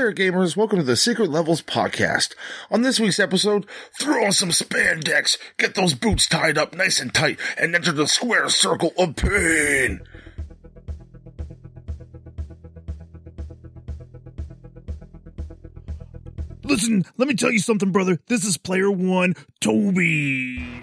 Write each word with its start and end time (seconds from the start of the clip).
There, 0.00 0.14
gamers. 0.14 0.56
Welcome 0.56 0.78
to 0.78 0.82
the 0.82 0.96
Secret 0.96 1.28
Levels 1.28 1.60
podcast. 1.60 2.34
On 2.70 2.80
this 2.80 2.98
week's 2.98 3.20
episode, 3.20 3.66
throw 3.98 4.24
on 4.24 4.32
some 4.32 4.48
spandex, 4.48 5.36
get 5.58 5.74
those 5.74 5.92
boots 5.92 6.26
tied 6.26 6.56
up 6.56 6.74
nice 6.74 7.02
and 7.02 7.12
tight, 7.12 7.38
and 7.58 7.74
enter 7.74 7.92
the 7.92 8.08
square 8.08 8.48
circle 8.48 8.94
of 8.96 9.14
pain. 9.14 10.00
Listen, 16.64 17.04
let 17.18 17.28
me 17.28 17.34
tell 17.34 17.52
you 17.52 17.58
something, 17.58 17.92
brother. 17.92 18.18
This 18.26 18.46
is 18.46 18.56
player 18.56 18.90
one, 18.90 19.34
Toby. 19.60 20.82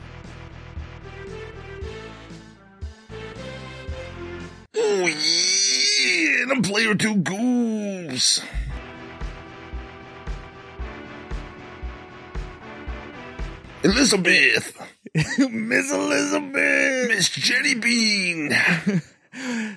Oh 4.75 5.07
yeah, 5.07 6.43
and 6.43 6.51
I'm 6.51 6.61
player 6.61 6.93
two, 6.93 7.15
Goobs. 7.15 8.43
Elizabeth, 13.87 14.77
Miss 15.15 15.91
Elizabeth. 15.93 17.07
Miss 17.07 17.29
Jenny 17.29 17.75
Bean. 17.75 18.51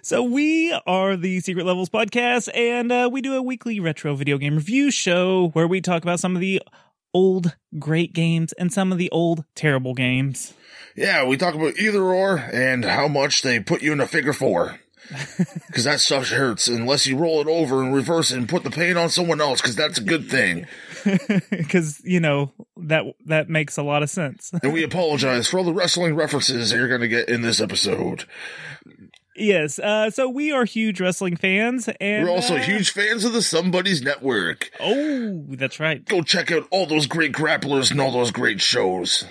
So 0.03 0.23
we 0.23 0.73
are 0.87 1.19
the 1.19 1.41
Secret 1.41 1.67
Levels 1.67 1.91
podcast, 1.91 2.49
and 2.55 2.91
uh, 2.91 3.11
we 3.13 3.21
do 3.21 3.35
a 3.35 3.43
weekly 3.43 3.79
retro 3.79 4.15
video 4.15 4.39
game 4.39 4.55
review 4.55 4.91
show 4.91 5.49
where 5.49 5.67
we 5.69 5.83
talk 5.83 6.03
about 6.03 6.19
some 6.19 6.35
of 6.35 6.41
the 6.41 6.63
old 7.13 7.57
great 7.79 8.15
games 8.15 8.55
and 8.55 8.73
some 8.73 8.91
of 8.91 8.97
the 8.97 9.11
old 9.11 9.45
terrible 9.55 9.93
games. 9.93 10.55
Yeah, 10.97 11.27
we 11.27 11.37
talk 11.37 11.55
about 11.55 11.79
either 11.79 12.03
or 12.03 12.39
and 12.39 12.87
how 12.87 13.07
much 13.07 13.43
they 13.43 13.61
put 13.61 13.83
you 13.83 13.93
in 13.93 14.01
a 14.01 14.07
figure 14.07 14.33
four. 14.33 14.81
Because 15.67 15.85
that 15.85 16.01
stuff 16.01 16.31
hurts 16.31 16.67
unless 16.69 17.07
you 17.07 17.17
roll 17.17 17.41
it 17.41 17.47
over 17.47 17.83
and 17.83 17.95
reverse 17.95 18.31
it 18.31 18.39
and 18.39 18.49
put 18.49 18.65
the 18.65 18.71
pain 18.71 18.97
on 18.97 19.11
someone 19.11 19.41
else, 19.41 19.61
because 19.61 19.77
that's 19.77 19.99
a 19.99 20.05
good 20.05 20.31
thing. 20.31 20.67
Because 21.51 22.01
you 22.05 22.21
know 22.21 22.53
that 22.77 23.05
that 23.27 23.49
makes 23.49 23.77
a 23.77 23.83
lot 23.83 24.03
of 24.03 24.11
sense. 24.11 24.53
And 24.63 24.73
we 24.73 24.85
apologize 24.85 25.49
for 25.49 25.59
all 25.59 25.65
the 25.65 25.73
wrestling 25.75 26.15
references 26.15 26.71
that 26.71 26.77
you're 26.77 26.89
going 26.89 27.01
to 27.01 27.09
get 27.09 27.29
in 27.29 27.43
this 27.43 27.61
episode. 27.61 28.25
yes. 29.37 29.79
Uh, 29.79 30.11
so 30.11 30.29
we 30.29 30.53
are 30.53 30.65
huge 30.65 31.01
wrestling 31.01 31.37
fans, 31.37 31.89
and 32.01 32.25
We're 32.25 32.31
also 32.31 32.57
uh, 32.57 32.61
huge 32.61 32.91
fans 32.91 33.25
of 33.25 33.33
the 33.33 33.39
SomeBuddies 33.41 34.03
Network. 34.05 34.71
Oh, 34.81 35.45
that's 35.49 35.81
right. 35.81 36.05
Go 36.05 36.23
check 36.23 36.51
out 36.53 36.67
all 36.71 36.87
those 36.87 37.07
great 37.07 37.33
grapplers 37.33 37.91
and 37.91 38.01
all 38.01 38.13
those 38.13 38.31
great 38.31 38.61
shows. 38.61 39.25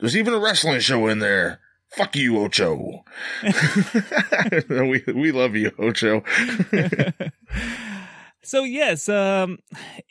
There's 0.00 0.16
even 0.16 0.34
a 0.34 0.38
wrestling 0.38 0.80
show 0.80 1.06
in 1.08 1.18
there. 1.20 1.60
Fuck 1.96 2.16
you, 2.16 2.38
Ocho. 2.40 3.04
we, 4.68 5.02
we 5.06 5.32
love 5.32 5.56
you, 5.56 5.70
Ocho. 5.78 6.22
So 8.46 8.62
yes, 8.62 9.08
um, 9.08 9.58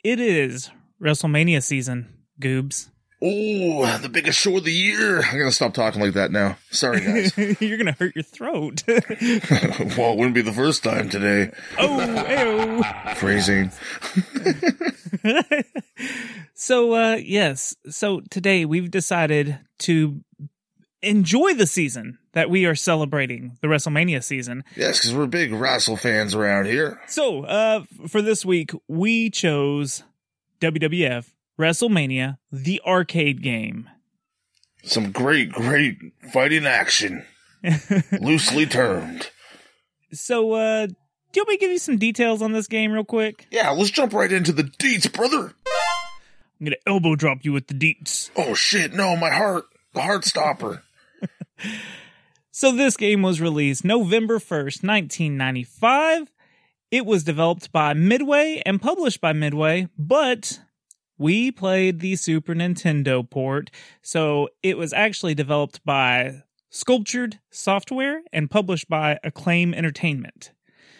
it 0.04 0.20
is 0.20 0.68
WrestleMania 1.00 1.62
season. 1.62 2.12
Goobs, 2.38 2.90
Oh, 3.22 3.96
the 3.96 4.10
biggest 4.10 4.38
show 4.38 4.58
of 4.58 4.64
the 4.64 4.72
year. 4.74 5.22
I'm 5.22 5.38
going 5.38 5.48
to 5.48 5.52
stop 5.52 5.72
talking 5.72 6.02
like 6.02 6.12
that 6.12 6.30
now. 6.30 6.58
Sorry, 6.70 7.00
guys. 7.00 7.32
you're 7.62 7.78
gonna 7.78 7.96
hurt 7.98 8.14
your 8.14 8.24
throat. 8.24 8.82
well, 8.86 8.98
it 9.00 10.18
wouldn't 10.18 10.34
be 10.34 10.42
the 10.42 10.52
first 10.52 10.84
time 10.84 11.08
today. 11.08 11.50
oh. 11.78 12.82
Phrasing. 13.16 13.72
So 16.58 16.94
uh 16.94 17.16
yes, 17.22 17.76
so 17.88 18.20
today 18.30 18.64
we've 18.64 18.90
decided 18.90 19.58
to 19.80 20.22
enjoy 21.02 21.52
the 21.52 21.66
season 21.66 22.18
that 22.36 22.50
we 22.50 22.66
are 22.66 22.74
celebrating, 22.74 23.56
the 23.62 23.66
WrestleMania 23.66 24.22
season. 24.22 24.62
Yes, 24.76 24.98
because 24.98 25.14
we're 25.14 25.26
big 25.26 25.54
wrestle 25.54 25.96
fans 25.96 26.34
around 26.34 26.66
here. 26.66 27.00
So, 27.06 27.44
uh 27.44 27.84
for 28.08 28.20
this 28.20 28.44
week 28.44 28.72
we 28.86 29.30
chose 29.30 30.04
WWF 30.60 31.30
WrestleMania 31.58 32.36
the 32.52 32.82
arcade 32.86 33.42
game. 33.42 33.88
Some 34.84 35.12
great, 35.12 35.50
great 35.50 35.96
fighting 36.30 36.66
action. 36.66 37.24
Loosely 38.20 38.66
termed. 38.66 39.30
So, 40.12 40.52
uh 40.52 40.88
do 40.88 41.40
you 41.40 41.40
want 41.40 41.48
me 41.48 41.56
to 41.56 41.60
give 41.60 41.70
you 41.70 41.78
some 41.78 41.96
details 41.96 42.42
on 42.42 42.52
this 42.52 42.66
game 42.66 42.92
real 42.92 43.04
quick? 43.04 43.46
Yeah, 43.50 43.70
let's 43.70 43.90
jump 43.90 44.12
right 44.12 44.30
into 44.30 44.52
the 44.52 44.64
deets, 44.64 45.10
brother. 45.10 45.54
I'm 46.60 46.66
gonna 46.66 46.76
elbow 46.86 47.16
drop 47.16 47.46
you 47.46 47.54
with 47.54 47.68
the 47.68 47.74
deets. 47.74 48.28
Oh 48.36 48.52
shit, 48.52 48.92
no, 48.92 49.16
my 49.16 49.30
heart. 49.30 49.64
The 49.94 50.02
heart 50.02 50.26
stopper. 50.26 50.82
So 52.58 52.72
this 52.72 52.96
game 52.96 53.20
was 53.20 53.38
released 53.38 53.84
November 53.84 54.38
1st, 54.38 54.82
1995. 54.82 56.32
It 56.90 57.04
was 57.04 57.22
developed 57.22 57.70
by 57.70 57.92
Midway 57.92 58.62
and 58.64 58.80
published 58.80 59.20
by 59.20 59.34
Midway, 59.34 59.88
but 59.98 60.60
we 61.18 61.52
played 61.52 62.00
the 62.00 62.16
Super 62.16 62.54
Nintendo 62.54 63.28
port. 63.28 63.70
So 64.00 64.48
it 64.62 64.78
was 64.78 64.94
actually 64.94 65.34
developed 65.34 65.84
by 65.84 66.44
Sculptured 66.70 67.40
Software 67.50 68.22
and 68.32 68.50
published 68.50 68.88
by 68.88 69.18
Acclaim 69.22 69.74
Entertainment. 69.74 70.52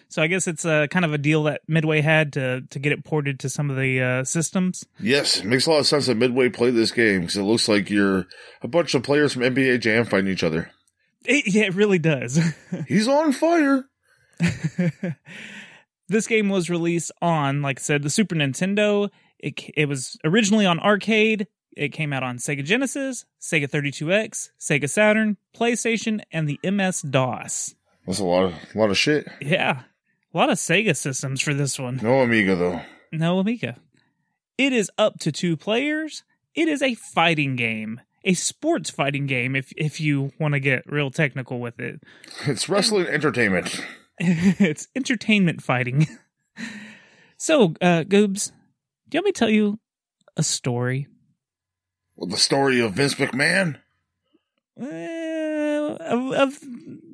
So 0.09 0.21
I 0.21 0.27
guess 0.27 0.47
it's 0.47 0.67
a 0.67 0.89
kind 0.91 1.07
of 1.07 1.15
a 1.15 1.19
deal 1.19 1.45
that 1.45 1.63
Midway 1.67 2.03
had 2.03 2.35
to 2.35 2.65
to 2.69 2.79
get 2.79 2.93
it 2.93 3.03
ported 3.03 3.41
to 3.41 3.49
some 3.49 3.71
of 3.71 3.79
the 3.79 4.03
uh, 4.03 4.25
systems. 4.25 4.85
Yes, 5.01 5.39
it 5.39 5.47
makes 5.47 5.65
a 5.65 5.71
lot 5.71 5.79
of 5.79 5.87
sense 5.87 6.05
that 6.05 6.19
Midway 6.19 6.51
played 6.51 6.75
this 6.75 6.91
game 6.91 7.23
because 7.23 7.39
it 7.39 7.45
looks 7.45 7.67
like 7.67 7.89
you're 7.89 8.27
a 8.61 8.69
bunch 8.69 8.95
of 8.95 9.03
players 9.03 9.33
from 9.33 9.41
NBA 9.41 9.81
Jam 9.81 10.05
fighting 10.05 10.31
each 10.31 10.45
other. 10.45 10.71
It, 11.29 11.53
yeah, 11.53 11.65
it 11.65 11.75
really 11.75 11.99
does. 11.99 12.39
He's 12.89 13.09
on 13.09 13.33
fire. 13.33 13.85
this 16.09 16.27
game 16.27 16.49
was 16.49 16.71
released 16.71 17.13
on, 17.21 17.63
like 17.63 17.81
I 17.81 17.83
said, 17.83 18.03
the 18.03 18.11
Super 18.11 18.35
Nintendo. 18.35 19.11
It 19.39 19.61
it 19.77 19.87
was 19.87 20.19
originally 20.25 20.67
on 20.67 20.81
arcade. 20.81 21.47
It 21.77 21.91
came 21.91 22.13
out 22.13 22.23
on 22.23 22.39
Sega 22.39 22.65
Genesis, 22.65 23.27
Sega 23.41 23.69
32X, 23.69 24.51
Sega 24.59 24.89
Saturn, 24.89 25.37
PlayStation, 25.55 26.23
and 26.33 26.49
the 26.49 26.59
MS 26.69 27.03
DOS. 27.03 27.75
That's 28.07 28.19
a 28.19 28.25
lot 28.25 28.45
of 28.45 28.55
a 28.75 28.79
lot 28.79 28.91
of 28.91 28.97
shit. 28.97 29.29
Yeah, 29.41 29.83
a 30.33 30.37
lot 30.37 30.51
of 30.51 30.59
Sega 30.59 30.97
systems 30.97 31.43
for 31.43 31.53
this 31.55 31.79
one. 31.79 32.01
No 32.03 32.21
Amiga 32.21 32.57
though. 32.57 32.81
No 33.13 33.39
Amiga. 33.39 33.77
It 34.59 34.73
is 34.73 34.91
up 34.97 35.19
to 35.21 35.33
two 35.33 35.57
players. 35.57 36.23
It 36.55 36.69
is 36.69 36.81
a 36.81 36.95
fighting 36.95 37.57
game, 37.57 38.01
a 38.27 38.35
sports 38.35 38.91
fighting 38.91 39.27
game. 39.27 39.57
If 39.57 39.73
if 39.77 40.01
you 40.01 40.33
want 40.39 40.53
to 40.53 40.61
get 40.61 40.83
real 40.91 41.11
technical 41.11 41.61
with 41.61 41.81
it, 41.81 42.03
It's 42.47 42.69
wrestling 42.69 43.07
entertainment. 43.07 43.81
it's 44.19 44.89
entertainment 44.95 45.63
fighting. 45.63 46.07
so, 47.39 47.75
uh, 47.81 48.05
Goobs, 48.05 48.53
do 49.09 49.17
you 49.17 49.21
want 49.21 49.25
me 49.27 49.33
to 49.33 49.39
tell 49.39 49.51
you 49.51 49.79
a 50.37 50.43
story? 50.43 51.07
Well, 52.17 52.29
the 52.29 52.37
story 52.37 52.81
of 52.81 52.95
Vince 52.95 53.15
McMahon. 53.15 53.79
Uh, 54.79 55.97
of, 56.01 56.33
of 56.33 56.59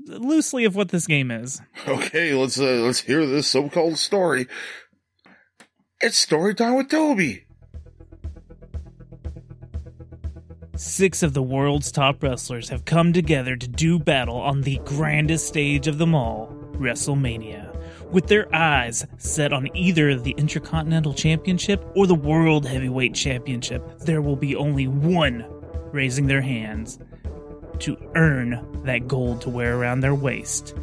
loosely 0.08 0.64
of 0.64 0.74
what 0.74 0.88
this 0.88 1.06
game 1.06 1.30
is. 1.30 1.60
Okay, 1.86 2.34
let's 2.34 2.58
uh, 2.58 2.80
let's 2.82 3.00
hear 3.00 3.26
this 3.26 3.48
so-called 3.48 3.98
story. 3.98 4.46
It's 6.00 6.16
story 6.16 6.54
time 6.54 6.74
with 6.76 6.88
Toby. 6.88 7.44
Six 10.84 11.22
of 11.22 11.32
the 11.32 11.44
world's 11.44 11.92
top 11.92 12.24
wrestlers 12.24 12.68
have 12.70 12.84
come 12.84 13.12
together 13.12 13.54
to 13.54 13.68
do 13.68 14.00
battle 14.00 14.38
on 14.38 14.62
the 14.62 14.80
grandest 14.84 15.46
stage 15.46 15.86
of 15.86 15.96
them 15.96 16.12
all, 16.12 16.48
WrestleMania. 16.72 17.72
With 18.10 18.26
their 18.26 18.52
eyes 18.52 19.06
set 19.16 19.52
on 19.52 19.74
either 19.76 20.16
the 20.16 20.34
Intercontinental 20.36 21.14
Championship 21.14 21.86
or 21.94 22.08
the 22.08 22.16
World 22.16 22.66
Heavyweight 22.66 23.14
Championship, 23.14 24.00
there 24.00 24.20
will 24.20 24.34
be 24.34 24.56
only 24.56 24.88
one 24.88 25.46
raising 25.92 26.26
their 26.26 26.42
hands 26.42 26.98
to 27.78 27.96
earn 28.16 28.82
that 28.82 29.06
gold 29.06 29.40
to 29.42 29.50
wear 29.50 29.78
around 29.78 30.00
their 30.00 30.16
waist. 30.16 30.74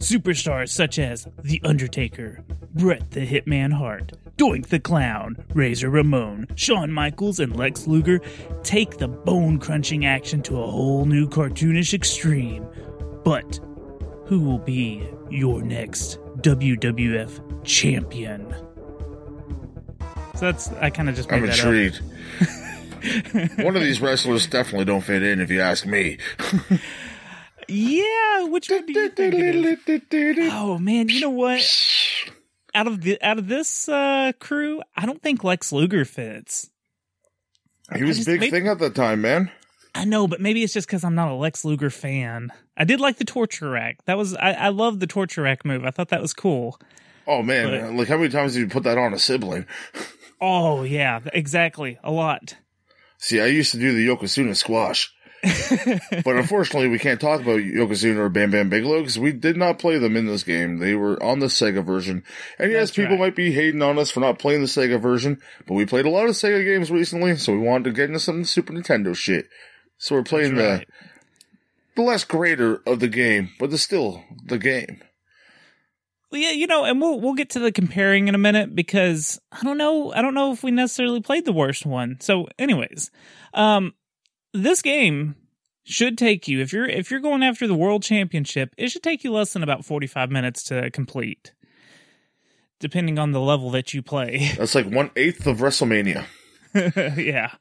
Superstars 0.00 0.68
such 0.68 0.98
as 0.98 1.26
The 1.42 1.62
Undertaker, 1.64 2.44
Bret 2.74 3.10
the 3.10 3.26
Hitman 3.26 3.72
Hart, 3.72 4.12
Doink 4.36 4.66
the 4.66 4.78
Clown, 4.78 5.36
Razor 5.54 5.88
Ramon, 5.88 6.46
Shawn 6.56 6.92
Michaels, 6.92 7.40
and 7.40 7.56
Lex 7.56 7.86
Luger 7.86 8.20
take 8.62 8.98
the 8.98 9.08
bone 9.08 9.58
crunching 9.58 10.04
action 10.04 10.42
to 10.42 10.60
a 10.60 10.66
whole 10.66 11.06
new 11.06 11.26
cartoonish 11.26 11.94
extreme. 11.94 12.66
But 13.24 13.58
who 14.26 14.40
will 14.40 14.58
be 14.58 15.08
your 15.30 15.62
next 15.62 16.18
WWF 16.42 17.64
champion? 17.64 18.54
So 20.34 20.40
that's 20.40 20.68
I 20.80 20.90
kind 20.90 21.08
of 21.08 21.16
just 21.16 21.30
made 21.30 21.38
I'm 21.38 21.46
that 21.46 21.58
intrigued. 21.58 22.02
One 23.64 23.74
of 23.74 23.82
these 23.82 24.00
wrestlers 24.02 24.46
definitely 24.46 24.84
don't 24.84 25.00
fit 25.00 25.22
in, 25.22 25.40
if 25.40 25.50
you 25.50 25.60
ask 25.60 25.86
me. 25.86 26.18
Yeah, 27.68 28.44
which 28.44 28.70
one 28.70 28.86
do 28.86 28.92
you 28.92 29.08
think? 29.08 29.34
Oh 30.52 30.78
man, 30.78 31.08
you 31.08 31.20
know 31.20 31.30
what? 31.30 31.60
Out 32.76 32.86
of 32.86 33.00
the 33.00 33.20
out 33.22 33.38
of 33.38 33.48
this 33.48 33.88
uh, 33.88 34.32
crew, 34.38 34.82
I 34.94 35.06
don't 35.06 35.22
think 35.22 35.42
Lex 35.42 35.72
Luger 35.72 36.04
fits. 36.04 36.68
He 37.94 38.02
was 38.04 38.16
a 38.16 38.18
just 38.20 38.26
big 38.26 38.40
made- 38.40 38.50
thing 38.50 38.68
at 38.68 38.78
the 38.78 38.90
time, 38.90 39.22
man. 39.22 39.50
I 39.94 40.04
know, 40.04 40.28
but 40.28 40.42
maybe 40.42 40.62
it's 40.62 40.74
just 40.74 40.86
because 40.86 41.04
I'm 41.04 41.14
not 41.14 41.30
a 41.30 41.34
Lex 41.34 41.64
Luger 41.64 41.88
fan. 41.88 42.50
I 42.76 42.84
did 42.84 43.00
like 43.00 43.16
the 43.16 43.24
torture 43.24 43.70
rack. 43.70 44.04
That 44.04 44.18
was 44.18 44.34
I, 44.36 44.52
I 44.52 44.68
love 44.68 45.00
the 45.00 45.06
torture 45.06 45.40
rack 45.40 45.64
move. 45.64 45.86
I 45.86 45.90
thought 45.90 46.10
that 46.10 46.20
was 46.20 46.34
cool. 46.34 46.78
Oh 47.26 47.42
man, 47.42 47.96
like 47.96 48.08
how 48.08 48.18
many 48.18 48.28
times 48.28 48.52
did 48.52 48.60
you 48.60 48.68
put 48.68 48.82
that 48.82 48.98
on 48.98 49.14
a 49.14 49.18
sibling? 49.18 49.64
Oh 50.38 50.82
yeah, 50.82 51.20
exactly. 51.32 51.98
A 52.04 52.10
lot. 52.12 52.56
See, 53.16 53.40
I 53.40 53.46
used 53.46 53.72
to 53.72 53.78
do 53.78 53.94
the 53.94 54.06
Yokozuna 54.06 54.54
squash. 54.54 55.10
but 56.24 56.36
unfortunately, 56.36 56.88
we 56.88 56.98
can't 56.98 57.20
talk 57.20 57.40
about 57.40 57.60
Yokozuna 57.60 58.16
or 58.18 58.28
Bam 58.28 58.50
Bam 58.50 58.68
Bigelow 58.68 59.00
because 59.00 59.18
we 59.18 59.32
did 59.32 59.56
not 59.56 59.78
play 59.78 59.98
them 59.98 60.16
in 60.16 60.26
this 60.26 60.42
game. 60.42 60.78
They 60.78 60.94
were 60.94 61.22
on 61.22 61.38
the 61.38 61.46
Sega 61.46 61.84
version. 61.84 62.24
And 62.58 62.72
yes, 62.72 62.88
That's 62.88 62.96
people 62.96 63.12
right. 63.12 63.20
might 63.20 63.36
be 63.36 63.52
hating 63.52 63.82
on 63.82 63.98
us 63.98 64.10
for 64.10 64.20
not 64.20 64.38
playing 64.38 64.60
the 64.60 64.66
Sega 64.66 65.00
version, 65.00 65.40
but 65.66 65.74
we 65.74 65.86
played 65.86 66.06
a 66.06 66.10
lot 66.10 66.26
of 66.26 66.32
Sega 66.32 66.64
games 66.64 66.90
recently, 66.90 67.36
so 67.36 67.52
we 67.52 67.58
wanted 67.58 67.84
to 67.84 67.92
get 67.92 68.08
into 68.08 68.20
some 68.20 68.44
Super 68.44 68.72
Nintendo 68.72 69.14
shit. 69.14 69.48
So 69.98 70.14
we're 70.14 70.22
playing 70.22 70.56
That's 70.56 70.80
right. 70.80 70.88
the, 71.94 72.02
the 72.02 72.06
less 72.06 72.24
greater 72.24 72.82
of 72.86 73.00
the 73.00 73.08
game, 73.08 73.50
but 73.58 73.72
it's 73.72 73.82
still 73.82 74.24
the 74.44 74.58
game. 74.58 75.02
Well, 76.30 76.40
yeah, 76.40 76.50
you 76.50 76.66
know, 76.66 76.84
and 76.84 77.00
we'll 77.00 77.20
we'll 77.20 77.34
get 77.34 77.50
to 77.50 77.60
the 77.60 77.70
comparing 77.70 78.26
in 78.26 78.34
a 78.34 78.38
minute 78.38 78.74
because 78.74 79.40
I 79.52 79.62
don't 79.62 79.78
know, 79.78 80.12
I 80.12 80.22
don't 80.22 80.34
know 80.34 80.52
if 80.52 80.64
we 80.64 80.72
necessarily 80.72 81.20
played 81.20 81.44
the 81.44 81.52
worst 81.52 81.86
one. 81.86 82.16
So, 82.20 82.48
anyways, 82.58 83.12
um, 83.54 83.94
this 84.62 84.82
game 84.82 85.36
should 85.84 86.18
take 86.18 86.48
you 86.48 86.60
if 86.60 86.72
you're 86.72 86.86
if 86.86 87.10
you're 87.10 87.20
going 87.20 87.42
after 87.42 87.66
the 87.66 87.74
world 87.74 88.02
championship, 88.02 88.74
it 88.76 88.90
should 88.90 89.02
take 89.02 89.24
you 89.24 89.32
less 89.32 89.52
than 89.52 89.62
about 89.62 89.84
forty 89.84 90.06
five 90.06 90.30
minutes 90.30 90.62
to 90.64 90.90
complete, 90.90 91.52
depending 92.80 93.18
on 93.18 93.32
the 93.32 93.40
level 93.40 93.70
that 93.70 93.94
you 93.94 94.02
play. 94.02 94.50
That's 94.58 94.74
like 94.74 94.86
one 94.86 95.10
eighth 95.16 95.46
of 95.46 95.58
WrestleMania. 95.58 96.26
yeah. 97.16 97.52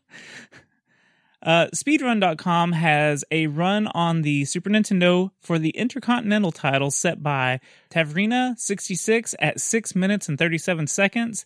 Uh, 1.44 1.68
speedrun.com 1.76 2.72
has 2.72 3.24
a 3.30 3.46
run 3.46 3.86
on 3.88 4.24
the 4.24 4.46
Super 4.46 4.72
Nintendo 4.72 5.30
for 5.40 5.60
the 5.60 5.70
Intercontinental 5.70 6.52
title 6.52 6.90
set 6.90 7.22
by 7.22 7.60
Tavrina66 7.92 9.36
at 9.38 9.60
6 9.60 9.96
minutes 9.96 10.28
and 10.28 10.40
37 10.40 10.88
seconds. 10.88 11.46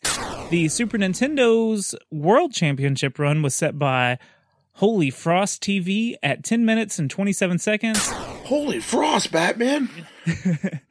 The 0.51 0.69
Super 0.69 0.97
Nintendo's 0.97 1.95
World 2.11 2.53
Championship 2.53 3.19
run 3.19 3.41
was 3.41 3.53
set 3.53 3.77
by 3.77 4.19
Holy 4.79 5.09
Frost 5.09 5.61
TV 5.61 6.15
at 6.23 6.41
10 6.45 6.63
minutes 6.63 6.99
and 6.99 7.11
27 7.11 7.59
seconds. 7.59 7.99
Holy 8.09 8.79
frost, 8.79 9.29
Batman! 9.29 9.89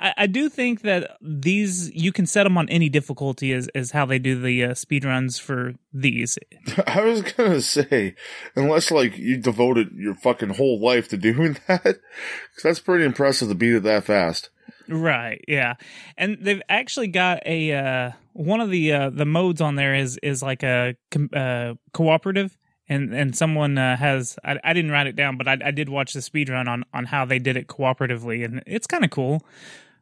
I, 0.00 0.14
I 0.16 0.26
do 0.26 0.48
think 0.48 0.82
that 0.82 1.16
these, 1.22 1.94
you 1.94 2.10
can 2.10 2.26
set 2.26 2.42
them 2.42 2.58
on 2.58 2.68
any 2.68 2.88
difficulty, 2.88 3.52
is, 3.52 3.70
is 3.72 3.92
how 3.92 4.04
they 4.04 4.18
do 4.18 4.40
the 4.40 4.64
uh, 4.64 4.68
speedruns 4.70 5.40
for 5.40 5.74
these. 5.92 6.36
I 6.88 7.02
was 7.04 7.22
gonna 7.22 7.60
say, 7.60 8.16
unless 8.56 8.90
like 8.90 9.16
you 9.16 9.36
devoted 9.36 9.92
your 9.94 10.16
fucking 10.16 10.54
whole 10.54 10.80
life 10.80 11.06
to 11.10 11.16
doing 11.16 11.56
that, 11.68 11.84
'cause 11.84 12.62
that's 12.64 12.80
pretty 12.80 13.04
impressive 13.04 13.48
to 13.48 13.54
beat 13.54 13.76
it 13.76 13.84
that 13.84 14.02
fast. 14.02 14.50
Right. 14.88 15.44
Yeah. 15.46 15.74
And 16.18 16.38
they've 16.40 16.62
actually 16.68 17.08
got 17.08 17.46
a 17.46 17.72
uh 17.72 18.10
one 18.32 18.60
of 18.60 18.70
the 18.70 18.92
uh 18.92 19.10
the 19.10 19.24
modes 19.24 19.60
on 19.60 19.76
there 19.76 19.94
is 19.94 20.18
is 20.20 20.42
like 20.42 20.64
a 20.64 20.96
com- 21.12 21.30
uh 21.32 21.74
cooperative 21.92 22.56
and 22.88 23.14
and 23.14 23.36
someone 23.36 23.78
uh, 23.78 23.96
has 23.96 24.38
I, 24.44 24.58
I 24.62 24.72
didn't 24.72 24.90
write 24.90 25.06
it 25.06 25.16
down 25.16 25.36
but 25.36 25.48
I, 25.48 25.58
I 25.64 25.70
did 25.70 25.88
watch 25.88 26.12
the 26.12 26.22
speed 26.22 26.48
run 26.48 26.68
on 26.68 26.84
on 26.92 27.06
how 27.06 27.24
they 27.24 27.38
did 27.38 27.56
it 27.56 27.66
cooperatively 27.66 28.44
and 28.44 28.62
it's 28.66 28.86
kind 28.86 29.04
of 29.04 29.10
cool. 29.10 29.42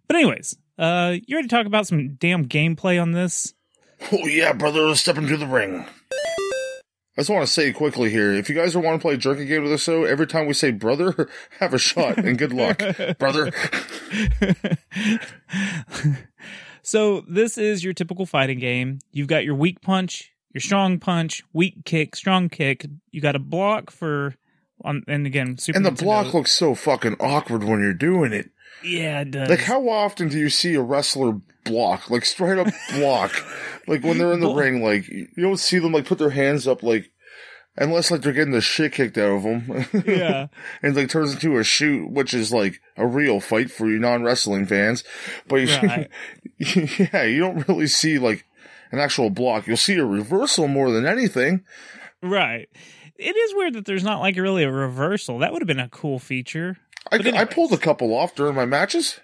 But 0.07 0.17
anyways, 0.17 0.57
uh 0.79 1.17
you 1.27 1.37
ready 1.37 1.49
to 1.49 1.55
talk 1.55 1.67
about 1.67 1.87
some 1.87 2.15
damn 2.15 2.47
gameplay 2.47 3.01
on 3.01 3.13
this? 3.13 3.55
Oh 4.13 4.27
yeah, 4.27 4.53
brother, 4.53 4.95
step 4.95 5.19
into 5.19 5.37
the 5.37 5.47
ring. 5.47 5.87
I 7.17 7.21
just 7.21 7.31
want 7.31 7.47
to 7.47 7.53
say 7.53 7.73
quickly 7.73 8.11
here, 8.11 8.33
if 8.33 8.49
you 8.49 8.57
guys 8.57 8.77
want 8.77 9.01
to 9.01 9.03
play 9.03 9.15
a 9.15 9.17
drinking 9.17 9.47
game 9.47 9.63
with 9.63 9.73
us, 9.73 9.85
so 9.85 10.03
every 10.03 10.27
time 10.27 10.47
we 10.47 10.53
say 10.53 10.73
brother, 10.73 11.29
have 11.61 11.73
a 11.73 11.79
shot 11.79 12.19
and 12.19 12.37
good 12.37 12.53
luck, 12.53 12.83
brother. 13.19 13.53
So 16.87 17.25
this 17.27 17.57
is 17.57 17.83
your 17.83 17.95
typical 17.95 18.27
fighting 18.27 18.59
game. 18.59 18.99
You've 19.11 19.27
got 19.27 19.43
your 19.43 19.55
weak 19.55 19.81
punch, 19.81 20.34
your 20.55 20.61
strong 20.62 20.99
punch, 20.99 21.43
weak 21.53 21.85
kick, 21.85 22.17
strong 22.17 22.49
kick. 22.49 22.87
You 23.11 23.21
got 23.21 23.37
a 23.37 23.41
block 23.41 23.91
for 23.91 24.37
on 24.85 25.03
and 25.09 25.27
again 25.27 25.59
Super 25.59 25.77
And 25.77 25.85
the 25.87 25.91
Nintendo- 25.91 26.03
block 26.05 26.35
looks 26.35 26.53
so 26.53 26.75
fucking 26.75 27.17
awkward 27.21 27.65
when 27.65 27.81
you're 27.81 27.93
doing 27.93 28.33
it. 28.33 28.51
Yeah, 28.83 29.21
it 29.23 29.31
does. 29.31 29.49
Like, 29.49 29.61
how 29.61 29.89
often 29.89 30.29
do 30.29 30.39
you 30.39 30.51
see 30.51 30.75
a 30.75 30.83
wrestler 30.83 31.41
block? 31.65 32.11
Like, 32.11 32.25
straight 32.25 32.59
up 32.59 32.67
block. 32.95 33.33
like, 33.87 34.03
when 34.05 34.19
they're 34.19 34.33
in 34.33 34.41
the 34.41 34.47
Blo- 34.49 34.56
ring, 34.56 34.83
like, 34.83 35.09
you 35.09 35.29
don't 35.39 35.59
see 35.59 35.79
them, 35.79 35.93
like, 35.93 36.05
put 36.05 36.19
their 36.19 36.31
hands 36.31 36.67
up, 36.69 36.83
like, 36.83 37.11
unless, 37.78 38.11
like, 38.11 38.21
they're 38.21 38.35
getting 38.35 38.52
the 38.52 38.61
shit 38.61 38.93
kicked 38.93 39.17
out 39.17 39.31
of 39.37 39.43
them. 39.43 39.87
yeah. 40.07 40.49
and, 40.83 40.95
like, 40.95 41.09
turns 41.09 41.33
into 41.33 41.57
a 41.57 41.64
shoot, 41.64 42.11
which 42.11 42.35
is, 42.35 42.52
like, 42.52 42.81
a 42.99 43.07
real 43.07 43.40
fight 43.40 43.71
for 43.71 43.88
you 43.88 43.99
non-wrestling 43.99 44.67
fans. 44.67 45.02
But, 45.49 45.57
you, 45.57 45.69
Right. 45.76 46.11
yeah, 46.59 47.23
you 47.25 47.40
don't 47.40 47.67
really 47.69 47.87
see, 47.87 48.19
like, 48.19 48.45
an 48.95 49.01
actual 49.01 49.31
block. 49.31 49.67
You'll 49.67 49.77
see 49.77 49.97
a 49.97 50.05
reversal 50.05 50.69
more 50.69 50.91
than 50.91 51.07
anything. 51.07 51.65
Right. 52.23 52.69
It 53.17 53.37
is 53.37 53.55
weird 53.55 53.75
that 53.75 53.85
there's 53.85 54.03
not 54.05 54.21
like 54.21 54.37
really 54.37 54.65
a 54.65 54.71
reversal. 54.73 55.39
That 55.39 55.53
would 55.53 55.63
have 55.63 55.67
been 55.69 55.79
a 55.81 55.89
cool 55.89 56.19
feature. 56.19 56.79
I, 57.13 57.17
I 57.35 57.45
pulled 57.45 57.73
a 57.73 57.77
couple 57.79 58.15
off 58.15 58.35
during 58.35 58.55
my 58.55 58.65
matches. 58.65 59.21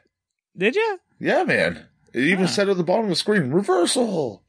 Did 0.56 0.76
you? 0.76 0.98
Yeah, 1.18 1.44
man. 1.44 1.86
It 2.12 2.24
even 2.24 2.44
Huh. 2.46 2.50
said 2.52 2.68
at 2.68 2.76
the 2.76 2.84
bottom 2.84 3.04
of 3.04 3.08
the 3.10 3.16
screen, 3.16 3.50
reversal. 3.52 4.42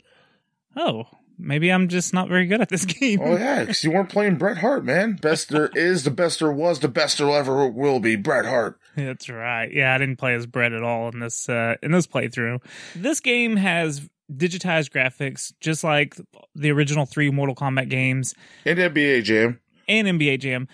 Oh, 0.75 1.05
maybe 1.37 1.71
I'm 1.71 1.87
just 1.87 2.13
not 2.13 2.27
very 2.27 2.45
good 2.47 2.61
at 2.61 2.69
this 2.69 2.85
game. 2.99 3.19
Oh 3.23 3.35
yeah, 3.37 3.61
because 3.61 3.83
you 3.83 3.91
weren't 3.91 4.09
playing 4.09 4.35
Bret 4.37 4.57
Hart, 4.57 4.83
man. 4.83 5.13
Best 5.21 5.49
there 5.49 5.69
is, 5.75 6.03
the 6.03 6.11
best 6.11 6.39
there 6.39 6.51
was, 6.51 6.79
the 6.79 6.87
best 6.87 7.17
there 7.19 7.29
ever 7.29 7.67
will 7.67 7.99
be. 7.99 8.15
Bret 8.15 8.45
Hart. 8.45 8.79
That's 8.95 9.29
right. 9.29 9.71
Yeah, 9.71 9.93
I 9.95 9.97
didn't 9.97 10.17
play 10.17 10.33
as 10.35 10.45
Bret 10.45 10.73
at 10.73 10.83
all 10.83 11.09
in 11.09 11.19
this 11.19 11.47
uh, 11.49 11.75
in 11.81 11.91
this 11.91 12.07
playthrough. 12.07 12.61
This 12.95 13.19
game 13.19 13.55
has 13.55 14.07
digitized 14.31 14.91
graphics, 14.91 15.53
just 15.59 15.83
like 15.83 16.15
the 16.55 16.71
original 16.71 17.05
three 17.05 17.29
Mortal 17.31 17.55
Kombat 17.55 17.89
games 17.89 18.33
And 18.65 18.79
NBA 18.79 19.23
Jam. 19.23 19.59
and 19.87 20.07
NBA 20.07 20.39
Jam. 20.39 20.67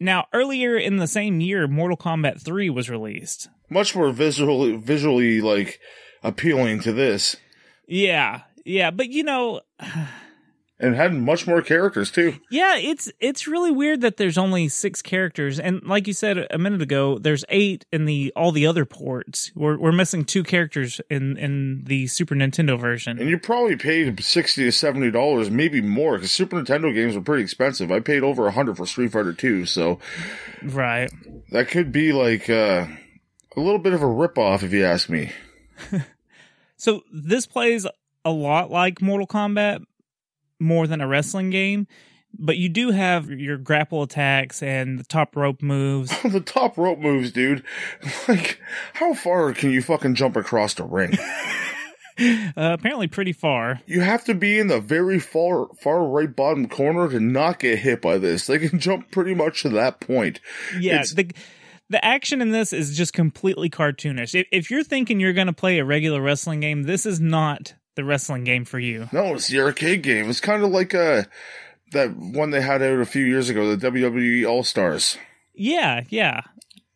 Now, 0.00 0.26
earlier 0.32 0.76
in 0.76 0.96
the 0.96 1.06
same 1.06 1.40
year, 1.40 1.68
Mortal 1.68 1.96
Kombat 1.96 2.40
3 2.42 2.68
was 2.70 2.90
released. 2.90 3.48
Much 3.70 3.94
more 3.94 4.10
visually, 4.10 4.76
visually 4.76 5.40
like 5.40 5.78
appealing 6.24 6.80
to 6.80 6.92
this, 6.92 7.36
Yeah, 7.86 8.40
yeah, 8.64 8.90
but 8.90 9.08
you 9.10 9.22
know, 9.22 9.60
and 10.82 10.94
had 10.96 11.14
much 11.14 11.46
more 11.46 11.62
characters 11.62 12.10
too. 12.10 12.34
yeah, 12.50 12.76
it's 12.76 13.10
it's 13.20 13.46
really 13.46 13.70
weird 13.70 14.02
that 14.02 14.18
there's 14.18 14.36
only 14.36 14.68
six 14.68 15.00
characters, 15.00 15.58
and 15.58 15.82
like 15.84 16.06
you 16.06 16.12
said 16.12 16.46
a 16.50 16.58
minute 16.58 16.82
ago, 16.82 17.18
there's 17.18 17.44
eight 17.48 17.86
in 17.92 18.04
the 18.04 18.32
all 18.36 18.52
the 18.52 18.66
other 18.66 18.84
ports. 18.84 19.50
We're 19.54 19.78
we're 19.78 19.92
missing 19.92 20.24
two 20.24 20.42
characters 20.42 21.00
in 21.08 21.36
in 21.38 21.84
the 21.84 22.06
Super 22.08 22.34
Nintendo 22.34 22.78
version. 22.78 23.18
And 23.18 23.30
you 23.30 23.38
probably 23.38 23.76
paid 23.76 24.22
sixty 24.22 24.64
to 24.64 24.72
seventy 24.72 25.10
dollars, 25.10 25.50
maybe 25.50 25.80
more, 25.80 26.16
because 26.16 26.32
Super 26.32 26.56
Nintendo 26.60 26.92
games 26.92 27.14
were 27.14 27.22
pretty 27.22 27.44
expensive. 27.44 27.90
I 27.90 28.00
paid 28.00 28.22
over 28.22 28.46
a 28.46 28.52
hundred 28.52 28.76
for 28.76 28.84
Street 28.86 29.12
Fighter 29.12 29.32
Two, 29.32 29.64
so 29.64 30.00
Right. 30.62 31.10
that 31.52 31.68
could 31.68 31.92
be 31.92 32.12
like 32.12 32.50
uh, 32.50 32.86
a 33.56 33.60
little 33.60 33.78
bit 33.78 33.92
of 33.92 34.02
a 34.02 34.06
ripoff, 34.06 34.62
if 34.64 34.72
you 34.72 34.84
ask 34.84 35.08
me. 35.08 35.30
So 36.76 37.02
this 37.12 37.46
plays 37.46 37.86
a 38.24 38.30
lot 38.32 38.70
like 38.70 39.00
Mortal 39.00 39.26
Kombat 39.28 39.84
more 40.62 40.86
than 40.86 41.00
a 41.00 41.06
wrestling 41.08 41.50
game, 41.50 41.86
but 42.38 42.56
you 42.56 42.68
do 42.70 42.90
have 42.92 43.28
your 43.30 43.58
grapple 43.58 44.02
attacks 44.02 44.62
and 44.62 44.98
the 44.98 45.04
top 45.04 45.36
rope 45.36 45.60
moves. 45.62 46.10
the 46.24 46.40
top 46.40 46.78
rope 46.78 46.98
moves, 46.98 47.32
dude. 47.32 47.62
Like, 48.28 48.58
how 48.94 49.12
far 49.14 49.52
can 49.52 49.70
you 49.70 49.82
fucking 49.82 50.14
jump 50.14 50.36
across 50.36 50.74
the 50.74 50.84
ring? 50.84 51.18
Uh, 52.18 52.76
apparently, 52.78 53.06
pretty 53.08 53.32
far. 53.32 53.80
You 53.86 54.00
have 54.02 54.22
to 54.26 54.34
be 54.34 54.58
in 54.58 54.66
the 54.66 54.80
very 54.80 55.18
far, 55.18 55.68
far 55.80 56.06
right 56.06 56.36
bottom 56.36 56.68
corner 56.68 57.08
to 57.08 57.18
not 57.18 57.58
get 57.58 57.78
hit 57.78 58.02
by 58.02 58.18
this. 58.18 58.46
They 58.46 58.58
can 58.58 58.78
jump 58.78 59.10
pretty 59.10 59.34
much 59.34 59.62
to 59.62 59.70
that 59.70 59.98
point. 60.00 60.38
Yeah, 60.78 60.96
It's- 61.00 61.14
the 61.14 61.30
the 61.88 62.04
action 62.04 62.40
in 62.42 62.50
this 62.50 62.72
is 62.74 62.96
just 62.96 63.12
completely 63.14 63.68
cartoonish. 63.70 64.38
If, 64.38 64.46
if 64.52 64.70
you're 64.70 64.84
thinking 64.84 65.20
you're 65.20 65.32
going 65.32 65.46
to 65.48 65.52
play 65.54 65.78
a 65.78 65.84
regular 65.84 66.20
wrestling 66.22 66.60
game, 66.60 66.84
this 66.84 67.06
is 67.06 67.18
not 67.18 67.74
the 67.94 68.04
wrestling 68.04 68.44
game 68.44 68.64
for 68.64 68.78
you. 68.78 69.08
No, 69.12 69.34
it's 69.34 69.48
the 69.48 69.60
arcade 69.60 70.02
game. 70.02 70.28
It's 70.30 70.40
kind 70.40 70.62
of 70.62 70.70
like 70.70 70.94
uh 70.94 71.24
that 71.92 72.16
one 72.16 72.50
they 72.50 72.60
had 72.62 72.82
out 72.82 73.00
a 73.00 73.04
few 73.06 73.24
years 73.24 73.50
ago, 73.50 73.74
the 73.76 73.90
WWE 73.90 74.48
All 74.48 74.64
Stars. 74.64 75.18
Yeah, 75.54 76.04
yeah, 76.08 76.40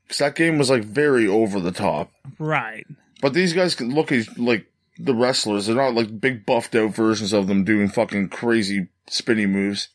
Because 0.05 0.19
that 0.19 0.35
game 0.35 0.57
was 0.57 0.71
like 0.71 0.85
very 0.85 1.27
over 1.27 1.61
the 1.61 1.73
top. 1.73 2.11
right. 2.39 2.87
But 3.21 3.35
these 3.35 3.53
guys 3.53 3.75
can 3.75 3.95
look 3.95 4.11
as- 4.13 4.39
like 4.39 4.67
the 4.99 5.15
wrestlers. 5.15 5.67
They're 5.67 5.77
not 5.77 5.95
like 5.95 6.19
big 6.21 6.47
buffed 6.47 6.75
out 6.75 6.95
versions 6.95 7.33
of 7.35 7.47
them 7.47 7.65
doing 7.65 7.89
fucking 7.89 8.31
crazy 8.31 8.89
spinny 9.09 9.45
moves. 9.47 9.89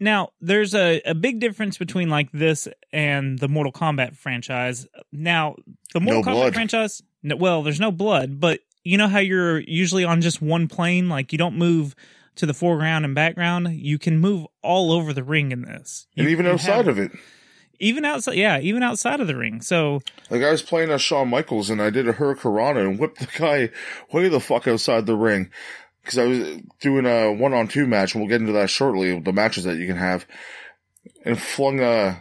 Now, 0.00 0.28
there's 0.40 0.74
a, 0.76 1.00
a 1.04 1.14
big 1.14 1.40
difference 1.40 1.76
between 1.76 2.08
like 2.08 2.30
this 2.30 2.68
and 2.92 3.36
the 3.40 3.48
Mortal 3.48 3.72
Kombat 3.72 4.16
franchise. 4.16 4.86
Now, 5.10 5.56
the 5.92 5.98
Mortal 6.00 6.22
No 6.22 6.30
Kombat 6.30 6.34
blood. 6.34 6.54
franchise, 6.54 7.02
no, 7.24 7.34
well, 7.34 7.64
there's 7.64 7.80
no 7.80 7.90
blood, 7.90 8.38
but 8.38 8.60
you 8.88 8.96
know 8.98 9.08
how 9.08 9.18
you're 9.18 9.60
usually 9.60 10.04
on 10.04 10.20
just 10.20 10.40
one 10.40 10.68
plane, 10.68 11.08
like 11.08 11.32
you 11.32 11.38
don't 11.38 11.56
move 11.56 11.94
to 12.36 12.46
the 12.46 12.54
foreground 12.54 13.04
and 13.04 13.14
background. 13.14 13.68
You 13.76 13.98
can 13.98 14.18
move 14.18 14.46
all 14.62 14.92
over 14.92 15.12
the 15.12 15.22
ring 15.24 15.52
in 15.52 15.62
this, 15.62 16.06
And 16.16 16.28
even 16.28 16.46
outside 16.46 16.86
have- 16.86 16.88
of 16.88 16.98
it. 16.98 17.10
even 17.80 18.04
outside, 18.04 18.36
yeah, 18.36 18.58
even 18.60 18.82
outside 18.82 19.20
of 19.20 19.26
the 19.26 19.36
ring. 19.36 19.60
So 19.60 20.00
Like 20.30 20.42
I 20.42 20.50
was 20.50 20.62
playing 20.62 20.90
as 20.90 21.02
Shawn 21.02 21.28
Michaels 21.28 21.68
and 21.70 21.80
I 21.82 21.90
did 21.90 22.08
a 22.08 22.12
Hurricanrana 22.14 22.80
and 22.88 22.98
whipped 22.98 23.18
the 23.20 23.38
guy 23.38 23.70
way 24.12 24.28
the 24.28 24.40
fuck 24.40 24.66
outside 24.66 25.06
the 25.06 25.16
ring. 25.16 25.50
Cause 26.04 26.16
I 26.18 26.24
was 26.24 26.60
doing 26.80 27.04
a 27.04 27.30
one 27.32 27.52
on 27.52 27.68
two 27.68 27.86
match 27.86 28.14
and 28.14 28.22
we'll 28.22 28.30
get 28.30 28.40
into 28.40 28.52
that 28.54 28.70
shortly, 28.70 29.18
the 29.20 29.32
matches 29.32 29.64
that 29.64 29.76
you 29.76 29.86
can 29.86 29.96
have. 29.98 30.24
And 31.24 31.38
flung 31.38 31.80
uh 31.80 32.16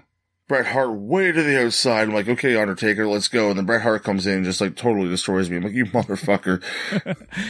Bret 0.48 0.66
Hart 0.66 0.92
way 0.92 1.32
to 1.32 1.44
the 1.44 1.66
outside. 1.66 2.08
I'm 2.08 2.14
like, 2.14 2.30
okay, 2.30 2.56
Undertaker, 2.56 3.08
let's 3.08 3.28
go. 3.28 3.50
And 3.50 3.58
then 3.58 3.66
Bret 3.66 3.82
Hart 3.82 4.04
comes 4.04 4.26
in 4.26 4.38
and 4.38 4.46
just 4.46 4.62
like 4.62 4.76
totally 4.76 5.10
destroys 5.10 5.50
me. 5.50 5.58
I'm 5.58 5.64
like, 5.64 5.74
you 5.74 5.86
motherfucker. 5.86 6.64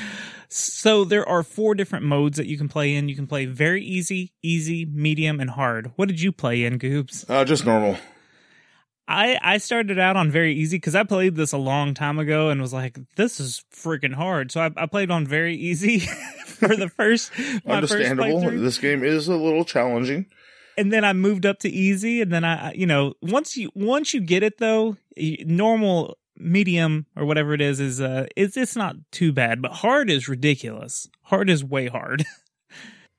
So 0.50 1.04
there 1.04 1.28
are 1.28 1.44
four 1.44 1.76
different 1.76 2.06
modes 2.06 2.38
that 2.38 2.48
you 2.48 2.58
can 2.58 2.70
play 2.70 2.96
in. 2.96 3.10
You 3.10 3.16
can 3.16 3.28
play 3.28 3.46
very 3.46 3.84
easy, 3.84 4.34
easy, 4.42 4.86
medium, 4.86 5.40
and 5.40 5.50
hard. 5.50 5.92
What 5.98 6.08
did 6.08 6.22
you 6.22 6.32
play 6.32 6.64
in, 6.64 6.80
Goobs? 6.80 7.30
Uh, 7.30 7.44
just 7.44 7.66
normal. 7.66 7.98
I 9.10 9.38
I 9.42 9.58
started 9.58 10.00
out 10.00 10.18
on 10.18 10.32
very 10.32 10.54
easy 10.54 10.78
because 10.78 10.96
I 10.96 11.04
played 11.04 11.36
this 11.36 11.54
a 11.54 11.58
long 11.58 11.94
time 11.94 12.20
ago 12.20 12.50
and 12.50 12.62
was 12.62 12.74
like, 12.74 12.98
this 13.16 13.40
is 13.40 13.64
freaking 13.74 14.14
hard. 14.14 14.52
So 14.52 14.62
I, 14.62 14.72
I 14.76 14.86
played 14.86 15.12
on 15.12 15.26
very 15.26 15.56
easy 15.56 16.00
for 16.46 16.76
the 16.76 16.90
first 16.90 17.32
my 17.38 17.82
first 17.82 17.94
Understandable. 17.94 18.42
playthrough, 18.42 18.62
This 18.62 18.78
game 18.78 19.04
is 19.04 19.28
a 19.28 19.36
little 19.36 19.64
challenging. 19.64 20.26
And 20.78 20.94
then 20.94 21.04
I 21.04 21.14
moved 21.14 21.46
up 21.46 21.60
to 21.60 21.70
easy, 21.70 22.22
and 22.22 22.32
then 22.32 22.44
I 22.44 22.74
you 22.74 22.86
know 22.86 23.14
once 23.22 23.58
you 23.58 23.72
once 23.76 24.14
you 24.14 24.22
get 24.22 24.44
it 24.44 24.58
though, 24.60 24.98
normal, 25.18 26.18
medium, 26.38 27.06
or 27.16 27.26
whatever 27.26 27.54
it 27.54 27.62
is 27.62 27.80
is 27.80 28.00
uh 28.02 28.28
it's 28.36 28.56
it's 28.58 28.76
not 28.76 28.96
too 29.12 29.32
bad, 29.34 29.62
but 29.62 29.72
hard 29.72 30.10
is 30.10 30.30
ridiculous. 30.30 31.10
Hard 31.24 31.50
is 31.50 31.64
way 31.64 31.88
hard. 31.88 32.26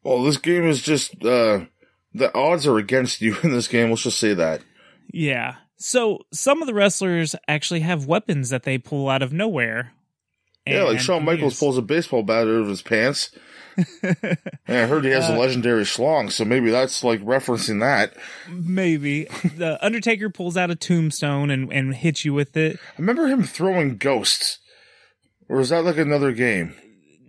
Well, 0.03 0.23
this 0.23 0.39
game 0.39 0.65
is 0.65 0.81
just, 0.81 1.23
uh, 1.25 1.67
the 2.15 2.35
odds 2.35 2.67
are 2.67 2.79
against 2.79 3.21
you 3.21 3.37
in 3.43 3.53
this 3.53 3.69
game. 3.69 3.91
Let's 3.91 4.03
just 4.03 4.19
say 4.19 4.33
that. 4.35 4.63
Yeah. 5.13 5.57
So 5.77 6.21
some 6.33 6.63
of 6.63 6.67
the 6.67 6.73
wrestlers 6.75 7.35
actually 7.47 7.81
have 7.81 8.07
weapons 8.07 8.49
that 8.51 8.63
they 8.63 8.79
pull 8.79 9.09
out 9.11 9.23
of 9.23 9.33
nowhere. 9.33 9.93
Yeah, 10.67 10.85
like 10.85 11.01
Shawn 11.01 11.25
Michaels 11.25 11.55
use. 11.55 11.61
pulls 11.61 11.79
a 11.79 11.83
baseball 11.83 12.23
bat 12.23 12.43
out 12.43 12.49
of 12.49 12.69
his 12.69 12.83
pants. 12.83 13.31
I 14.69 14.87
heard 14.87 15.05
he 15.05 15.11
has 15.11 15.29
a 15.29 15.35
Uh, 15.35 15.39
legendary 15.39 15.85
schlong, 15.85 16.31
so 16.33 16.45
maybe 16.45 16.71
that's 16.71 17.03
like 17.05 17.21
referencing 17.23 17.81
that. 17.81 18.13
Maybe 18.51 19.25
the 19.57 19.79
Undertaker 19.85 20.31
pulls 20.31 20.57
out 20.57 20.71
a 20.71 20.75
tombstone 20.77 21.51
and 21.51 21.73
and 21.73 21.95
hits 21.95 22.25
you 22.25 22.35
with 22.35 22.57
it. 22.57 22.77
I 22.77 23.01
remember 23.01 23.27
him 23.29 23.43
throwing 23.45 23.97
ghosts. 23.97 24.59
Or 25.49 25.61
is 25.61 25.71
that 25.71 25.85
like 25.85 25.97
another 25.97 26.33
game? 26.33 26.75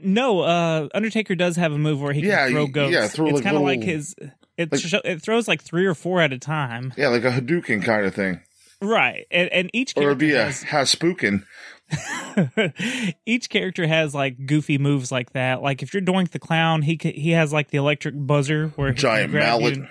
No, 0.02 0.42
uh, 0.42 0.88
Undertaker 0.94 1.36
does 1.36 1.56
have 1.56 1.72
a 1.72 1.78
move 1.78 2.02
where 2.02 2.14
he 2.14 2.22
Yeah, 2.22 2.46
can 2.46 2.52
throw 2.54 2.68
ghosts. 2.68 2.94
yeah, 2.94 3.08
throw, 3.08 3.28
it's 3.28 3.36
like, 3.36 3.44
kind 3.44 3.56
of 3.58 3.64
like 3.64 3.82
his. 3.84 4.16
It 4.58 4.72
like- 4.72 4.82
sho- 4.82 5.02
it 5.06 5.22
throws 5.22 5.48
like 5.48 5.62
three 5.62 5.86
or 5.86 5.94
four 5.96 6.20
at 6.22 6.34
a 6.34 6.38
time, 6.38 6.94
Yeah, 6.98 7.08
like 7.10 7.24
a 7.24 7.32
Hadouken 7.32 7.84
kind 7.84 8.06
of 8.06 8.14
thing. 8.14 8.42
right? 8.82 9.26
And, 9.32 9.50
and 9.54 9.70
each 9.74 9.94
Or 9.96 10.04
it'd 10.04 10.18
be 10.18 10.34
a 10.34 10.46
has 10.46 10.64
Haspookin. 10.66 11.44
each 13.26 13.50
character 13.50 13.88
has 13.88 14.14
like 14.14 14.46
goofy 14.46 14.78
moves 14.78 15.12
like 15.12 15.34
that. 15.34 15.62
Like 15.62 15.82
if 15.84 15.94
you're 15.94 16.02
Doink 16.04 16.32
the 16.32 16.40
Clown, 16.40 16.82
he 16.82 17.00
he 17.02 17.32
has 17.32 17.52
like 17.54 17.70
the 17.70 17.78
electric 17.78 18.16
buzzer 18.18 18.70
where 18.76 18.90
he 18.90 18.96
Giant 18.96 19.34
mallet. 19.34 19.78
you. 19.78 19.88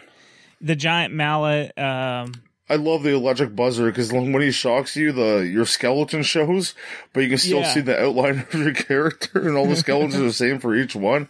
The 0.61 0.77
giant 0.77 1.15
mallet. 1.15 1.77
Um, 1.79 2.33
I 2.71 2.77
love 2.77 3.03
the 3.03 3.15
electric 3.15 3.55
buzzer 3.57 3.87
because 3.87 4.13
when 4.13 4.41
he 4.41 4.51
shocks 4.51 4.97
you, 4.97 5.13
the 5.13 5.39
your 5.39 5.65
skeleton 5.65 6.23
shows, 6.23 6.75
but 7.13 7.21
you 7.21 7.29
can 7.29 7.39
still 7.39 7.61
Yeah. 7.61 7.73
see 7.75 7.81
the 7.81 7.99
outline 8.03 8.41
of 8.53 8.55
your 8.55 8.75
character, 8.75 9.47
and 9.49 9.57
all 9.57 9.67
the 9.67 9.77
skeletons 9.77 10.17
are 10.17 10.23
the 10.25 10.33
same 10.33 10.59
for 10.59 10.75
each 10.75 10.95
one. 10.95 11.29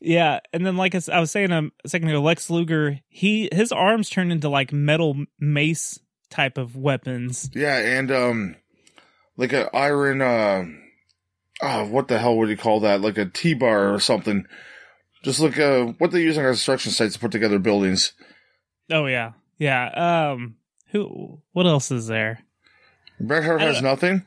Yeah, 0.00 0.40
and 0.52 0.64
then 0.66 0.76
like 0.76 0.94
I 0.94 1.18
was 1.20 1.30
saying 1.30 1.50
a 1.50 1.70
second 1.86 2.08
ago, 2.08 2.20
Lex 2.20 2.50
Luger, 2.50 3.00
he 3.08 3.48
his 3.52 3.72
arms 3.72 4.08
turn 4.10 4.30
into 4.30 4.48
like 4.48 4.72
metal 4.72 5.24
mace 5.40 5.98
type 6.30 6.58
of 6.58 6.76
weapons. 6.76 7.50
Yeah, 7.54 7.78
and 7.78 8.10
um, 8.12 8.56
like 9.38 9.54
a 9.54 9.74
iron. 9.74 10.20
Uh, 10.20 10.64
oh, 11.62 11.86
what 11.86 12.08
the 12.08 12.18
hell 12.18 12.36
would 12.36 12.50
you 12.50 12.56
call 12.58 12.80
that? 12.80 13.00
Like 13.00 13.16
a 13.16 13.24
T 13.24 13.54
bar 13.54 13.94
or 13.94 14.00
something. 14.00 14.44
Just 15.24 15.40
like 15.40 15.58
uh, 15.58 15.86
what 15.98 16.10
they 16.10 16.20
use 16.20 16.36
on 16.36 16.44
construction 16.44 16.92
sites 16.92 17.14
to 17.14 17.20
put 17.20 17.32
together 17.32 17.58
buildings. 17.58 18.12
Oh 18.90 19.06
yeah, 19.06 19.32
yeah. 19.58 20.32
Um, 20.32 20.56
who? 20.90 21.40
What 21.52 21.66
else 21.66 21.90
is 21.90 22.06
there? 22.06 22.40
Bret 23.20 23.44
Hart 23.44 23.62
has 23.62 23.80
nothing. 23.82 24.24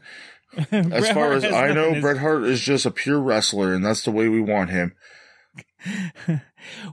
As 0.72 1.10
far 1.12 1.32
as 1.32 1.46
I 1.46 1.72
know. 1.72 1.94
Is- 1.94 2.02
Bret 2.02 2.18
Hart 2.18 2.44
is 2.44 2.60
just 2.60 2.86
a 2.86 2.92
pure 2.92 3.22
wrestler, 3.22 3.74
and 3.74 3.86
that's 3.86 4.04
the 4.04 4.12
way 4.12 4.28
we 4.28 4.42
want 4.42 4.70
him. 4.70 4.94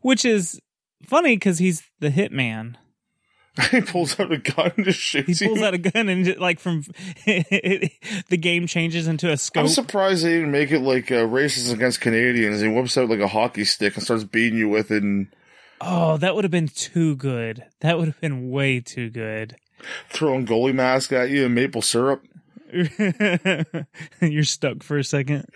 which 0.03 0.25
is 0.25 0.61
funny 1.07 1.35
because 1.37 1.59
he's 1.59 1.83
the 1.99 2.11
hitman. 2.11 2.77
he 3.71 3.81
pulls 3.81 4.19
out 4.21 4.31
a 4.33 4.39
gun 4.39 4.73
and 4.77 4.85
just 4.85 4.99
He 5.01 5.23
shoots 5.23 5.43
pulls 5.43 5.59
you. 5.59 5.65
out 5.65 5.75
a 5.75 5.79
gun 5.79 6.09
and 6.09 6.25
just, 6.25 6.39
like 6.39 6.61
from 6.61 6.83
the 7.27 7.91
game 8.41 8.67
changes 8.67 9.07
into 9.09 9.31
a 9.31 9.37
scope. 9.37 9.63
I'm 9.63 9.69
surprised 9.69 10.25
they 10.25 10.35
didn't 10.35 10.51
make 10.53 10.71
it 10.71 10.81
like 10.81 11.11
uh, 11.11 11.27
racist 11.27 11.73
against 11.73 12.01
Canadians. 12.01 12.61
He 12.61 12.69
whips 12.69 12.97
out 12.97 13.09
like 13.09 13.21
a 13.21 13.29
hockey 13.29 13.65
stick 13.65 13.95
and 13.95 14.03
starts 14.05 14.25
beating 14.25 14.59
you 14.59 14.69
with 14.69 14.91
it, 14.91 15.03
and 15.03 15.29
oh, 15.81 16.17
that 16.19 16.35
would 16.35 16.45
have 16.45 16.51
been 16.51 16.69
too 16.69 17.17
good. 17.17 17.65
That 17.81 17.99
would 17.99 18.09
have 18.09 18.21
been 18.21 18.51
way 18.51 18.81
too 18.81 19.11
good. 19.11 19.57
throwing 20.11 20.47
goalie 20.47 20.75
mask 20.75 21.13
at 21.13 21.31
you 21.31 21.47
and 21.47 21.55
maple 21.55 21.83
syrup. 21.83 22.23
You're 24.21 24.45
stuck 24.45 24.83
for 24.83 24.99
a 24.99 25.05
second. 25.05 25.47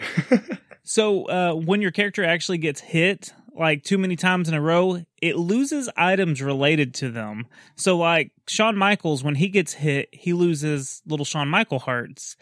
so, 0.83 1.25
uh, 1.25 1.53
when 1.55 1.83
your 1.83 1.91
character 1.91 2.25
actually 2.25 2.59
gets 2.59 2.81
hit 2.81 3.33
like 3.55 3.83
too 3.83 3.99
many 3.99 4.17
times 4.17 4.49
in 4.49 4.55
a 4.55 4.61
row, 4.61 5.05
it 5.21 5.37
loses 5.37 5.89
items 5.97 6.41
related 6.41 6.95
to 6.95 7.11
them. 7.11 7.47
So, 7.77 7.97
like 7.97 8.33
Shawn 8.49 8.77
Michaels, 8.77 9.23
when 9.23 9.35
he 9.35 9.49
gets 9.49 9.73
hit, 9.73 10.09
he 10.13 10.33
loses 10.33 11.03
little 11.07 11.25
Shawn 11.25 11.49
Michael 11.49 11.79
hearts. 11.79 12.37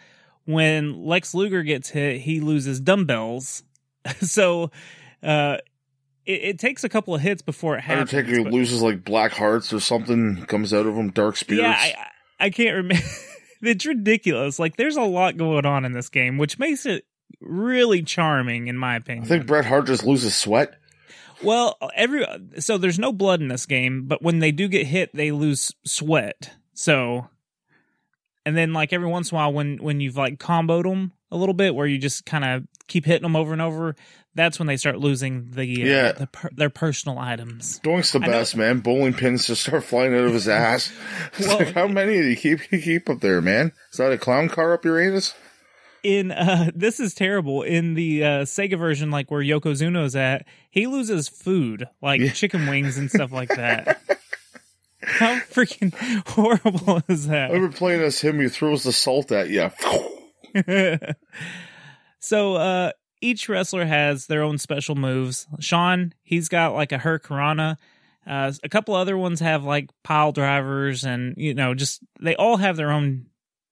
When 0.44 1.04
Lex 1.04 1.34
Luger 1.34 1.62
gets 1.62 1.90
hit, 1.90 2.20
he 2.20 2.40
loses 2.40 2.80
dumbbells. 2.80 3.62
so, 4.20 4.70
uh, 5.22 5.58
it, 6.24 6.42
it 6.42 6.58
takes 6.58 6.84
a 6.84 6.88
couple 6.88 7.14
of 7.14 7.20
hits 7.20 7.42
before 7.42 7.76
it 7.76 7.82
happens. 7.82 8.12
Undertaker 8.12 8.44
but- 8.44 8.52
loses 8.52 8.82
like 8.82 9.04
black 9.04 9.32
hearts 9.32 9.72
or 9.72 9.80
something 9.80 10.44
comes 10.46 10.72
out 10.72 10.86
of 10.86 10.94
him, 10.94 11.10
dark 11.10 11.36
spirits. 11.36 11.62
yeah, 11.62 11.76
I, 11.78 11.94
I 11.98 12.06
I 12.40 12.50
can't 12.50 12.74
remember. 12.76 13.04
it's 13.62 13.86
ridiculous. 13.86 14.58
Like, 14.58 14.76
there's 14.76 14.96
a 14.96 15.02
lot 15.02 15.36
going 15.36 15.66
on 15.66 15.84
in 15.84 15.92
this 15.92 16.08
game, 16.08 16.38
which 16.38 16.58
makes 16.58 16.86
it 16.86 17.04
really 17.40 18.02
charming, 18.02 18.68
in 18.68 18.76
my 18.76 18.96
opinion. 18.96 19.24
I 19.24 19.28
think 19.28 19.46
Bret 19.46 19.66
Hart 19.66 19.86
just 19.86 20.04
loses 20.04 20.34
sweat. 20.34 20.79
Well, 21.42 21.76
every 21.94 22.24
so 22.58 22.78
there's 22.78 22.98
no 22.98 23.12
blood 23.12 23.40
in 23.40 23.48
this 23.48 23.66
game, 23.66 24.06
but 24.06 24.22
when 24.22 24.38
they 24.40 24.52
do 24.52 24.68
get 24.68 24.86
hit, 24.86 25.10
they 25.14 25.30
lose 25.32 25.72
sweat. 25.84 26.50
So, 26.74 27.28
and 28.46 28.56
then 28.56 28.72
like 28.72 28.92
every 28.92 29.08
once 29.08 29.30
in 29.30 29.36
a 29.36 29.38
while, 29.38 29.52
when 29.52 29.78
when 29.78 30.00
you've 30.00 30.16
like 30.16 30.38
comboed 30.38 30.84
them 30.84 31.12
a 31.30 31.36
little 31.36 31.54
bit, 31.54 31.74
where 31.74 31.86
you 31.86 31.98
just 31.98 32.26
kind 32.26 32.44
of 32.44 32.64
keep 32.88 33.04
hitting 33.04 33.22
them 33.22 33.36
over 33.36 33.52
and 33.52 33.62
over, 33.62 33.94
that's 34.34 34.58
when 34.58 34.66
they 34.66 34.76
start 34.76 34.98
losing 34.98 35.50
the 35.50 35.82
uh, 35.82 35.86
Yeah. 35.86 36.12
the 36.12 36.26
per, 36.26 36.50
their 36.52 36.70
personal 36.70 37.18
items. 37.18 37.78
Doink's 37.80 38.12
the 38.12 38.20
best, 38.20 38.56
man. 38.56 38.80
Bowling 38.80 39.12
pins 39.14 39.46
just 39.46 39.62
start 39.62 39.84
flying 39.84 40.14
out 40.14 40.24
of 40.24 40.32
his 40.32 40.48
ass. 40.48 40.92
Well- 41.40 41.58
like, 41.58 41.72
how 41.74 41.86
many 41.86 42.14
do 42.14 42.28
you 42.28 42.36
keep 42.36 42.72
you 42.72 42.80
keep 42.80 43.08
up 43.08 43.20
there, 43.20 43.40
man? 43.40 43.72
Is 43.92 43.98
that 43.98 44.12
a 44.12 44.18
clown 44.18 44.48
car 44.48 44.72
up 44.72 44.84
your 44.84 45.00
anus? 45.00 45.34
In 46.02 46.32
uh 46.32 46.70
this 46.74 46.98
is 47.00 47.14
terrible 47.14 47.62
in 47.62 47.94
the 47.94 48.24
uh 48.24 48.28
sega 48.44 48.78
version 48.78 49.10
like 49.10 49.30
where 49.30 49.42
yokozuna's 49.42 50.16
at 50.16 50.46
he 50.70 50.86
loses 50.86 51.28
food 51.28 51.86
like 52.00 52.20
Yeah. 52.20 52.30
chicken 52.32 52.66
wings 52.68 52.96
and 52.96 53.10
stuff 53.10 53.32
like 53.32 53.50
that 53.50 54.00
how 55.02 55.34
freaking 55.40 55.92
horrible 56.28 57.02
is 57.08 57.26
that 57.28 57.50
I 57.50 57.54
remember 57.54 57.76
playing 57.76 58.02
as 58.02 58.20
him. 58.20 58.40
He 58.40 58.48
throws 58.48 58.82
the 58.84 58.92
salt 58.92 59.30
at 59.32 59.48
you. 59.50 59.70
so 62.18 62.54
uh 62.56 62.92
each 63.22 63.48
wrestler 63.48 63.84
has 63.84 64.26
their 64.26 64.42
own 64.42 64.58
special 64.58 64.94
moves 64.94 65.46
shawn 65.58 66.12
he's 66.22 66.48
got 66.48 66.74
like 66.74 66.92
a 66.92 66.98
hurricanrana 66.98 67.76
uh 68.26 68.52
a 68.62 68.68
couple 68.68 68.94
other 68.94 69.16
ones 69.16 69.40
have 69.40 69.64
like 69.64 69.90
pile 70.02 70.32
drivers 70.32 71.04
and 71.04 71.34
you 71.36 71.54
know 71.54 71.74
just 71.74 72.00
they 72.20 72.34
all 72.36 72.56
have 72.56 72.76
their 72.76 72.90
own 72.90 73.26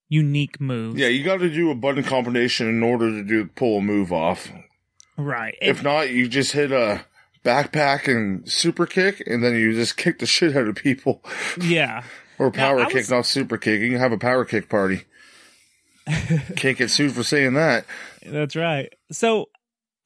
unique 0.09 0.61
moves 0.61 0.99
Yeah, 0.99 1.09
you 1.09 1.23
got 1.25 1.39
to 1.41 1.51
do 1.53 1.71
a 1.71 1.75
button 1.75 2.03
combination 2.05 2.69
in 2.69 2.83
order 2.83 3.11
to 3.11 3.23
do 3.23 3.47
pull 3.47 3.79
a 3.79 3.83
move 3.83 4.13
off. 4.13 4.51
right 5.17 5.57
If 5.61 5.83
not, 5.83 6.11
you 6.11 6.29
just 6.29 6.53
hit 6.53 6.73
a 6.73 7.05
backpack 7.45 8.09
and 8.15 8.51
super 8.51 8.87
kick, 8.87 9.23
and 9.27 9.43
then 9.45 9.55
you 9.55 9.73
just 9.73 9.97
kick 9.97 10.19
the 10.19 10.27
shit 10.27 10.57
out 10.57 10.69
of 10.69 10.75
people. 10.77 11.23
yeah 11.61 12.03
Or 12.39 12.51
power 12.53 12.81
I 12.81 12.85
kick, 12.87 12.95
was- 12.95 13.11
not 13.11 13.27
super 13.27 13.59
kick. 13.59 13.81
You 13.81 13.91
can 13.91 13.99
have 13.99 14.13
a 14.13 14.19
power 14.19 14.45
kick 14.45 14.69
party. 14.69 15.05
Can't 16.57 16.79
get 16.79 16.89
sued 16.91 17.13
for 17.13 17.23
saying 17.23 17.55
that. 17.55 17.85
That's 18.25 18.57
right. 18.57 18.93
So 19.13 19.47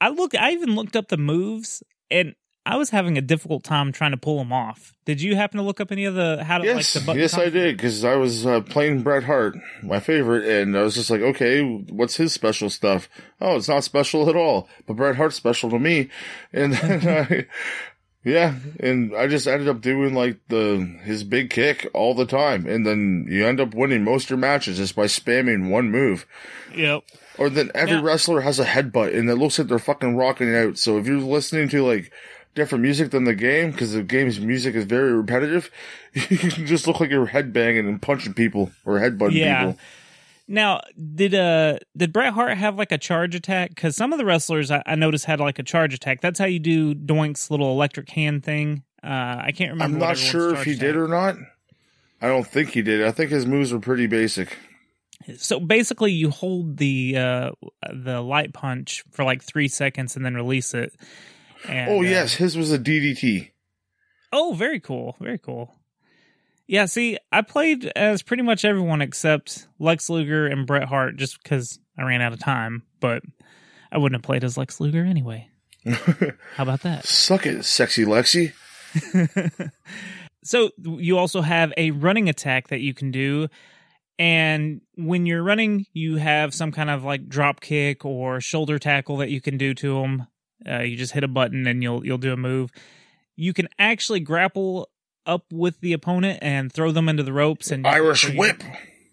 I 0.00 0.08
look. 0.08 0.34
I 0.34 0.52
even 0.52 0.74
looked 0.74 0.96
up 0.96 1.08
the 1.08 1.16
moves, 1.18 1.82
and 2.10 2.34
I 2.64 2.76
was 2.76 2.90
having 2.90 3.18
a 3.18 3.20
difficult 3.20 3.64
time 3.64 3.90
trying 3.90 4.12
to 4.12 4.16
pull 4.16 4.38
them 4.38 4.52
off. 4.52 4.94
Did 5.04 5.20
you 5.20 5.34
happen 5.34 5.58
to 5.58 5.64
look 5.64 5.80
up 5.80 5.90
any 5.90 6.04
of 6.04 6.14
the 6.14 6.44
how 6.44 6.58
to 6.58 6.64
Yes, 6.64 6.94
like 6.94 7.06
the 7.06 7.20
yes, 7.20 7.34
I 7.34 7.48
did 7.50 7.76
because 7.76 8.04
I 8.04 8.14
was 8.14 8.46
uh, 8.46 8.60
playing 8.60 9.02
Bret 9.02 9.24
Hart, 9.24 9.56
my 9.82 9.98
favorite, 9.98 10.44
and 10.46 10.76
I 10.78 10.82
was 10.82 10.94
just 10.94 11.10
like, 11.10 11.20
okay, 11.22 11.62
what's 11.90 12.16
his 12.16 12.32
special 12.32 12.70
stuff? 12.70 13.08
Oh, 13.40 13.56
it's 13.56 13.68
not 13.68 13.82
special 13.82 14.28
at 14.30 14.36
all, 14.36 14.68
but 14.86 14.94
Bret 14.96 15.16
Hart's 15.16 15.34
special 15.34 15.70
to 15.70 15.78
me, 15.80 16.08
and 16.52 16.74
then 16.74 17.08
I, 17.30 17.46
yeah, 18.24 18.54
and 18.78 19.12
I 19.16 19.26
just 19.26 19.48
ended 19.48 19.68
up 19.68 19.80
doing 19.80 20.14
like 20.14 20.38
the 20.46 20.76
his 21.02 21.24
big 21.24 21.50
kick 21.50 21.90
all 21.92 22.14
the 22.14 22.26
time, 22.26 22.66
and 22.66 22.86
then 22.86 23.26
you 23.28 23.44
end 23.44 23.58
up 23.60 23.74
winning 23.74 24.04
most 24.04 24.24
of 24.24 24.30
your 24.30 24.38
matches 24.38 24.76
just 24.76 24.94
by 24.94 25.06
spamming 25.06 25.68
one 25.68 25.90
move. 25.90 26.26
Yep. 26.76 27.02
Or 27.38 27.50
then 27.50 27.72
every 27.74 27.96
Yeah. 27.96 28.02
wrestler 28.02 28.42
has 28.42 28.60
a 28.60 28.64
headbutt, 28.64 29.16
and 29.18 29.28
it 29.28 29.34
looks 29.34 29.58
like 29.58 29.66
they're 29.66 29.80
fucking 29.80 30.14
rocking 30.16 30.54
out. 30.54 30.78
So 30.78 30.98
if 30.98 31.06
you're 31.08 31.18
listening 31.18 31.68
to 31.70 31.84
like 31.84 32.12
different 32.54 32.82
music 32.82 33.10
than 33.10 33.24
the 33.24 33.34
game, 33.34 33.70
because 33.70 33.92
the 33.92 34.02
game's 34.02 34.38
music 34.40 34.74
is 34.74 34.84
very 34.84 35.12
repetitive, 35.12 35.70
you 36.12 36.36
can 36.38 36.66
just 36.66 36.86
look 36.86 37.00
like 37.00 37.10
you're 37.10 37.26
headbanging 37.26 37.88
and 37.88 38.00
punching 38.00 38.34
people 38.34 38.70
or 38.84 38.98
headbutting 38.98 39.32
Yeah. 39.34 39.66
people. 39.66 39.78
Now, 40.48 40.80
did 41.14 41.34
uh 41.34 41.78
did 41.96 42.12
Bret 42.12 42.34
Hart 42.34 42.58
have 42.58 42.76
like 42.76 42.92
a 42.92 42.98
charge 42.98 43.34
attack? 43.34 43.70
Because 43.70 43.96
some 43.96 44.12
of 44.12 44.18
the 44.18 44.24
wrestlers 44.24 44.70
I, 44.70 44.82
I 44.84 44.96
noticed 44.96 45.24
had 45.24 45.40
like 45.40 45.58
a 45.58 45.62
charge 45.62 45.94
attack. 45.94 46.20
That's 46.20 46.38
how 46.38 46.44
you 46.46 46.58
do 46.58 46.94
Doink's 46.94 47.50
little 47.50 47.70
electric 47.70 48.10
hand 48.10 48.44
thing. 48.44 48.82
Uh, 49.02 49.40
I 49.44 49.52
can't 49.54 49.70
remember. 49.72 49.94
I'm 49.96 50.00
not 50.00 50.18
sure 50.18 50.52
if 50.54 50.64
he 50.64 50.74
did 50.74 50.96
or 50.96 51.08
not. 51.08 51.36
I 52.20 52.26
don't 52.26 52.46
think 52.46 52.70
he 52.70 52.82
did. 52.82 53.02
I 53.04 53.12
think 53.12 53.30
his 53.30 53.46
moves 53.46 53.72
were 53.72 53.78
pretty 53.80 54.06
basic. 54.06 54.58
So 55.38 55.58
basically, 55.60 56.12
you 56.12 56.28
hold 56.30 56.76
the 56.76 57.16
uh 57.16 57.50
the 57.92 58.20
light 58.20 58.52
punch 58.52 59.04
for 59.12 59.24
like 59.24 59.42
three 59.42 59.68
seconds 59.68 60.16
and 60.16 60.24
then 60.24 60.34
release 60.34 60.74
it. 60.74 60.92
And, 61.68 61.90
oh 61.90 61.98
uh, 61.98 62.02
yes, 62.02 62.34
his 62.34 62.56
was 62.56 62.72
a 62.72 62.78
DDT. 62.78 63.50
Oh, 64.32 64.54
very 64.54 64.80
cool. 64.80 65.16
Very 65.20 65.38
cool. 65.38 65.74
Yeah, 66.66 66.86
see, 66.86 67.18
I 67.30 67.42
played 67.42 67.86
as 67.96 68.22
pretty 68.22 68.42
much 68.42 68.64
everyone 68.64 69.02
except 69.02 69.66
Lex 69.78 70.08
Luger 70.08 70.46
and 70.46 70.66
Bret 70.66 70.84
Hart 70.84 71.16
just 71.16 71.42
because 71.42 71.78
I 71.98 72.04
ran 72.04 72.22
out 72.22 72.32
of 72.32 72.38
time, 72.38 72.84
but 73.00 73.22
I 73.90 73.98
wouldn't 73.98 74.20
have 74.20 74.26
played 74.26 74.44
as 74.44 74.56
Lex 74.56 74.80
Luger 74.80 75.04
anyway. 75.04 75.48
How 75.86 76.62
about 76.62 76.82
that? 76.82 77.04
Suck 77.04 77.46
it, 77.46 77.64
sexy 77.64 78.04
Lexi. 78.04 78.52
So 80.44 80.70
you 80.78 81.18
also 81.18 81.40
have 81.40 81.72
a 81.76 81.92
running 81.92 82.28
attack 82.28 82.68
that 82.68 82.80
you 82.80 82.94
can 82.94 83.10
do. 83.10 83.48
And 84.18 84.80
when 84.96 85.24
you're 85.24 85.42
running, 85.42 85.86
you 85.92 86.16
have 86.16 86.52
some 86.52 86.72
kind 86.72 86.90
of 86.90 87.04
like 87.04 87.28
drop 87.28 87.60
kick 87.60 88.04
or 88.04 88.40
shoulder 88.40 88.78
tackle 88.78 89.18
that 89.18 89.30
you 89.30 89.40
can 89.40 89.56
do 89.56 89.72
to 89.74 90.00
them. 90.00 90.26
Uh, 90.68 90.80
you 90.80 90.96
just 90.96 91.12
hit 91.12 91.24
a 91.24 91.28
button 91.28 91.66
and 91.66 91.82
you'll 91.82 92.04
you'll 92.04 92.18
do 92.18 92.32
a 92.32 92.36
move. 92.36 92.70
You 93.36 93.52
can 93.52 93.68
actually 93.78 94.20
grapple 94.20 94.88
up 95.26 95.44
with 95.52 95.80
the 95.80 95.92
opponent 95.92 96.38
and 96.42 96.72
throw 96.72 96.90
them 96.90 97.08
into 97.08 97.22
the 97.22 97.32
ropes 97.32 97.70
and 97.70 97.86
Irish 97.86 98.28
you- 98.28 98.38
whip. 98.38 98.62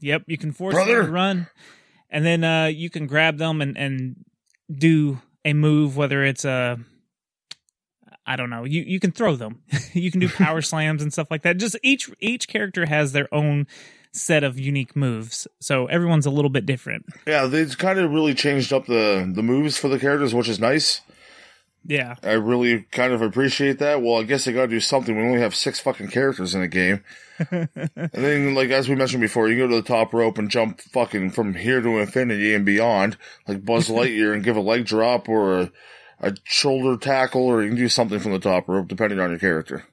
Yep, 0.01 0.23
you 0.27 0.37
can 0.37 0.53
force 0.53 0.75
them 0.75 0.87
to 0.87 1.01
run, 1.11 1.47
and 2.09 2.25
then 2.25 2.43
uh, 2.43 2.65
you 2.67 2.89
can 2.89 3.05
grab 3.05 3.37
them 3.37 3.61
and 3.61 3.77
and 3.77 4.23
do 4.73 5.19
a 5.43 5.53
move, 5.53 5.97
whether 5.97 6.23
it's 6.23 6.45
a 6.45 6.79
I 8.25 8.35
don't 8.35 8.49
know. 8.49 8.63
You 8.63 8.83
you 8.83 8.99
can 8.99 9.11
throw 9.11 9.35
them. 9.35 9.61
you 9.93 10.11
can 10.11 10.19
do 10.19 10.29
power 10.37 10.61
slams 10.61 11.01
and 11.01 11.11
stuff 11.11 11.29
like 11.31 11.41
that. 11.41 11.57
Just 11.57 11.77
each 11.83 12.09
each 12.19 12.47
character 12.47 12.85
has 12.85 13.11
their 13.11 13.27
own 13.33 13.67
set 14.11 14.43
of 14.43 14.59
unique 14.59 14.95
moves, 14.95 15.47
so 15.59 15.85
everyone's 15.87 16.25
a 16.25 16.31
little 16.31 16.49
bit 16.49 16.65
different. 16.65 17.05
Yeah, 17.27 17.45
they've 17.45 17.77
kind 17.77 17.99
of 17.99 18.11
really 18.11 18.33
changed 18.33 18.71
up 18.71 18.85
the 18.85 19.29
the 19.33 19.43
moves 19.43 19.77
for 19.77 19.87
the 19.87 19.99
characters, 19.99 20.33
which 20.33 20.47
is 20.47 20.59
nice. 20.59 21.01
Yeah, 21.89 22.17
I 22.21 22.33
really 22.33 22.83
kind 22.91 23.13
of 23.13 23.23
appreciate 23.23 23.79
that. 23.79 24.03
Well, 24.03 24.19
I 24.19 24.23
guess 24.23 24.45
they 24.45 24.53
got 24.53 24.61
to 24.61 24.67
do 24.67 24.79
something. 24.79 25.17
We 25.17 25.23
only 25.23 25.41
have 25.41 25.55
six 25.55 25.79
fucking 25.79 26.09
characters 26.09 26.53
in 26.53 26.61
the 26.61 26.67
game. 26.67 27.03
and 27.49 28.09
then, 28.11 28.53
like 28.53 28.69
as 28.69 28.87
we 28.87 28.93
mentioned 28.93 29.21
before, 29.21 29.49
you 29.49 29.57
go 29.57 29.67
to 29.67 29.77
the 29.77 29.81
top 29.81 30.13
rope 30.13 30.37
and 30.37 30.51
jump 30.51 30.81
fucking 30.81 31.31
from 31.31 31.55
here 31.55 31.81
to 31.81 31.97
infinity 31.97 32.53
and 32.53 32.63
beyond, 32.63 33.17
like 33.47 33.65
Buzz 33.65 33.87
Lightyear, 33.89 34.35
and 34.35 34.43
give 34.43 34.55
a 34.55 34.61
leg 34.61 34.85
drop 34.85 35.27
or 35.27 35.59
a, 35.61 35.71
a 36.21 36.35
shoulder 36.43 36.95
tackle, 36.95 37.41
or 37.41 37.63
you 37.63 37.69
can 37.69 37.77
do 37.77 37.89
something 37.89 38.19
from 38.19 38.33
the 38.33 38.39
top 38.39 38.69
rope 38.69 38.87
depending 38.87 39.19
on 39.19 39.31
your 39.31 39.39
character. 39.39 39.85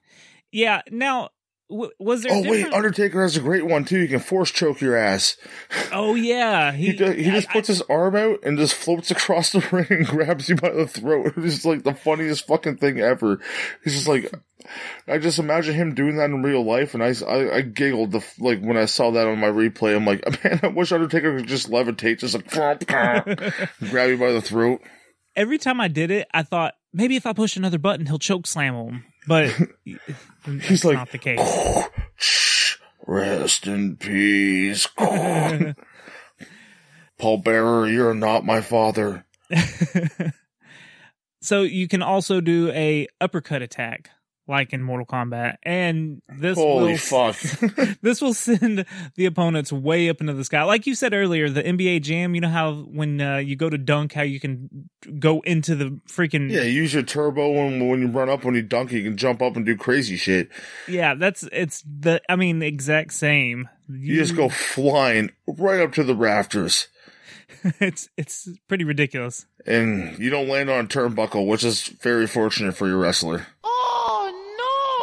yeah. 0.52 0.82
Now, 0.90 1.30
w- 1.70 1.90
was 1.98 2.22
there? 2.22 2.32
Oh 2.32 2.48
wait, 2.48 2.72
Undertaker 2.72 3.22
has 3.22 3.36
a 3.36 3.40
great 3.40 3.66
one 3.66 3.84
too. 3.84 3.98
You 3.98 4.08
can 4.08 4.20
force 4.20 4.50
choke 4.50 4.80
your 4.80 4.96
ass. 4.96 5.36
oh 5.92 6.14
yeah, 6.14 6.72
He 6.72 6.92
do, 6.92 7.10
he 7.10 7.30
just 7.30 7.48
I- 7.50 7.52
puts 7.52 7.68
his 7.68 7.82
arm 7.82 8.16
out 8.16 8.40
and 8.44 8.58
just 8.58 8.74
floats 8.74 9.10
across 9.10 9.52
the 9.52 9.60
ring 9.72 9.86
and 9.90 10.06
grabs 10.06 10.48
you 10.48 10.56
by 10.56 10.70
the 10.70 10.86
throat. 10.86 11.34
It's 11.36 11.64
like 11.64 11.82
the 11.84 11.94
funniest 11.94 12.46
fucking 12.46 12.76
thing 12.78 13.00
ever. 13.00 13.40
He's 13.84 13.94
just 13.94 14.08
like, 14.08 14.32
I 15.08 15.18
just 15.18 15.38
imagine 15.38 15.74
him 15.74 15.94
doing 15.94 16.16
that 16.16 16.30
in 16.30 16.42
real 16.42 16.64
life, 16.64 16.94
and 16.94 17.02
I, 17.02 17.14
I, 17.26 17.56
I 17.56 17.60
giggled 17.62 18.12
the 18.12 18.24
like 18.38 18.60
when 18.60 18.76
I 18.76 18.84
saw 18.86 19.10
that 19.12 19.26
on 19.26 19.38
my 19.38 19.48
replay. 19.48 19.94
I'm 19.96 20.04
like, 20.06 20.24
man, 20.44 20.60
I 20.62 20.68
wish 20.68 20.92
Undertaker 20.92 21.36
could 21.38 21.46
just 21.48 21.70
levitate, 21.70 22.18
just 22.18 22.34
like 22.34 22.50
grab 22.50 23.28
you 24.10 24.18
by 24.18 24.32
the 24.32 24.40
throat. 24.42 24.80
every 25.34 25.58
time 25.58 25.80
I 25.80 25.88
did 25.88 26.10
it, 26.10 26.26
I 26.32 26.42
thought 26.42 26.74
maybe 26.92 27.16
if 27.16 27.26
I 27.26 27.32
push 27.32 27.56
another 27.56 27.78
button, 27.78 28.06
he'll 28.06 28.18
choke 28.18 28.46
slam 28.46 28.74
him. 28.74 29.04
But 29.26 29.52
He's 30.44 30.84
like, 30.84 30.96
not 30.96 31.10
the 31.10 31.18
case. 31.18 31.40
Shh, 32.16 32.76
rest 33.06 33.66
in 33.66 33.96
peace. 33.96 34.86
Paul 37.18 37.38
Bearer, 37.38 37.88
you're 37.88 38.14
not 38.14 38.44
my 38.44 38.60
father. 38.60 39.24
so 41.40 41.62
you 41.62 41.88
can 41.88 42.02
also 42.02 42.40
do 42.40 42.70
a 42.70 43.08
uppercut 43.20 43.62
attack 43.62 44.10
like 44.48 44.72
in 44.72 44.82
Mortal 44.82 45.06
Kombat, 45.06 45.56
and 45.62 46.22
this 46.28 46.56
Holy 46.56 46.92
will, 46.92 46.98
fuck. 46.98 47.36
this 48.02 48.20
will 48.20 48.34
send 48.34 48.84
the 49.16 49.26
opponents 49.26 49.72
way 49.72 50.08
up 50.08 50.20
into 50.20 50.32
the 50.32 50.44
sky. 50.44 50.62
Like 50.62 50.86
you 50.86 50.94
said 50.94 51.12
earlier, 51.14 51.48
the 51.48 51.62
NBA 51.62 52.02
Jam. 52.02 52.34
You 52.34 52.40
know 52.42 52.48
how 52.48 52.74
when 52.74 53.20
uh, 53.20 53.38
you 53.38 53.56
go 53.56 53.68
to 53.68 53.78
dunk, 53.78 54.12
how 54.12 54.22
you 54.22 54.40
can 54.40 54.88
go 55.18 55.40
into 55.40 55.74
the 55.74 56.00
freaking 56.08 56.50
Yeah, 56.50 56.62
use 56.62 56.94
your 56.94 57.02
turbo 57.02 57.50
when 57.50 57.88
when 57.88 58.00
you 58.00 58.08
run 58.08 58.28
up 58.28 58.44
when 58.44 58.54
you 58.54 58.62
dunk, 58.62 58.92
you 58.92 59.02
can 59.02 59.16
jump 59.16 59.42
up 59.42 59.56
and 59.56 59.66
do 59.66 59.76
crazy 59.76 60.16
shit. 60.16 60.48
yeah. 60.88 61.14
That's 61.14 61.48
it's 61.52 61.82
the 61.82 62.20
I 62.28 62.36
mean 62.36 62.58
the 62.60 62.66
exact 62.66 63.12
same. 63.12 63.68
You 63.88 64.16
just 64.16 64.34
go 64.36 64.48
flying 64.48 65.30
right 65.46 65.80
up 65.80 65.92
to 65.92 66.02
the 66.02 66.14
rafters, 66.14 66.88
it's 67.80 68.08
it's 68.16 68.48
pretty 68.68 68.84
ridiculous. 68.84 69.46
and 69.64 70.18
you 70.18 70.30
don't 70.30 70.48
land 70.48 70.70
on 70.70 70.84
a 70.84 70.88
turnbuckle, 70.88 71.46
which 71.46 71.64
is 71.64 71.86
very 71.86 72.26
fortunate 72.26 72.76
for 72.76 72.88
your 72.88 72.98
wrestler. 72.98 73.46
Oh 73.62 73.68
no! 73.68 73.75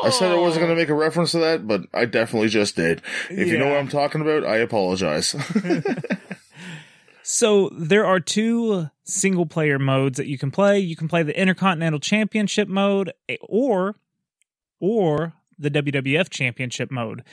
I 0.04 0.10
said 0.10 0.32
I 0.32 0.36
wasn't 0.36 0.66
going 0.66 0.76
to 0.76 0.82
make 0.82 0.89
a 0.89 0.94
reference 0.94 1.32
to 1.32 1.39
that, 1.39 1.68
but 1.68 1.82
I 1.94 2.06
definitely 2.06 2.50
just 2.50 2.76
did. 2.76 3.02
If 3.30 3.48
you 3.48 3.58
know 3.58 3.68
what 3.68 3.78
I'm 3.78 3.88
talking 3.88 4.22
about, 4.22 4.44
I 4.46 4.58
apologize. 4.58 5.36
So 7.26 7.70
there 7.74 8.06
are 8.06 8.20
two 8.20 8.89
single 9.06 9.46
player 9.46 9.80
modes 9.80 10.18
that 10.18 10.28
you 10.28 10.38
can 10.38 10.52
play. 10.52 10.80
You 10.80 10.98
can 10.98 11.08
play 11.08 11.24
the 11.24 11.39
Intercontinental 11.39 12.00
Championship 12.00 12.68
mode 12.68 13.13
eh, 13.30 13.38
or 13.42 13.96
or 14.82 15.34
the 15.58 15.72
WWF 15.72 16.30
Championship 16.30 16.92
mode. 16.92 17.24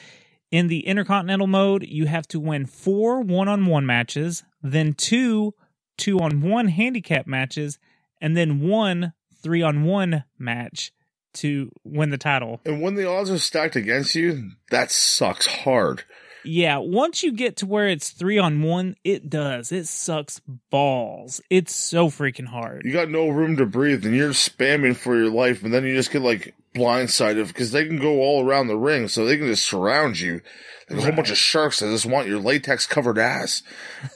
In 0.53 0.69
the 0.69 0.87
Intercontinental 0.87 1.49
mode, 1.49 1.83
you 1.83 2.07
have 2.07 2.29
to 2.29 2.39
win 2.39 2.67
4 2.67 3.21
one-on-one 3.23 3.85
matches, 3.85 4.45
then 4.63 4.95
two 4.95 5.55
two-on-one 5.99 6.69
handicap 6.69 7.27
matches, 7.27 7.79
and 8.21 8.37
then 8.37 8.61
one 8.61 9.13
3-on-1 9.45 10.25
match 10.39 10.93
to 11.35 11.71
win 11.85 12.11
the 12.11 12.19
title. 12.19 12.61
and 12.65 12.81
when 12.81 12.95
the 12.95 13.09
odds 13.09 13.31
are 13.31 13.39
stacked 13.39 13.77
against 13.77 14.15
you, 14.15 14.51
that 14.71 14.91
sucks 14.91 15.47
hard. 15.47 16.05
Yeah, 16.45 16.79
once 16.79 17.23
you 17.23 17.33
get 17.33 17.57
to 17.59 17.67
where 17.67 17.87
it's 17.89 18.11
three 18.11 18.39
on 18.39 18.63
one, 18.63 18.97
it 19.05 19.29
does. 19.29 19.73
It 19.73 19.87
sucks 19.87 20.41
balls. 20.71 21.43
It's 21.51 21.75
so 21.75 22.09
freaking 22.09 22.47
hard. 22.47 22.83
You 22.85 22.93
got 22.93 23.11
no 23.11 23.29
room 23.29 23.57
to 23.59 23.67
breathe, 23.67 24.07
and 24.07 24.17
you're 24.17 24.31
spamming 24.31 24.97
for 24.97 25.15
your 25.17 25.31
life, 25.31 25.63
and 25.63 25.73
then 25.75 25.85
you 25.85 25.95
just 25.95 26.11
get 26.11 26.23
like 26.23 26.55
blindsided 26.75 27.49
because 27.49 27.73
they 27.73 27.87
can 27.87 27.99
go 27.99 28.21
all 28.21 28.45
around 28.45 28.69
the 28.69 28.77
ring, 28.77 29.09
so 29.09 29.25
they 29.25 29.37
can 29.37 29.47
just 29.47 29.67
surround 29.67 30.21
you. 30.21 30.41
Like 30.89 30.99
a 30.99 31.03
whole 31.03 31.13
bunch 31.13 31.31
of 31.31 31.39
sharks 31.39 31.79
that 31.79 31.87
just 31.87 32.07
want 32.07 32.27
your 32.27 32.41
latex 32.41 32.85
covered 32.85 33.19
ass. 33.19 33.63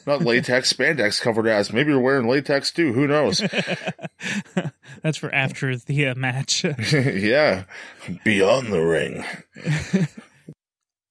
Not 0.07 0.23
latex, 0.25 0.73
spandex 0.73 1.21
covered 1.21 1.47
ass. 1.47 1.73
Maybe 1.73 1.91
you're 1.91 2.01
wearing 2.01 2.27
latex 2.27 2.73
too. 2.73 2.93
Who 2.93 3.07
knows? 3.07 3.39
That's 5.03 5.17
for 5.17 5.33
after 5.33 5.77
the 5.77 6.09
uh, 6.09 6.15
match. 6.17 6.65
yeah. 6.93 7.65
Beyond 8.25 8.73
the 8.73 8.81
ring. 8.81 9.25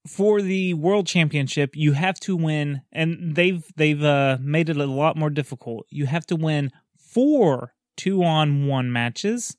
for 0.06 0.42
the 0.42 0.74
world 0.74 1.06
championship, 1.06 1.70
you 1.74 1.92
have 1.92 2.20
to 2.20 2.36
win, 2.36 2.82
and 2.92 3.34
they've 3.34 3.64
they've 3.76 4.04
uh, 4.04 4.36
made 4.42 4.68
it 4.68 4.76
a 4.76 4.86
lot 4.86 5.16
more 5.16 5.30
difficult. 5.30 5.86
You 5.88 6.04
have 6.06 6.26
to 6.26 6.36
win 6.36 6.72
four 6.98 7.72
two 7.96 8.22
on 8.22 8.66
one 8.66 8.92
matches, 8.92 9.56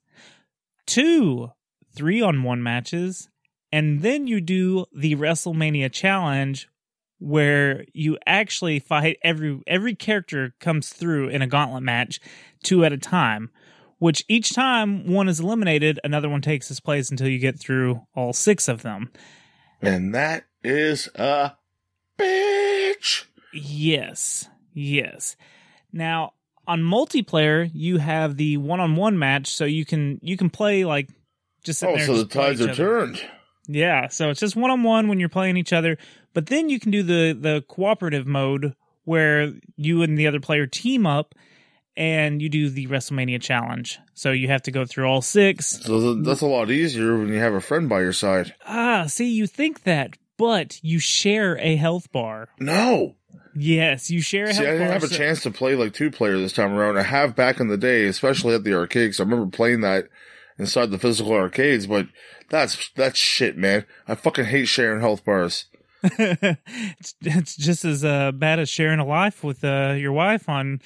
two 0.86 1.50
three 1.95 2.21
on 2.21 2.43
one 2.43 2.62
matches, 2.62 3.29
and 3.71 4.01
then 4.01 4.27
you 4.27 4.41
do 4.41 4.86
the 4.95 5.15
WrestleMania 5.15 5.91
challenge 5.91 6.69
where 7.19 7.86
you 7.93 8.17
actually 8.25 8.79
fight 8.79 9.17
every 9.23 9.62
every 9.65 9.95
character 9.95 10.53
comes 10.60 10.89
through 10.89 11.29
in 11.29 11.41
a 11.41 11.47
gauntlet 11.47 11.81
match 11.81 12.19
two 12.62 12.84
at 12.84 12.91
a 12.91 12.97
time 12.97 13.49
which 13.99 14.25
each 14.27 14.53
time 14.53 15.08
one 15.08 15.29
is 15.29 15.39
eliminated 15.39 15.97
another 16.03 16.27
one 16.27 16.41
takes 16.41 16.69
its 16.69 16.81
place 16.81 17.10
until 17.10 17.29
you 17.29 17.39
get 17.39 17.58
through 17.58 18.01
all 18.15 18.34
six 18.34 18.67
of 18.67 18.81
them 18.81 19.10
And 19.81 20.13
that 20.13 20.43
is 20.63 21.10
a 21.15 21.53
bitch. 22.19 23.25
Yes. 23.53 24.49
Yes. 24.73 25.36
Now, 25.93 26.34
on 26.67 26.81
multiplayer, 26.81 27.69
you 27.73 27.97
have 27.99 28.38
the 28.38 28.58
one-on-one 28.58 29.17
match 29.17 29.47
so 29.55 29.65
you 29.65 29.86
can 29.86 30.19
you 30.21 30.36
can 30.36 30.49
play 30.49 30.84
like 30.84 31.10
just 31.65 31.80
sit 31.80 31.89
Oh, 31.89 31.97
there 31.97 32.06
so 32.06 32.17
the 32.17 32.25
tides 32.25 32.62
are 32.62 32.65
other. 32.69 32.73
turned. 32.75 33.21
Yeah, 33.67 34.08
so 34.10 34.30
it's 34.30 34.39
just 34.39 34.56
one-on-one 34.56 35.08
when 35.08 35.19
you're 35.19 35.28
playing 35.30 35.58
each 35.58 35.73
other, 35.73 35.97
but 36.34 36.45
then 36.47 36.69
you 36.69 36.80
can 36.80 36.91
do 36.91 37.01
the 37.04 37.34
the 37.39 37.63
cooperative 37.67 38.28
mode 38.28 38.75
where 39.06 39.51
you 39.75 40.01
and 40.04 40.17
the 40.17 40.28
other 40.28 40.39
player 40.39 40.67
team 40.67 41.06
up 41.08 41.36
and 41.97 42.41
you 42.41 42.49
do 42.49 42.69
the 42.69 42.88
WrestleMania 42.88 43.41
challenge. 43.41 43.99
So 44.13 44.32
you 44.32 44.47
have 44.49 44.62
to 44.63 44.71
go 44.71 44.86
through 44.86 45.06
all 45.08 45.21
six. 45.21 45.67
So 45.84 46.15
that's 46.15 46.41
a 46.41 46.45
lot 46.47 46.69
easier 46.69 47.17
when 47.17 47.30
you 47.30 47.39
have 47.39 47.54
a 47.54 47.62
friend 47.62 47.88
by 47.89 48.01
your 48.01 48.13
side. 48.13 48.54
Ah, 48.67 49.06
see, 49.08 49.30
you 49.30 49.47
think 49.47 49.84
that, 49.84 50.17
but 50.38 50.80
you 50.84 50.99
share 50.99 51.58
a 51.60 51.75
health 51.75 52.12
bar. 52.12 52.49
No. 52.60 53.15
Yes, 53.58 54.12
you 54.12 54.21
share 54.21 54.45
a 54.45 54.54
See, 54.54 54.58
health 54.63 54.67
I 54.67 54.71
didn't 54.78 54.91
have 54.91 55.04
a 55.04 55.08
chance 55.08 55.41
to 55.43 55.51
play 55.51 55.75
like 55.75 55.93
two 55.93 56.12
player 56.12 56.38
this 56.38 56.51
time 56.51 56.73
around. 56.73 56.97
I 56.97 57.04
have 57.04 57.36
back 57.38 57.60
in 57.62 57.69
the 57.69 57.78
day, 57.78 58.06
especially 58.06 58.54
at 58.54 58.63
the 58.65 58.73
arcade. 58.73 59.01
arcades. 59.04 59.19
I 59.19 59.23
remember 59.23 59.45
playing 59.56 59.82
that 59.82 60.06
inside 60.58 60.91
the 60.91 61.00
physical 61.00 61.34
arcades, 61.34 61.88
but 61.88 62.08
that's 62.50 62.89
that's 62.96 63.18
shit, 63.20 63.58
man. 63.58 63.86
I 64.08 64.15
fucking 64.15 64.46
hate 64.46 64.68
sharing 64.68 65.02
health 65.02 65.26
bars. 65.26 65.65
it's, 66.04 67.15
it's 67.22 67.56
just 67.56 67.84
as 67.86 68.06
uh, 68.06 68.32
bad 68.32 68.60
as 68.60 68.70
sharing 68.70 69.00
a 69.00 69.06
life 69.06 69.44
with 69.44 69.63
uh, 69.63 69.96
your 69.98 70.12
wife 70.12 70.48
on 70.48 70.80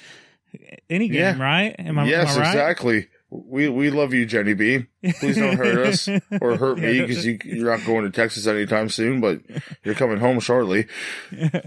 any 0.88 1.08
game, 1.08 1.38
Yeah. 1.38 1.42
right? 1.42 1.74
Am 1.78 1.98
I, 1.98 2.06
yes, 2.06 2.30
am 2.34 2.38
I 2.38 2.40
right? 2.44 2.48
exactly. 2.50 3.08
We 3.28 3.68
we 3.68 3.90
love 3.90 4.12
you, 4.12 4.26
Jenny 4.26 4.54
B. 4.54 4.86
Please 5.20 5.36
don't 5.36 5.56
hurt 5.56 5.86
us 5.86 6.08
or 6.40 6.56
hurt 6.56 6.78
me 6.78 7.00
because 7.00 7.24
you, 7.24 7.38
you're 7.44 7.70
not 7.76 7.86
going 7.86 8.02
to 8.04 8.10
Texas 8.10 8.46
anytime 8.48 8.88
soon, 8.88 9.20
but 9.20 9.40
you're 9.84 9.94
coming 9.94 10.18
home 10.18 10.40
shortly. 10.40 10.86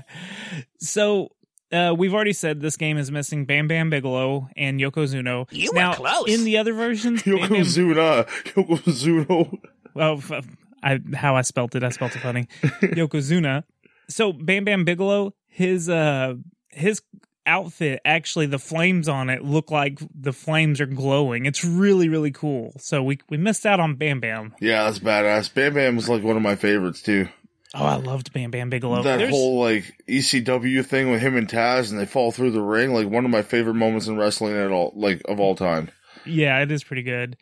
So 0.79 1.29
uh, 1.73 1.93
we've 1.97 2.13
already 2.13 2.33
said 2.33 2.61
this 2.61 2.77
game 2.77 2.97
is 2.97 3.11
missing 3.11 3.45
Bam 3.45 3.67
Bam 3.67 3.89
Bigelow 3.89 4.49
and 4.55 4.79
Yokozuna. 4.79 5.47
You 5.51 5.71
were 5.73 5.93
close. 5.93 6.27
In 6.27 6.43
the 6.45 6.57
other 6.57 6.73
versions, 6.73 7.23
Bam 7.23 7.37
Bam, 7.37 7.49
Yokozuna, 7.49 8.27
Yokozuna. 8.53 9.59
well, 9.93 10.17
f- 10.17 10.45
I, 10.81 10.99
how 11.15 11.35
I 11.35 11.41
spelt 11.41 11.75
it, 11.75 11.83
I 11.83 11.89
spelt 11.89 12.15
it 12.15 12.19
funny. 12.19 12.47
Yokozuna. 12.81 13.63
So 14.09 14.33
Bam 14.33 14.65
Bam 14.65 14.85
Bigelow, 14.85 15.33
his 15.47 15.89
uh, 15.89 16.35
his 16.69 17.01
outfit 17.45 17.99
actually 18.05 18.45
the 18.45 18.57
flames 18.59 19.09
on 19.09 19.29
it 19.29 19.43
look 19.43 19.69
like 19.69 19.99
the 20.17 20.31
flames 20.31 20.79
are 20.79 20.85
glowing. 20.85 21.45
It's 21.45 21.63
really 21.63 22.07
really 22.09 22.31
cool. 22.31 22.73
So 22.77 23.03
we 23.03 23.19
we 23.29 23.37
missed 23.37 23.65
out 23.65 23.79
on 23.79 23.95
Bam 23.95 24.19
Bam. 24.19 24.53
Yeah, 24.59 24.83
that's 24.85 24.99
badass. 24.99 25.53
Bam 25.53 25.73
Bam 25.73 25.95
was 25.95 26.09
like 26.09 26.23
one 26.23 26.35
of 26.37 26.41
my 26.41 26.55
favorites 26.55 27.01
too. 27.01 27.27
Oh, 27.75 27.83
I 27.85 27.95
loved 27.95 28.31
Bam 28.33 28.51
Bam 28.51 28.69
Bigelow. 28.69 29.01
that 29.03 29.17
There's- 29.17 29.31
whole 29.31 29.59
like 29.59 29.99
ECW 30.07 30.85
thing 30.85 31.09
with 31.09 31.21
him 31.21 31.35
and 31.35 31.47
Taz, 31.47 31.89
and 31.89 31.99
they 31.99 32.05
fall 32.05 32.31
through 32.31 32.51
the 32.51 32.61
ring. 32.61 32.93
Like 32.93 33.07
one 33.09 33.25
of 33.25 33.31
my 33.31 33.41
favorite 33.41 33.73
moments 33.73 34.07
in 34.07 34.15
wrestling 34.17 34.55
at 34.55 34.69
all, 34.71 34.93
like 34.95 35.21
of 35.25 35.39
all 35.39 35.55
time. 35.55 35.89
Yeah, 36.25 36.61
it 36.61 36.71
is 36.71 36.83
pretty 36.83 37.03
good. 37.03 37.35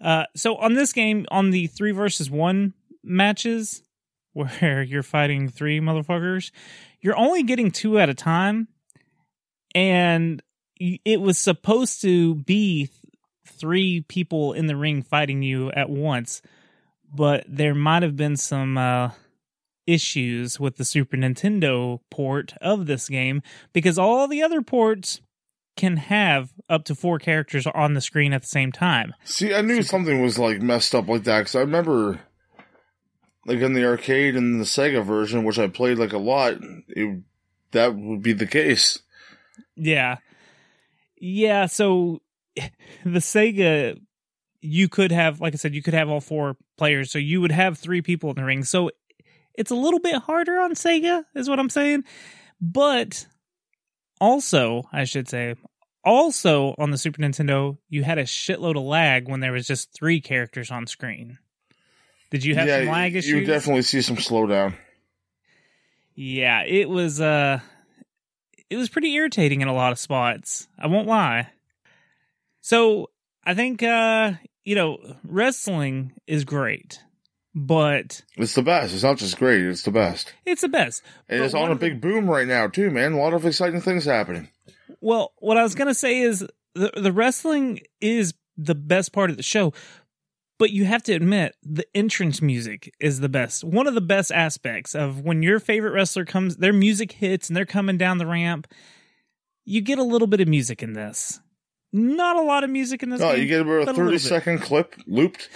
Uh, 0.00 0.24
so 0.36 0.56
on 0.56 0.74
this 0.74 0.92
game, 0.92 1.26
on 1.30 1.50
the 1.50 1.66
three 1.66 1.90
versus 1.92 2.30
one 2.30 2.74
matches, 3.02 3.82
where 4.32 4.82
you're 4.82 5.02
fighting 5.02 5.48
three 5.48 5.80
motherfuckers, 5.80 6.52
you're 7.00 7.16
only 7.18 7.42
getting 7.42 7.70
two 7.72 7.98
at 7.98 8.08
a 8.08 8.14
time, 8.14 8.68
and 9.74 10.42
it 10.78 11.20
was 11.20 11.36
supposed 11.36 12.00
to 12.02 12.36
be 12.36 12.86
th- 12.86 12.90
three 13.46 14.00
people 14.08 14.52
in 14.54 14.66
the 14.66 14.76
ring 14.76 15.02
fighting 15.02 15.42
you 15.42 15.70
at 15.72 15.90
once, 15.90 16.40
but 17.14 17.44
there 17.48 17.74
might 17.74 18.02
have 18.02 18.16
been 18.16 18.36
some 18.36 18.78
uh, 18.78 19.10
issues 19.86 20.60
with 20.60 20.76
the 20.76 20.84
Super 20.84 21.16
Nintendo 21.16 22.00
port 22.10 22.54
of 22.60 22.86
this 22.86 23.08
game 23.08 23.42
because 23.72 23.98
all 23.98 24.28
the 24.28 24.42
other 24.42 24.62
ports 24.62 25.20
can 25.76 25.96
have 25.96 26.52
up 26.68 26.84
to 26.84 26.94
four 26.94 27.18
characters 27.18 27.66
on 27.66 27.94
the 27.94 28.00
screen 28.00 28.32
at 28.32 28.42
the 28.42 28.48
same 28.48 28.72
time. 28.72 29.14
See, 29.24 29.54
I 29.54 29.62
knew 29.62 29.82
something 29.82 30.20
was 30.20 30.38
like 30.38 30.60
messed 30.60 30.94
up 30.94 31.08
like 31.08 31.24
that 31.24 31.40
because 31.40 31.54
I 31.54 31.60
remember, 31.60 32.20
like 33.46 33.60
in 33.60 33.72
the 33.72 33.86
arcade 33.86 34.36
and 34.36 34.60
the 34.60 34.64
Sega 34.64 35.04
version, 35.04 35.44
which 35.44 35.58
I 35.58 35.68
played 35.68 35.98
like 35.98 36.12
a 36.12 36.18
lot, 36.18 36.58
it, 36.88 37.22
that 37.72 37.94
would 37.94 38.22
be 38.22 38.32
the 38.32 38.46
case. 38.46 38.98
Yeah. 39.76 40.18
Yeah, 41.16 41.66
so 41.66 42.20
the 43.04 43.20
Sega 43.20 43.98
you 44.62 44.88
could 44.90 45.10
have 45.10 45.40
like 45.40 45.54
I 45.54 45.56
said 45.56 45.74
you 45.74 45.82
could 45.82 45.94
have 45.94 46.10
all 46.10 46.20
four 46.20 46.54
players 46.76 47.10
so 47.10 47.18
you 47.18 47.40
would 47.40 47.52
have 47.52 47.78
three 47.78 48.02
people 48.02 48.28
in 48.30 48.36
the 48.36 48.44
ring. 48.44 48.64
So 48.64 48.90
it's 49.54 49.70
a 49.70 49.76
little 49.76 50.00
bit 50.00 50.16
harder 50.16 50.60
on 50.60 50.74
Sega 50.74 51.24
is 51.34 51.48
what 51.48 51.58
I'm 51.58 51.70
saying. 51.70 52.04
But 52.60 53.26
also, 54.20 54.84
I 54.92 55.04
should 55.04 55.28
say, 55.28 55.54
also 56.04 56.74
on 56.78 56.90
the 56.90 56.98
Super 56.98 57.22
Nintendo, 57.22 57.78
you 57.88 58.02
had 58.02 58.18
a 58.18 58.24
shitload 58.24 58.76
of 58.76 58.84
lag 58.84 59.28
when 59.28 59.40
there 59.40 59.52
was 59.52 59.66
just 59.66 59.92
three 59.92 60.20
characters 60.20 60.70
on 60.70 60.86
screen. 60.86 61.38
Did 62.30 62.44
you 62.44 62.54
have 62.54 62.68
yeah, 62.68 62.80
some 62.80 62.88
lag 62.88 63.16
issues? 63.16 63.32
you 63.32 63.44
definitely 63.44 63.82
see 63.82 64.02
some 64.02 64.16
slowdown. 64.16 64.74
Yeah, 66.14 66.62
it 66.64 66.88
was 66.88 67.20
uh 67.20 67.60
it 68.68 68.76
was 68.76 68.88
pretty 68.88 69.12
irritating 69.14 69.62
in 69.62 69.68
a 69.68 69.74
lot 69.74 69.92
of 69.92 69.98
spots. 69.98 70.68
I 70.78 70.86
won't 70.86 71.08
lie. 71.08 71.48
So, 72.60 73.10
I 73.44 73.54
think 73.54 73.82
uh 73.82 74.34
you 74.64 74.74
know, 74.74 74.98
wrestling 75.24 76.12
is 76.26 76.44
great, 76.44 77.02
but 77.54 78.22
It's 78.36 78.54
the 78.54 78.62
best. 78.62 78.94
It's 78.94 79.02
not 79.02 79.18
just 79.18 79.38
great; 79.38 79.62
it's 79.64 79.82
the 79.82 79.90
best. 79.90 80.32
it's 80.46 80.62
the 80.62 80.68
best. 80.68 81.02
And 81.28 81.42
it's 81.42 81.54
on 81.54 81.68
a 81.68 81.72
of 81.72 81.80
the- 81.80 81.90
big 81.90 82.00
boom 82.00 82.28
right 82.28 82.46
now 82.46 82.68
too, 82.68 82.90
man. 82.90 83.12
A 83.12 83.18
lot 83.18 83.34
of 83.34 83.44
exciting 83.46 83.80
things 83.80 84.04
happening. 84.04 84.48
Well, 85.00 85.32
what 85.38 85.56
I 85.56 85.62
was 85.62 85.74
going 85.74 85.88
to 85.88 85.94
say 85.94 86.20
is 86.20 86.46
the 86.74 86.92
the 86.96 87.12
wrestling 87.12 87.80
is 88.00 88.34
the 88.56 88.74
best 88.74 89.12
part 89.12 89.30
of 89.30 89.36
the 89.36 89.42
show, 89.42 89.72
but 90.58 90.70
you 90.70 90.84
have 90.84 91.02
to 91.04 91.12
admit 91.14 91.56
the 91.62 91.86
entrance 91.94 92.42
music 92.42 92.92
is 93.00 93.20
the 93.20 93.28
best. 93.28 93.64
One 93.64 93.86
of 93.86 93.94
the 93.94 94.00
best 94.02 94.30
aspects 94.30 94.94
of 94.94 95.20
when 95.20 95.42
your 95.42 95.58
favorite 95.58 95.92
wrestler 95.92 96.24
comes, 96.26 96.56
their 96.58 96.72
music 96.74 97.12
hits 97.12 97.48
and 97.48 97.56
they're 97.56 97.64
coming 97.64 97.96
down 97.96 98.18
the 98.18 98.26
ramp. 98.26 98.66
You 99.64 99.80
get 99.80 99.98
a 99.98 100.02
little 100.02 100.26
bit 100.28 100.40
of 100.40 100.48
music 100.48 100.82
in 100.82 100.92
this. 100.92 101.40
Not 101.92 102.36
a 102.36 102.42
lot 102.42 102.62
of 102.64 102.70
music 102.70 103.02
in 103.02 103.08
this. 103.10 103.20
Oh, 103.20 103.32
game, 103.32 103.40
you 103.42 103.46
get 103.48 103.60
about 103.62 103.88
a 103.88 103.94
thirty 103.94 104.12
bit. 104.12 104.20
second 104.20 104.58
clip 104.60 104.94
looped, 105.06 105.48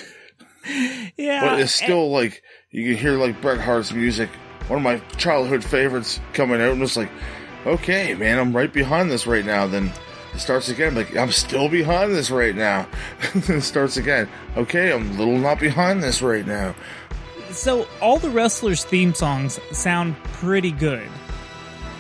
Yeah, 1.16 1.40
but 1.50 1.60
it's 1.60 1.74
still 1.74 2.10
like 2.10 2.42
you 2.70 2.84
can 2.84 2.96
hear 3.00 3.12
like 3.12 3.40
Bret 3.40 3.60
Hart's 3.60 3.92
music, 3.92 4.28
one 4.68 4.78
of 4.78 4.82
my 4.82 4.98
childhood 5.16 5.62
favorites, 5.64 6.20
coming 6.32 6.60
out, 6.60 6.72
and 6.72 6.82
it's 6.82 6.96
like, 6.96 7.10
okay, 7.66 8.14
man, 8.14 8.38
I'm 8.38 8.54
right 8.56 8.72
behind 8.72 9.10
this 9.10 9.26
right 9.26 9.44
now. 9.44 9.66
Then 9.66 9.92
it 10.34 10.38
starts 10.40 10.68
again, 10.68 10.94
like 10.94 11.16
I'm 11.16 11.30
still 11.30 11.68
behind 11.68 12.14
this 12.14 12.30
right 12.30 12.54
now. 12.56 12.88
then 13.34 13.58
it 13.58 13.62
starts 13.62 13.96
again. 13.96 14.28
Okay, 14.56 14.92
I'm 14.92 15.10
a 15.10 15.14
little 15.14 15.38
not 15.38 15.60
behind 15.60 16.02
this 16.02 16.20
right 16.22 16.46
now. 16.46 16.74
so 17.50 17.86
all 18.00 18.18
the 18.18 18.30
wrestlers' 18.30 18.84
theme 18.84 19.14
songs 19.14 19.60
sound 19.72 20.16
pretty 20.24 20.72
good. 20.72 21.08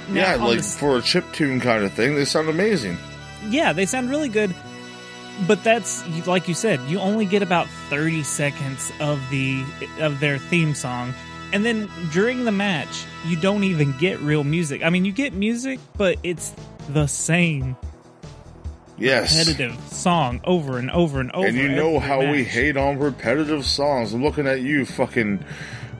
Now, 0.08 0.14
yeah, 0.14 0.34
like 0.36 0.58
the 0.58 0.64
for 0.64 0.96
a 0.98 1.02
chip 1.02 1.24
tune 1.32 1.60
kind 1.60 1.84
of 1.84 1.92
thing, 1.92 2.14
they 2.14 2.24
sound 2.24 2.48
amazing. 2.48 2.96
yeah, 3.48 3.72
they 3.72 3.86
sound 3.86 4.10
really 4.10 4.28
good. 4.28 4.54
But 5.48 5.64
that's 5.64 6.06
like 6.26 6.48
you 6.48 6.54
said, 6.54 6.80
you 6.88 6.98
only 7.00 7.26
get 7.26 7.42
about 7.42 7.66
30 7.90 8.22
seconds 8.22 8.92
of 9.00 9.20
the 9.30 9.64
of 10.00 10.20
their 10.20 10.38
theme 10.38 10.74
song 10.74 11.12
and 11.54 11.64
then 11.64 11.88
during 12.10 12.44
the 12.44 12.50
match, 12.50 13.04
you 13.26 13.36
don't 13.36 13.62
even 13.62 13.96
get 13.98 14.18
real 14.20 14.42
music. 14.42 14.82
I 14.84 14.90
mean, 14.90 15.04
you 15.04 15.12
get 15.12 15.32
music, 15.32 15.78
but 15.96 16.18
it's 16.24 16.52
the 16.88 17.06
same 17.06 17.76
Yes. 18.98 19.38
repetitive 19.38 19.80
song 19.92 20.40
over 20.42 20.78
and 20.78 20.90
over 20.90 21.20
and 21.20 21.30
over. 21.30 21.46
and 21.46 21.56
you 21.56 21.68
know 21.68 22.00
how 22.00 22.28
we 22.28 22.42
hate 22.42 22.76
on 22.76 22.98
repetitive 22.98 23.64
songs. 23.66 24.12
I'm 24.12 24.22
looking 24.24 24.48
at 24.48 24.62
you, 24.62 24.84
fucking 24.84 25.44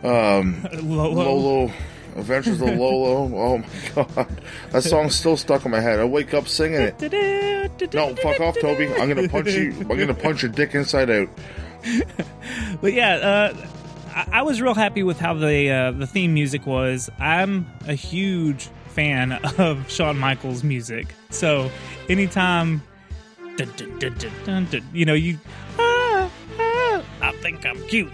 um, 0.03 0.67
Lolo. 0.83 1.23
Lolo. 1.23 1.73
Adventures 2.17 2.61
of 2.61 2.71
Lolo. 2.71 3.37
Oh 3.37 3.59
my 3.59 3.67
god, 3.95 4.43
that 4.71 4.83
song's 4.83 5.15
still 5.15 5.37
stuck 5.37 5.65
in 5.65 5.71
my 5.71 5.81
head. 5.81 5.99
I 5.99 6.05
wake 6.05 6.33
up 6.33 6.47
singing 6.47 6.81
it. 6.81 7.93
No, 7.93 8.15
fuck 8.17 8.41
off, 8.41 8.59
Toby. 8.61 8.93
I'm 8.95 9.09
gonna 9.09 9.29
punch 9.29 9.49
you. 9.49 9.73
I'm 9.81 9.99
gonna 9.99 10.15
punch 10.15 10.43
your 10.43 10.53
dick 10.53 10.75
inside 10.75 11.11
out. 11.11 11.29
But 12.81 12.93
yeah, 12.93 13.15
uh, 13.17 13.57
I, 14.15 14.39
I 14.39 14.43
was 14.43 14.61
real 14.63 14.75
happy 14.75 15.03
with 15.03 15.19
how 15.19 15.35
the 15.35 15.71
uh, 15.71 15.91
the 15.93 16.07
theme 16.07 16.35
music 16.35 16.67
was. 16.67 17.11
I'm 17.19 17.67
a 17.87 17.95
huge 17.95 18.69
fan 18.89 19.33
of 19.59 19.91
Shawn 19.91 20.19
Michaels' 20.19 20.63
music, 20.63 21.15
so 21.31 21.71
anytime, 22.09 22.83
dun, 23.57 23.73
dun, 23.99 24.69
dun, 24.71 24.83
you 24.93 25.05
know, 25.05 25.15
you, 25.15 25.39
ah, 25.79 26.31
ah, 26.59 27.03
I 27.21 27.33
think 27.43 27.67
I'm 27.67 27.83
cute. 27.89 28.13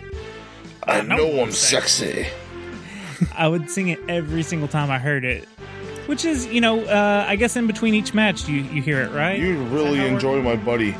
I 0.84 1.02
know 1.02 1.16
know 1.16 1.32
I'm 1.42 1.48
I'm 1.48 1.52
sexy. 1.52 2.26
I 3.34 3.48
would 3.48 3.70
sing 3.70 3.88
it 3.88 4.00
every 4.08 4.42
single 4.42 4.68
time 4.68 4.90
I 4.90 4.98
heard 4.98 5.24
it. 5.24 5.46
Which 6.06 6.24
is, 6.24 6.46
you 6.46 6.60
know, 6.60 6.84
uh, 6.84 7.24
I 7.28 7.36
guess 7.36 7.56
in 7.56 7.66
between 7.66 7.94
each 7.94 8.14
match 8.14 8.48
you 8.48 8.62
you 8.62 8.82
hear 8.82 9.00
it, 9.02 9.12
right? 9.12 9.38
You 9.38 9.62
really 9.64 10.04
enjoy 10.06 10.42
my 10.42 10.56
buddy, 10.56 10.96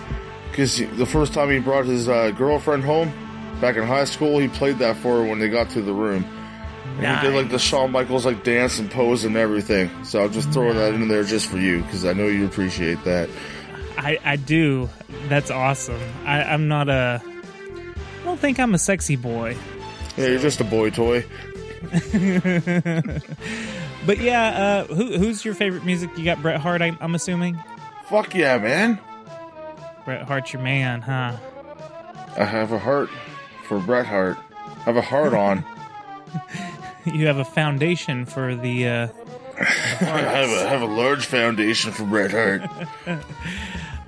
because 0.50 0.76
the 0.78 1.06
first 1.06 1.32
time 1.32 1.50
he 1.50 1.58
brought 1.58 1.86
his 1.86 2.08
uh, 2.08 2.30
girlfriend 2.30 2.84
home 2.84 3.12
back 3.60 3.76
in 3.76 3.84
high 3.84 4.04
school, 4.04 4.38
he 4.38 4.48
played 4.48 4.78
that 4.78 4.96
for 4.96 5.22
her 5.22 5.28
when 5.28 5.38
they 5.38 5.48
got 5.48 5.70
to 5.70 5.82
the 5.82 5.92
room. 5.92 6.24
And 6.98 7.18
he 7.18 7.26
did 7.26 7.34
like 7.34 7.50
the 7.50 7.58
Shawn 7.58 7.92
Michaels 7.92 8.26
like 8.26 8.44
dance 8.44 8.78
and 8.78 8.90
pose 8.90 9.24
and 9.24 9.36
everything. 9.36 9.90
So 10.04 10.24
I'm 10.24 10.32
just 10.32 10.50
throwing 10.50 10.76
that 10.76 10.92
in 10.92 11.08
there 11.08 11.24
just 11.24 11.48
for 11.48 11.56
you 11.56 11.82
because 11.82 12.04
I 12.04 12.12
know 12.12 12.26
you 12.26 12.44
appreciate 12.44 13.02
that. 13.04 13.30
I, 13.96 14.18
I 14.24 14.36
do. 14.36 14.88
That's 15.28 15.50
awesome. 15.50 16.00
I, 16.24 16.42
I'm 16.42 16.68
not 16.68 16.88
a. 16.88 17.22
I 18.20 18.24
don't 18.24 18.38
think 18.38 18.60
I'm 18.60 18.74
a 18.74 18.78
sexy 18.78 19.16
boy. 19.16 19.56
Yeah, 20.16 20.26
you're 20.26 20.38
just 20.38 20.60
a 20.60 20.64
boy 20.64 20.90
toy. 20.90 21.24
But 24.06 24.18
yeah, 24.18 24.86
uh, 24.88 24.94
who, 24.94 25.18
who's 25.18 25.44
your 25.44 25.54
favorite 25.54 25.84
music? 25.84 26.16
You 26.16 26.24
got 26.24 26.40
Bret 26.40 26.58
Hart, 26.60 26.80
I'm, 26.80 26.96
I'm 27.00 27.14
assuming. 27.14 27.58
Fuck 28.06 28.34
yeah, 28.34 28.56
man. 28.58 28.98
Bret 30.04 30.22
Hart's 30.22 30.52
your 30.52 30.62
man, 30.62 31.02
huh? 31.02 31.36
I 32.36 32.44
have 32.44 32.72
a 32.72 32.78
heart 32.78 33.10
for 33.64 33.78
Bret 33.78 34.06
Hart. 34.06 34.38
I 34.56 34.80
have 34.84 34.96
a 34.96 35.02
heart 35.02 35.34
on. 35.34 35.64
You 37.06 37.26
have 37.28 37.38
a 37.38 37.44
foundation 37.46 38.26
for 38.26 38.54
the. 38.54 38.86
Uh, 38.86 39.08
I 39.58 40.04
have 40.04 40.50
a, 40.50 40.68
have 40.68 40.82
a 40.82 40.86
large 40.86 41.24
foundation 41.24 41.92
for 41.92 42.04
Bret 42.04 42.30
Hart. 42.30 42.62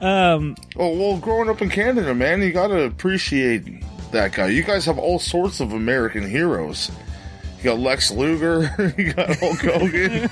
um, 0.03 0.57
Oh 0.77 0.95
well, 0.97 1.17
growing 1.17 1.49
up 1.49 1.63
in 1.63 1.71
Canada, 1.71 2.15
man, 2.15 2.43
you 2.43 2.53
gotta 2.53 2.83
appreciate 2.83 3.63
that 4.13 4.33
guy. 4.35 4.49
You 4.49 4.63
guys 4.63 4.85
have 4.85 4.99
all 4.99 5.19
sorts 5.19 5.61
of 5.61 5.73
American 5.73 6.29
heroes. 6.29 6.91
You 7.63 7.71
got 7.71 7.79
Lex 7.79 8.11
Luger. 8.11 8.75
you 8.99 9.13
got 9.13 9.37
Hulk 9.39 9.61
Hogan. 9.61 10.29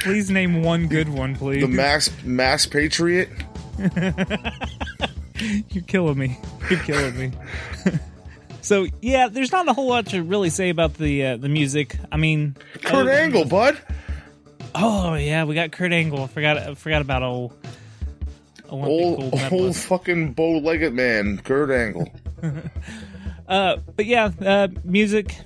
please 0.00 0.30
name 0.30 0.62
one 0.62 0.86
good 0.86 1.08
one, 1.08 1.34
please. 1.34 1.62
the 1.62 1.68
Max 1.68 2.10
Max 2.24 2.66
Patriot. 2.66 3.30
You're 5.70 5.84
killing 5.84 6.18
me. 6.18 6.38
You're 6.68 6.80
killing 6.80 7.18
me. 7.18 7.32
so 8.60 8.86
yeah, 9.00 9.28
there's 9.28 9.50
not 9.50 9.66
a 9.66 9.72
whole 9.72 9.88
lot 9.88 10.06
to 10.08 10.22
really 10.22 10.50
say 10.50 10.68
about 10.68 10.94
the 10.94 11.24
uh, 11.24 11.36
the 11.38 11.48
music. 11.48 11.96
I 12.12 12.18
mean, 12.18 12.56
Kurt 12.84 13.06
than- 13.06 13.08
Angle, 13.08 13.46
bud. 13.46 13.78
Oh 14.74 15.14
yeah, 15.14 15.44
we 15.44 15.54
got 15.54 15.72
Kurt 15.72 15.92
Angle. 15.92 16.24
I 16.24 16.26
forgot. 16.26 16.58
I 16.58 16.74
forgot 16.74 17.00
about 17.00 17.22
old 17.22 17.54
Olympic 18.70 19.32
Old, 19.32 19.52
old 19.52 19.76
fucking 19.76 20.34
bow-legged 20.34 20.92
man, 20.92 21.38
Kurt 21.38 21.70
Angle. 21.70 22.12
Uh, 23.48 23.76
but 23.96 24.06
yeah, 24.06 24.30
uh, 24.44 24.68
music. 24.84 25.36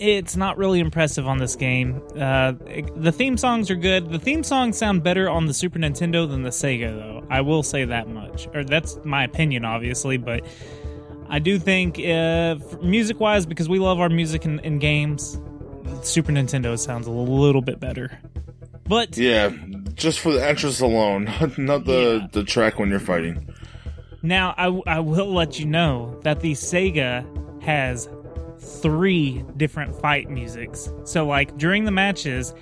It's 0.00 0.34
not 0.34 0.58
really 0.58 0.80
impressive 0.80 1.28
on 1.28 1.38
this 1.38 1.54
game. 1.54 2.02
Uh, 2.18 2.54
the 2.96 3.12
theme 3.12 3.36
songs 3.36 3.70
are 3.70 3.76
good. 3.76 4.10
The 4.10 4.18
theme 4.18 4.42
songs 4.42 4.76
sound 4.76 5.04
better 5.04 5.28
on 5.30 5.46
the 5.46 5.54
Super 5.54 5.78
Nintendo 5.78 6.28
than 6.28 6.42
the 6.42 6.50
Sega, 6.50 6.90
though. 6.96 7.24
I 7.30 7.42
will 7.42 7.62
say 7.62 7.84
that 7.84 8.08
much. 8.08 8.48
Or 8.54 8.64
that's 8.64 8.98
my 9.04 9.22
opinion, 9.22 9.64
obviously. 9.64 10.16
But 10.16 10.44
I 11.28 11.38
do 11.38 11.60
think, 11.60 12.00
uh, 12.00 12.56
music 12.82 13.20
wise, 13.20 13.46
because 13.46 13.68
we 13.68 13.78
love 13.78 14.00
our 14.00 14.08
music 14.08 14.44
in, 14.44 14.58
in 14.60 14.80
games, 14.80 15.38
Super 16.02 16.32
Nintendo 16.32 16.76
sounds 16.76 17.06
a 17.06 17.12
little 17.12 17.62
bit 17.62 17.78
better. 17.78 18.18
But 18.88 19.16
Yeah, 19.16 19.50
just 19.94 20.18
for 20.18 20.32
the 20.32 20.44
entrance 20.44 20.80
alone, 20.80 21.24
not 21.56 21.84
the 21.84 22.18
Yeah. 22.20 22.26
the 22.32 22.42
track 22.42 22.80
when 22.80 22.90
you're 22.90 22.98
fighting. 22.98 23.48
Now, 24.24 24.54
I, 24.56 24.96
I 24.96 25.00
will 25.00 25.32
let 25.34 25.58
you 25.60 25.66
know 25.66 26.18
that 26.22 26.40
the 26.40 26.52
Sega 26.52 27.62
has 27.62 28.08
three 28.58 29.44
different 29.58 29.94
fight 29.94 30.30
musics. 30.30 30.90
So, 31.04 31.26
like, 31.26 31.58
during 31.58 31.84
the 31.84 31.90
matches, 31.90 32.54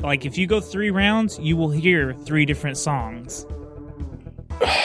like, 0.00 0.24
if 0.24 0.38
you 0.38 0.46
go 0.46 0.60
three 0.60 0.90
rounds, 0.90 1.38
you 1.40 1.58
will 1.58 1.70
hear 1.70 2.14
three 2.14 2.46
different 2.46 2.78
songs. 2.78 3.44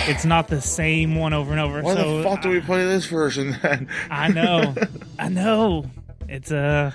It's 0.05 0.25
not 0.25 0.49
the 0.49 0.59
same 0.59 1.15
one 1.15 1.31
over 1.31 1.51
and 1.51 1.61
over. 1.61 1.81
Why 1.81 1.95
so 1.95 2.17
the 2.17 2.23
fuck 2.23 2.41
do 2.41 2.49
we 2.49 2.59
uh, 2.59 2.65
play 2.65 2.83
this 2.85 3.05
version 3.05 3.57
then? 3.61 3.87
I 4.11 4.27
know, 4.27 4.75
I 5.19 5.29
know. 5.29 5.85
It's 6.27 6.51
a, 6.51 6.93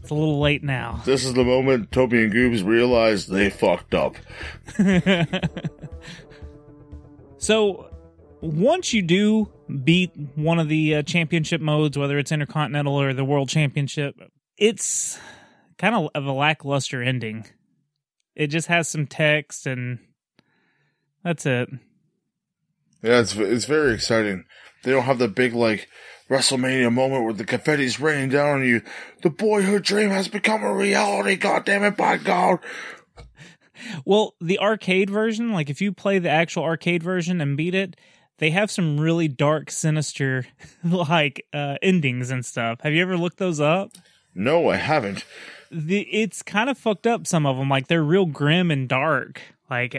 it's 0.00 0.10
a 0.10 0.14
little 0.14 0.38
late 0.38 0.62
now. 0.62 1.02
This 1.04 1.24
is 1.24 1.34
the 1.34 1.44
moment 1.44 1.90
Toby 1.90 2.22
and 2.22 2.32
Goobs 2.32 2.64
realize 2.64 3.26
they 3.26 3.50
fucked 3.50 3.94
up. 3.94 4.14
So 7.44 7.90
once 8.40 8.94
you 8.94 9.02
do 9.02 9.52
beat 9.84 10.12
one 10.34 10.58
of 10.58 10.70
the 10.70 10.94
uh, 10.94 11.02
championship 11.02 11.60
modes, 11.60 11.98
whether 11.98 12.16
it's 12.16 12.32
Intercontinental 12.32 12.98
or 12.98 13.12
the 13.12 13.22
World 13.22 13.50
Championship, 13.50 14.14
it's 14.56 15.18
kind 15.76 16.08
of 16.14 16.24
a 16.24 16.32
lackluster 16.32 17.02
ending. 17.02 17.44
It 18.34 18.46
just 18.46 18.68
has 18.68 18.88
some 18.88 19.06
text 19.06 19.66
and 19.66 19.98
that's 21.22 21.44
it. 21.44 21.68
Yeah, 23.02 23.20
it's 23.20 23.34
it's 23.36 23.66
very 23.66 23.92
exciting. 23.92 24.46
They 24.82 24.92
don't 24.92 25.02
have 25.02 25.18
the 25.18 25.28
big 25.28 25.52
like 25.52 25.90
WrestleMania 26.30 26.90
moment 26.90 27.24
where 27.24 27.34
the 27.34 27.44
confetti's 27.44 28.00
raining 28.00 28.30
down 28.30 28.60
on 28.60 28.64
you. 28.64 28.80
The 29.22 29.28
boyhood 29.28 29.82
dream 29.82 30.08
has 30.08 30.28
become 30.28 30.62
a 30.62 30.74
reality. 30.74 31.36
God 31.36 31.66
damn 31.66 31.84
it! 31.84 31.98
By 31.98 32.16
God, 32.16 32.60
Well, 34.04 34.34
the 34.40 34.58
arcade 34.58 35.10
version, 35.10 35.52
like 35.52 35.70
if 35.70 35.80
you 35.80 35.92
play 35.92 36.18
the 36.18 36.30
actual 36.30 36.62
arcade 36.64 37.02
version 37.02 37.40
and 37.40 37.56
beat 37.56 37.74
it, 37.74 37.96
they 38.38 38.50
have 38.50 38.70
some 38.70 38.98
really 38.98 39.28
dark, 39.28 39.70
sinister 39.70 40.46
like 40.84 41.46
uh 41.52 41.76
endings 41.82 42.30
and 42.30 42.44
stuff. 42.44 42.80
Have 42.82 42.92
you 42.92 43.02
ever 43.02 43.16
looked 43.16 43.38
those 43.38 43.60
up? 43.60 43.90
no, 44.34 44.68
I 44.68 44.76
haven't. 44.76 45.24
the 45.70 46.00
it's 46.02 46.42
kind 46.42 46.68
of 46.70 46.76
fucked 46.78 47.06
up 47.06 47.26
some 47.26 47.46
of 47.46 47.56
them 47.56 47.68
like 47.68 47.86
they're 47.88 48.02
real 48.02 48.26
grim 48.26 48.70
and 48.70 48.88
dark 48.88 49.40
like 49.70 49.94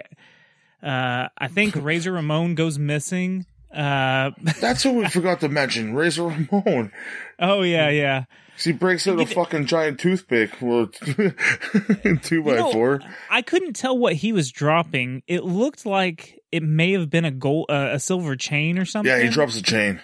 uh 0.84 1.28
i 1.38 1.48
think 1.50 1.76
razor 1.82 2.12
ramon 2.14 2.54
goes 2.56 2.78
missing 2.80 3.46
uh 3.76 4.32
That's 4.62 4.84
who 4.84 4.94
we 4.94 5.08
forgot 5.10 5.42
to 5.42 5.50
mention. 5.50 5.94
Razor 5.96 6.24
Ramon. 6.28 6.92
oh 7.40 7.62
yeah 7.62 7.90
yeah. 7.90 8.24
He 8.58 8.72
breaks 8.72 9.06
out 9.06 9.20
a 9.20 9.26
fucking 9.26 9.66
giant 9.66 10.00
toothpick. 10.00 10.62
Well, 10.62 10.88
two 12.22 12.42
by 12.44 12.56
know, 12.56 12.72
four. 12.72 13.02
i 13.30 13.42
couldn't 13.42 13.74
tell 13.76 13.98
what 13.98 14.14
he 14.14 14.32
was 14.32 14.50
dropping 14.52 15.24
it 15.28 15.44
looked 15.44 15.86
like 15.86 16.40
it 16.54 16.64
may 16.64 16.94
have 16.94 17.10
been 17.10 17.26
a 17.26 17.32
gold 17.32 17.66
uh, 17.70 17.90
a 17.92 18.00
silver 18.00 18.36
chain 18.38 18.80
or 18.80 18.86
something 18.86 19.12
Yeah, 19.12 19.22
he 19.22 19.30
drops 19.30 19.58
a 19.58 19.62
chain. 19.62 20.00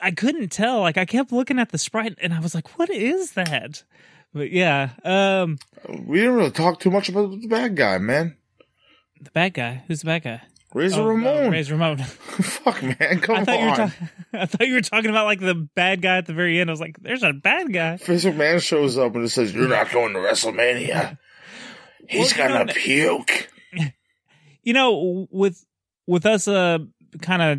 i 0.00 0.10
couldn't 0.12 0.50
tell 0.52 0.80
like 0.80 0.96
i 0.96 1.04
kept 1.04 1.32
looking 1.32 1.58
at 1.58 1.70
the 1.70 1.78
sprite 1.78 2.16
and 2.22 2.32
i 2.32 2.38
was 2.40 2.54
like 2.54 2.78
what 2.78 2.88
is 2.90 3.32
that 3.32 3.82
but 4.32 4.50
yeah 4.52 4.90
um 5.04 5.58
We 6.06 6.18
didn't 6.20 6.34
really 6.34 6.50
talk 6.52 6.78
too 6.80 6.90
much 6.90 7.08
about 7.08 7.30
the 7.40 7.48
bad 7.48 7.74
guy, 7.76 7.98
man. 7.98 8.36
the 9.20 9.30
bad 9.32 9.54
guy 9.54 9.82
who's 9.88 10.00
the 10.00 10.06
bad 10.06 10.22
guy 10.22 10.42
Razor 10.74 11.00
Oh, 11.00 11.06
Ramon. 11.06 11.50
Razor 11.50 11.74
Ramon. 11.74 11.98
Fuck, 12.04 12.82
man, 12.82 13.20
come 13.20 13.36
I 13.36 13.44
thought 13.44 13.58
you 13.60 13.64
were 13.64 13.70
on. 13.70 13.76
talking. 13.76 14.08
I 14.34 14.46
thought 14.46 14.66
you 14.66 14.74
were 14.74 14.80
talking 14.82 15.10
about 15.10 15.24
like 15.24 15.40
the 15.40 15.54
bad 15.54 16.02
guy 16.02 16.18
at 16.18 16.26
the 16.26 16.34
very 16.34 16.60
end. 16.60 16.68
I 16.68 16.72
was 16.72 16.80
like, 16.80 17.00
"There's 17.00 17.22
a 17.22 17.32
bad 17.32 17.72
guy." 17.72 17.96
Vince 17.96 18.24
McMahon 18.24 18.60
shows 18.60 18.98
up 18.98 19.14
and 19.14 19.24
it 19.24 19.30
says, 19.30 19.54
"You're 19.54 19.68
not 19.68 19.90
going 19.90 20.12
to 20.14 20.18
WrestleMania." 20.18 21.18
He's 22.08 22.36
Well, 22.36 22.48
gonna 22.48 22.64
know, 22.66 22.72
puke. 22.74 23.48
You 24.62 24.72
know, 24.72 25.26
with 25.30 25.64
with 26.06 26.26
us, 26.26 26.46
uh, 26.48 26.78
kind 27.22 27.42
of 27.42 27.58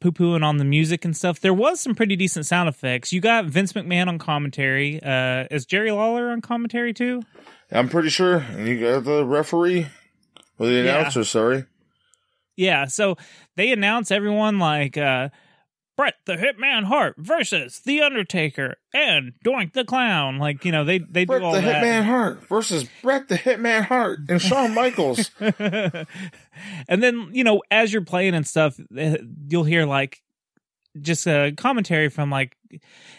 poo 0.00 0.12
pooing 0.12 0.44
on 0.44 0.58
the 0.58 0.64
music 0.64 1.04
and 1.04 1.16
stuff. 1.16 1.40
There 1.40 1.54
was 1.54 1.80
some 1.80 1.94
pretty 1.94 2.16
decent 2.16 2.46
sound 2.46 2.68
effects. 2.68 3.12
You 3.12 3.20
got 3.20 3.46
Vince 3.46 3.72
McMahon 3.72 4.06
on 4.08 4.18
commentary. 4.18 5.02
Uh, 5.02 5.46
is 5.50 5.66
Jerry 5.66 5.90
Lawler 5.90 6.30
on 6.30 6.40
commentary 6.40 6.92
too? 6.94 7.22
I'm 7.72 7.88
pretty 7.88 8.10
sure. 8.10 8.36
And 8.38 8.66
you 8.68 8.78
got 8.80 9.04
the 9.04 9.24
referee 9.24 9.86
or 10.58 10.66
the 10.66 10.72
Yeah. 10.72 10.98
announcer. 11.00 11.24
Sorry. 11.24 11.64
Yeah. 12.58 12.86
So 12.86 13.16
they 13.56 13.70
announce 13.70 14.10
everyone 14.10 14.58
like, 14.58 14.96
uh, 14.96 15.30
Bret 15.96 16.14
the 16.26 16.36
Hitman 16.36 16.84
Hart 16.84 17.16
versus 17.18 17.80
The 17.80 18.02
Undertaker 18.02 18.76
and 18.94 19.32
Doink 19.44 19.72
the 19.72 19.84
Clown. 19.84 20.38
Like, 20.38 20.64
you 20.64 20.70
know, 20.70 20.84
they, 20.84 20.98
they 20.98 21.24
Bret 21.24 21.40
do 21.40 21.46
all 21.46 21.52
the 21.52 21.60
that. 21.60 21.82
Hitman 21.82 22.04
Hart 22.04 22.48
versus 22.48 22.88
Bret 23.02 23.28
the 23.28 23.36
Hitman 23.36 23.82
Hart 23.82 24.20
and 24.28 24.40
Shawn 24.40 24.74
Michaels. 24.74 25.30
and 25.40 26.06
then, 26.88 27.30
you 27.32 27.42
know, 27.42 27.62
as 27.70 27.92
you're 27.92 28.04
playing 28.04 28.34
and 28.34 28.46
stuff, 28.46 28.78
eh, 28.96 29.16
you'll 29.48 29.64
hear 29.64 29.86
like 29.86 30.22
just 31.00 31.26
a 31.26 31.52
commentary 31.56 32.10
from 32.10 32.30
like, 32.30 32.56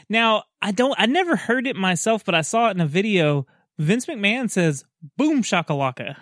now 0.08 0.43
I 0.62 0.71
don't, 0.71 0.95
I 0.97 1.06
never 1.06 1.36
heard 1.36 1.67
it 1.67 1.75
myself, 1.75 2.23
but 2.23 2.34
I 2.34 2.41
saw 2.41 2.69
it 2.69 2.71
in 2.71 2.82
a 2.82 2.88
video. 2.88 3.45
Vince 3.78 4.06
McMahon 4.06 4.49
says, 4.49 4.86
boom 5.17 5.43
shakalaka. 5.43 6.15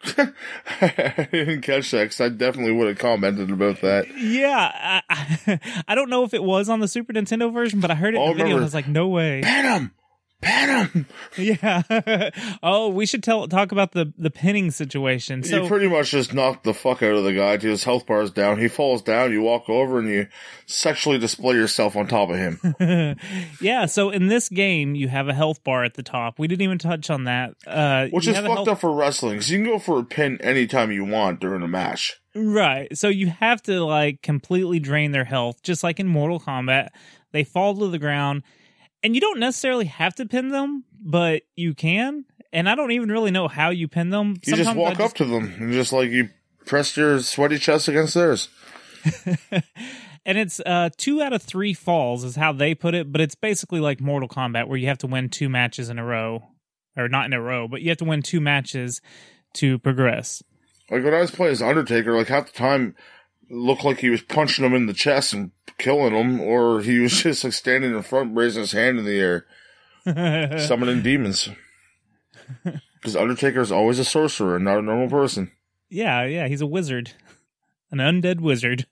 I 0.80 1.28
didn't 1.32 1.62
catch 1.62 1.90
that 1.90 2.04
because 2.04 2.20
I 2.20 2.28
definitely 2.28 2.72
would 2.72 2.88
have 2.88 2.98
commented 2.98 3.50
about 3.50 3.80
that. 3.80 4.06
Yeah, 4.16 5.00
I, 5.10 5.60
I 5.88 5.94
don't 5.94 6.08
know 6.10 6.24
if 6.24 6.32
it 6.34 6.42
was 6.42 6.68
on 6.68 6.80
the 6.80 6.88
Super 6.88 7.12
Nintendo 7.12 7.52
version, 7.52 7.80
but 7.80 7.90
I 7.90 7.94
heard 7.94 8.14
it 8.14 8.18
Oh, 8.18 8.30
in 8.30 8.38
the 8.38 8.44
video. 8.44 8.58
I 8.58 8.60
was 8.60 8.74
like, 8.74 8.88
no 8.88 9.08
way. 9.08 9.40
Pat 9.42 9.64
Him! 10.40 11.06
Yeah. 11.36 11.82
oh, 12.62 12.88
we 12.88 13.06
should 13.06 13.22
tell 13.22 13.48
talk 13.48 13.72
about 13.72 13.92
the 13.92 14.12
the 14.16 14.30
pinning 14.30 14.70
situation. 14.70 15.42
So 15.42 15.62
you 15.62 15.68
pretty 15.68 15.88
much 15.88 16.10
just 16.10 16.32
knocked 16.32 16.64
the 16.64 16.74
fuck 16.74 17.02
out 17.02 17.14
of 17.14 17.24
the 17.24 17.32
guy 17.32 17.56
his 17.58 17.84
health 17.84 18.06
bar 18.06 18.22
is 18.22 18.30
down. 18.30 18.58
He 18.58 18.68
falls 18.68 19.02
down, 19.02 19.32
you 19.32 19.42
walk 19.42 19.68
over 19.68 19.98
and 19.98 20.08
you 20.08 20.28
sexually 20.66 21.18
display 21.18 21.56
yourself 21.56 21.96
on 21.96 22.06
top 22.06 22.30
of 22.30 22.36
him. 22.36 23.16
yeah, 23.60 23.86
so 23.86 24.10
in 24.10 24.28
this 24.28 24.48
game 24.48 24.94
you 24.94 25.08
have 25.08 25.28
a 25.28 25.34
health 25.34 25.64
bar 25.64 25.84
at 25.84 25.94
the 25.94 26.02
top. 26.02 26.38
We 26.38 26.46
didn't 26.46 26.62
even 26.62 26.78
touch 26.78 27.10
on 27.10 27.24
that. 27.24 27.54
Uh 27.66 28.06
Which 28.08 28.26
you 28.26 28.32
is 28.32 28.38
fucked 28.38 28.48
health- 28.48 28.68
up 28.68 28.80
for 28.80 28.92
wrestling 28.92 29.34
because 29.34 29.50
you 29.50 29.58
can 29.58 29.66
go 29.66 29.78
for 29.78 29.98
a 29.98 30.04
pin 30.04 30.38
anytime 30.40 30.92
you 30.92 31.04
want 31.04 31.40
during 31.40 31.62
a 31.62 31.68
match. 31.68 32.20
Right. 32.34 32.96
So 32.96 33.08
you 33.08 33.26
have 33.28 33.60
to 33.64 33.82
like 33.84 34.22
completely 34.22 34.78
drain 34.78 35.10
their 35.10 35.24
health, 35.24 35.62
just 35.62 35.82
like 35.82 35.98
in 35.98 36.06
Mortal 36.06 36.38
Kombat. 36.38 36.88
They 37.32 37.44
fall 37.44 37.76
to 37.76 37.88
the 37.88 37.98
ground, 37.98 38.42
and 39.02 39.14
you 39.14 39.20
don't 39.20 39.38
necessarily 39.38 39.86
have 39.86 40.14
to 40.16 40.26
pin 40.26 40.48
them, 40.48 40.84
but 41.00 41.42
you 41.56 41.74
can. 41.74 42.24
And 42.52 42.68
I 42.68 42.74
don't 42.74 42.92
even 42.92 43.10
really 43.10 43.30
know 43.30 43.48
how 43.48 43.70
you 43.70 43.88
pin 43.88 44.10
them. 44.10 44.36
You 44.44 44.56
just 44.56 44.64
Sometimes 44.64 44.78
walk 44.78 45.00
up 45.00 45.14
to 45.14 45.24
them 45.24 45.54
and 45.58 45.72
just 45.72 45.92
like 45.92 46.10
you 46.10 46.30
press 46.64 46.96
your 46.96 47.20
sweaty 47.20 47.58
chest 47.58 47.88
against 47.88 48.14
theirs. 48.14 48.48
and 50.26 50.38
it's 50.38 50.60
uh 50.66 50.90
two 50.96 51.22
out 51.22 51.32
of 51.32 51.42
three 51.42 51.74
falls 51.74 52.24
is 52.24 52.36
how 52.36 52.52
they 52.52 52.74
put 52.74 52.94
it, 52.94 53.12
but 53.12 53.20
it's 53.20 53.34
basically 53.34 53.80
like 53.80 54.00
Mortal 54.00 54.28
Kombat 54.28 54.66
where 54.66 54.78
you 54.78 54.88
have 54.88 54.98
to 54.98 55.06
win 55.06 55.28
two 55.28 55.48
matches 55.48 55.90
in 55.90 55.98
a 55.98 56.04
row, 56.04 56.42
or 56.96 57.08
not 57.08 57.26
in 57.26 57.32
a 57.32 57.40
row, 57.40 57.68
but 57.68 57.82
you 57.82 57.90
have 57.90 57.98
to 57.98 58.04
win 58.04 58.22
two 58.22 58.40
matches 58.40 59.00
to 59.54 59.78
progress. 59.78 60.42
Like 60.90 61.04
when 61.04 61.14
I 61.14 61.20
was 61.20 61.30
playing 61.30 61.52
as 61.52 61.62
Undertaker, 61.62 62.16
like 62.16 62.28
half 62.28 62.52
the 62.52 62.58
time 62.58 62.94
looked 63.50 63.84
like 63.84 63.98
he 63.98 64.10
was 64.10 64.22
punching 64.22 64.64
him 64.64 64.74
in 64.74 64.86
the 64.86 64.94
chest 64.94 65.32
and 65.32 65.50
killing 65.78 66.14
him, 66.14 66.40
or 66.40 66.80
he 66.80 66.98
was 66.98 67.12
just 67.22 67.44
like 67.44 67.52
standing 67.52 67.94
in 67.94 68.02
front, 68.02 68.36
raising 68.36 68.62
his 68.62 68.72
hand 68.72 68.98
in 68.98 69.04
the 69.04 69.18
air, 69.18 69.46
summoning 70.58 71.02
demons. 71.02 71.48
Because 72.64 73.16
Undertaker 73.16 73.60
is 73.60 73.72
always 73.72 73.98
a 73.98 74.04
sorcerer 74.04 74.58
not 74.58 74.78
a 74.78 74.82
normal 74.82 75.08
person. 75.08 75.52
Yeah, 75.88 76.24
yeah, 76.24 76.48
he's 76.48 76.60
a 76.60 76.66
wizard, 76.66 77.12
an 77.90 77.98
undead 77.98 78.40
wizard. 78.40 78.86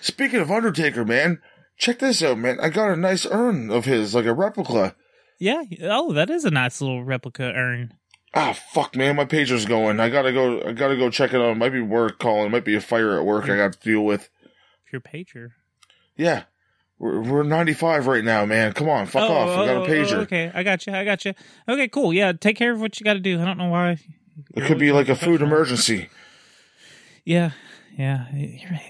Speaking 0.00 0.40
of 0.40 0.50
Undertaker, 0.50 1.04
man, 1.04 1.40
check 1.78 1.98
this 1.98 2.22
out, 2.22 2.38
man. 2.38 2.58
I 2.60 2.68
got 2.68 2.90
a 2.90 2.96
nice 2.96 3.26
urn 3.30 3.70
of 3.70 3.84
his, 3.84 4.14
like 4.14 4.26
a 4.26 4.34
replica. 4.34 4.94
Yeah. 5.38 5.62
Oh, 5.82 6.12
that 6.12 6.30
is 6.30 6.44
a 6.44 6.50
nice 6.50 6.80
little 6.80 7.04
replica 7.04 7.44
urn. 7.54 7.94
Ah, 8.34 8.52
fuck, 8.52 8.94
man, 8.96 9.16
my 9.16 9.24
pager's 9.24 9.64
going. 9.64 9.98
I 9.98 10.10
gotta 10.10 10.32
go. 10.32 10.62
I 10.62 10.72
gotta 10.72 10.96
go 10.96 11.08
check 11.10 11.32
it 11.32 11.40
out. 11.40 11.52
It 11.52 11.56
might 11.56 11.72
be 11.72 11.80
work 11.80 12.18
calling. 12.18 12.46
It 12.46 12.50
might 12.50 12.64
be 12.64 12.74
a 12.74 12.80
fire 12.80 13.18
at 13.18 13.24
work. 13.24 13.48
I 13.48 13.56
got 13.56 13.72
to 13.72 13.78
deal 13.78 14.04
with. 14.04 14.28
Your 14.92 15.00
pager. 15.00 15.52
Yeah, 16.16 16.44
we're 16.98 17.20
we're 17.20 17.42
95 17.42 18.06
right 18.06 18.24
now, 18.24 18.44
man. 18.46 18.72
Come 18.72 18.88
on, 18.88 19.06
fuck 19.06 19.28
oh, 19.28 19.34
off. 19.34 19.58
I 19.58 19.66
got 19.66 19.76
a 19.76 19.80
oh, 19.80 19.86
pager. 19.86 20.16
okay, 20.22 20.50
I 20.54 20.62
got 20.62 20.86
you. 20.86 20.92
I 20.94 21.04
got 21.04 21.24
you. 21.24 21.34
Okay, 21.68 21.88
cool. 21.88 22.12
Yeah, 22.12 22.32
take 22.32 22.56
care 22.56 22.72
of 22.72 22.80
what 22.80 22.98
you 22.98 23.04
got 23.04 23.14
to 23.14 23.20
do. 23.20 23.40
I 23.40 23.44
don't 23.44 23.58
know 23.58 23.68
why. 23.68 23.98
It 24.54 24.64
could 24.64 24.78
be 24.78 24.92
like 24.92 25.08
a 25.08 25.16
food 25.16 25.42
emergency. 25.42 26.08
Yeah, 27.24 27.50
yeah. 27.96 28.26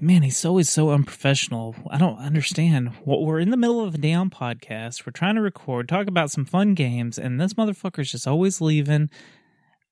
Man, 0.01 0.23
he's 0.23 0.45
always 0.45 0.69
so 0.69 0.91
unprofessional. 0.91 1.77
I 1.91 1.99
don't 1.99 2.19
understand. 2.19 2.91
What 3.05 3.23
we're 3.23 3.39
in 3.39 3.51
the 3.51 3.57
middle 3.57 3.81
of 3.81 3.95
a 3.95 3.99
damn 3.99 4.31
podcast. 4.31 5.07
We're 5.07 5.13
trying 5.13 5.37
to 5.37 5.41
record, 5.41 5.89
talk 5.89 6.09
about 6.09 6.31
some 6.31 6.45
fun 6.45 6.75
games, 6.75 7.19
and 7.19 7.41
this 7.41 7.55
motherfucker's 7.55 8.11
just 8.11 8.27
always 8.27 8.61
leaving. 8.61 9.09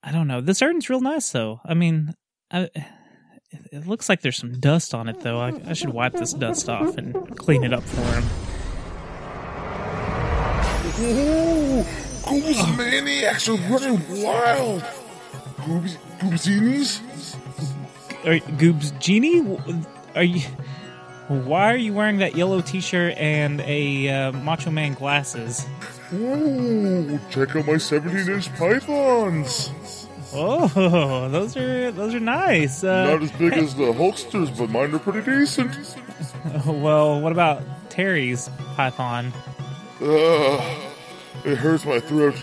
I 0.03 0.13
don't 0.13 0.29
know. 0.29 0.41
This 0.41 0.61
urn's 0.61 0.91
real 0.91 1.01
nice, 1.01 1.31
though. 1.31 1.61
I 1.65 1.75
mean, 1.75 2.15
I, 2.51 2.69
it- 3.73 3.87
looks 3.87 4.09
like 4.09 4.21
there's 4.23 4.37
some 4.37 4.59
dust 4.59 4.95
on 4.95 5.09
it, 5.09 5.21
though. 5.21 5.39
I, 5.41 5.53
I 5.67 5.73
should 5.73 5.91
wipe 5.91 6.13
this 6.13 6.33
dust 6.33 6.69
off 6.69 6.97
and 6.97 7.37
clean 7.37 7.65
it 7.65 7.73
up 7.73 7.83
for 7.83 8.01
him. 8.03 8.25
Ooh, 11.01 11.83
Goobs 12.23 12.77
maniacs 12.79 13.49
are 13.49 13.57
running 13.57 14.01
wild. 14.23 14.83
Goobs, 15.63 15.97
Goobzinis? 16.21 17.01
Are, 18.25 18.39
Goobs 18.57 18.97
Genie? 19.01 19.59
Are 20.15 20.23
you? 20.23 20.41
Why 21.29 21.73
are 21.73 21.77
you 21.77 21.95
wearing 21.95 22.19
that 22.19 22.37
yellow 22.37 22.61
T-shirt 22.61 23.15
and 23.17 23.61
a 23.63 24.09
uh, 24.09 24.33
Macho 24.33 24.71
Man 24.71 24.93
glasses? 24.93 25.67
Ooh, 26.13 27.19
check 27.31 27.57
out 27.57 27.67
my 27.67 27.79
17 27.79 28.33
inch 28.35 28.55
pythons. 28.57 30.04
Oh, 30.37 31.29
those 31.31 31.57
are 31.57 31.91
those 31.93 32.15
are 32.15 32.21
nice. 32.21 32.83
Uh, 32.83 33.11
Not 33.13 33.23
as 33.23 33.33
big 33.33 33.53
as 33.55 33.75
the 33.75 33.93
Hulksters, 33.93 34.57
but 34.57 34.69
mine 34.71 34.93
are 34.95 34.99
pretty 34.99 35.23
decent. 35.23 35.97
well, 36.67 37.21
what 37.21 37.33
about 37.33 37.63
Terry's 37.91 38.51
Python? 38.75 39.33
Ugh, 40.01 40.83
it 41.45 41.57
hurts 41.57 41.85
my 41.85 42.01
throat. 42.01 42.43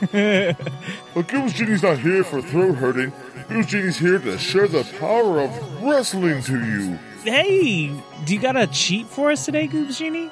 But 0.00 1.28
Goobs 1.28 1.54
Genie's 1.54 1.82
not 1.82 1.98
here 1.98 2.22
for 2.24 2.42
throat 2.42 2.76
hurting. 2.76 3.12
Goobs 3.48 3.66
Genie's 3.68 3.98
here 3.98 4.18
to 4.18 4.38
share 4.38 4.68
the 4.68 4.84
power 4.98 5.40
of 5.40 5.82
wrestling 5.82 6.42
to 6.42 6.64
you. 6.64 6.98
Hey, 7.22 7.88
do 8.24 8.34
you 8.34 8.40
got 8.40 8.56
a 8.56 8.66
cheat 8.66 9.06
for 9.06 9.30
us 9.30 9.44
today, 9.44 9.68
Goobs 9.68 9.98
Genie? 9.98 10.30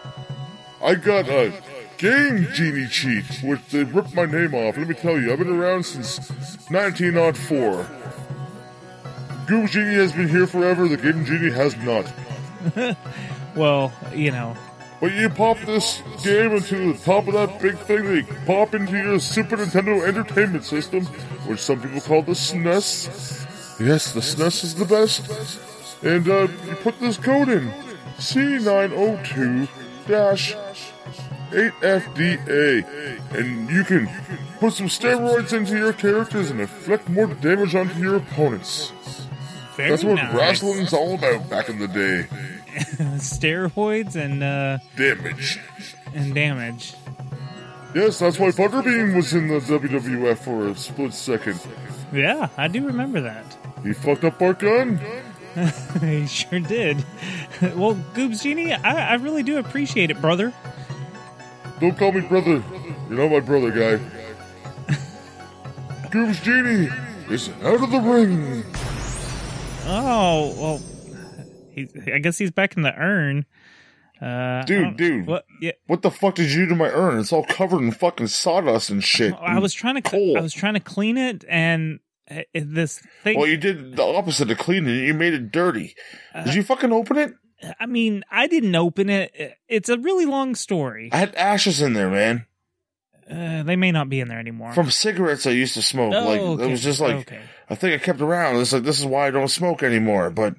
I 0.83 0.95
got 0.95 1.29
a 1.29 1.53
Game 1.99 2.49
Genie 2.53 2.89
cheat, 2.89 3.25
which 3.43 3.61
they 3.69 3.85
ripped 3.85 4.15
my 4.15 4.27
name 4.27 4.55
off. 4.55 4.77
Let 4.77 4.89
me 4.89 4.95
tell 4.95 5.19
you, 5.19 5.33
I've 5.33 5.39
been 5.39 5.49
around 5.49 5.85
since 5.85 6.19
1904. 6.71 7.87
Goobs 9.47 9.71
Genie 9.71 9.95
has 9.95 10.13
been 10.13 10.29
here 10.29 10.47
forever, 10.47 10.89
the 10.89 10.97
Game 10.97 11.25
Genie 11.25 11.51
has 11.51 11.77
not. 11.79 12.07
Well, 13.55 13.93
you 14.13 14.33
know, 14.33 14.57
But 15.01 15.13
you 15.13 15.29
pop 15.29 15.59
this 15.61 16.03
game 16.25 16.57
into 16.57 16.93
the 16.93 16.99
top 16.99 17.29
of 17.29 17.35
that 17.35 17.61
big 17.63 17.79
thing 17.79 18.05
you 18.05 18.25
pop 18.47 18.75
into 18.75 18.97
your 18.97 19.21
Super 19.21 19.57
Nintendo 19.57 20.05
Entertainment 20.05 20.65
System, 20.65 21.05
which 21.47 21.61
some 21.61 21.81
people 21.81 22.01
call 22.01 22.23
the 22.23 22.33
SNES. 22.33 23.79
Yes, 23.79 24.13
the 24.13 24.19
SNES 24.19 24.65
is 24.65 24.75
the 24.75 24.85
best. 24.87 26.03
And 26.03 26.29
uh, 26.29 26.49
you 26.67 26.75
put 26.83 26.99
this 26.99 27.17
code 27.17 27.49
in 27.49 27.71
C902 28.19 29.69
8FDA, 31.51 33.35
and 33.39 33.71
you 33.71 33.85
can 33.85 34.09
put 34.61 34.73
some 34.73 34.87
steroids 34.87 35.53
into 35.53 35.77
your 35.77 35.93
characters 35.93 36.51
and 36.51 36.61
inflict 36.61 37.09
more 37.09 37.27
damage 37.27 37.75
onto 37.75 37.99
your 38.01 38.17
opponents. 38.17 38.93
very 39.77 39.91
That's 39.91 40.05
what 40.05 40.15
nice. 40.17 40.35
wrestling's 40.35 40.93
all 40.93 41.15
about 41.15 41.49
back 41.49 41.69
in 41.69 41.79
the 41.79 41.89
day. 41.89 42.27
steroids 43.19 44.17
and 44.17 44.43
uh, 44.43 44.79
Damage. 44.97 45.61
and 46.15 46.35
damage. 46.35 46.95
Yes, 47.95 48.19
that's 48.19 48.39
why 48.41 48.49
Butterbean 48.51 49.15
was 49.15 49.33
in 49.35 49.47
the 49.47 49.61
WWF 49.61 50.39
for 50.39 50.69
a 50.69 50.75
split 50.75 51.15
second. 51.15 51.61
Yeah, 52.13 52.49
I 52.57 52.67
do 52.67 52.85
remember 52.87 53.21
that. 53.21 53.57
He 53.85 53.93
fucked 53.93 54.25
up 54.25 54.39
Bart 54.41 54.59
Gunn. 54.59 54.99
he 56.01 56.27
sure 56.27 56.59
did. 56.59 57.05
well, 57.63 57.95
Goobs 58.15 58.43
Genie, 58.43 58.73
I, 58.73 59.13
I 59.13 59.15
really 59.15 59.45
do 59.45 59.59
appreciate 59.59 60.11
it, 60.11 60.21
brother. 60.21 60.53
Don't 61.85 61.99
call 61.99 62.13
me 62.13 62.23
brother. 62.23 62.63
You're 63.11 63.19
not 63.19 63.31
my 63.31 63.41
brother, 63.41 63.71
guy. 63.71 64.03
Goobs 66.09 66.43
Genie 66.43 66.89
is 67.31 67.51
out 67.63 67.83
of 67.83 67.91
the 67.91 68.01
ring. 68.01 68.65
Oh 69.87 70.55
well, 70.59 70.83
he, 71.73 71.87
I 72.11 72.21
guess 72.21 72.39
he's 72.39 72.51
back 72.51 72.79
in 72.79 72.83
the 72.85 72.95
urn. 72.99 73.45
Uh, 74.19 74.63
Dude, 74.63 74.97
dude. 74.97 75.27
What? 75.27 75.45
Yeah, 75.61 75.73
What 75.87 76.01
the 76.01 76.11
fuck 76.11 76.37
did 76.37 76.51
you 76.51 76.63
do 76.65 76.71
to 76.71 76.75
my 76.75 76.89
urn? 76.89 77.19
It's 77.21 77.35
all 77.35 77.45
covered 77.45 77.83
in 77.83 77.93
fucking 77.93 78.29
sawdust 78.29 78.89
and 78.89 79.05
shit. 79.05 79.35
I 79.39 79.59
was 79.59 79.75
trying 79.75 80.01
to. 80.01 80.35
I 80.39 80.41
was 80.41 80.55
trying 80.55 80.75
to 80.75 80.81
clean 80.81 81.19
it, 81.19 81.45
and 81.47 82.01
uh, 82.31 82.45
this 82.55 83.03
thing. 83.23 83.39
Well, 83.39 83.47
you 83.47 83.59
did 83.59 83.97
the 83.97 84.03
opposite 84.05 84.51
of 84.51 84.57
cleaning 84.57 84.89
it. 84.89 85.07
You 85.07 85.13
made 85.13 85.35
it 85.35 85.53
dirty. 85.53 85.95
Did 86.47 86.55
you 86.55 86.63
fucking 86.63 86.93
open 86.93 87.19
it? 87.19 87.35
I 87.81 87.87
mean, 87.87 88.25
I 88.31 88.47
didn't 88.47 88.75
open 88.75 89.09
it. 89.09 89.59
It's 89.69 89.89
a 89.89 89.99
really 89.99 90.27
long 90.27 90.55
story. 90.55 91.11
I 91.13 91.19
had 91.19 91.35
ashes 91.35 91.81
in 91.81 91.93
there, 91.95 92.11
man. 92.11 92.47
Uh, 93.31 93.63
they 93.63 93.77
may 93.77 93.91
not 93.91 94.11
be 94.11 94.21
in 94.21 94.29
there 94.29 94.39
anymore. 94.39 94.73
From 94.75 94.91
cigarettes 94.91 95.47
I 95.47 95.51
used 95.51 95.75
to 95.75 95.83
smoke. 95.83 96.13
Oh, 96.15 96.29
like 96.29 96.41
okay. 96.41 96.65
it 96.67 96.71
was 96.71 96.83
just 96.83 97.01
like 97.01 97.17
okay. 97.17 97.41
I 97.71 97.75
think 97.75 97.95
I 97.95 98.05
kept 98.05 98.21
around. 98.21 98.57
It's 98.57 98.73
like 98.73 98.83
this 98.83 98.99
is 99.01 99.07
why 99.07 99.29
I 99.29 99.31
don't 99.31 99.49
smoke 99.49 99.83
anymore. 99.83 100.29
But 100.31 100.57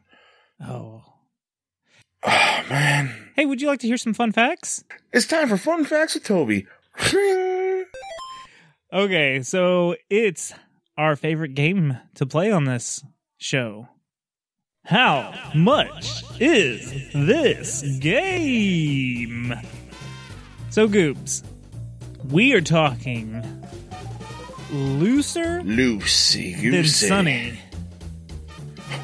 Oh, 0.60 1.04
oh 2.24 2.64
man, 2.70 3.26
Hey, 3.36 3.46
would 3.46 3.62
you 3.62 3.68
like 3.68 3.82
to 3.82 3.88
hear 3.88 3.98
some 3.98 4.14
fun 4.14 4.32
facts? 4.32 4.86
It's 5.12 5.28
time 5.28 5.50
for 5.50 5.58
fun 5.58 5.84
facts 5.84 6.16
with 6.16 6.24
Toby. 6.24 6.68
Okay, 8.94 9.42
so 9.42 9.96
it's 10.10 10.54
our 10.98 11.18
favorite 11.18 11.54
game 11.54 11.98
to 12.14 12.26
play 12.26 12.50
on 12.50 12.64
this 12.64 13.04
show. 13.38 13.90
How 14.86 15.34
much 15.56 16.24
is 16.40 17.12
this 17.12 17.82
game? 18.00 19.52
So, 20.70 20.88
Goobs, 20.88 21.44
we 22.30 22.54
are 22.54 22.62
talking 22.62 23.42
looser 24.72 25.64
Lucy 25.64 26.54
than 26.54 26.72
Goosey. 26.72 27.08
Sunny. 27.08 27.60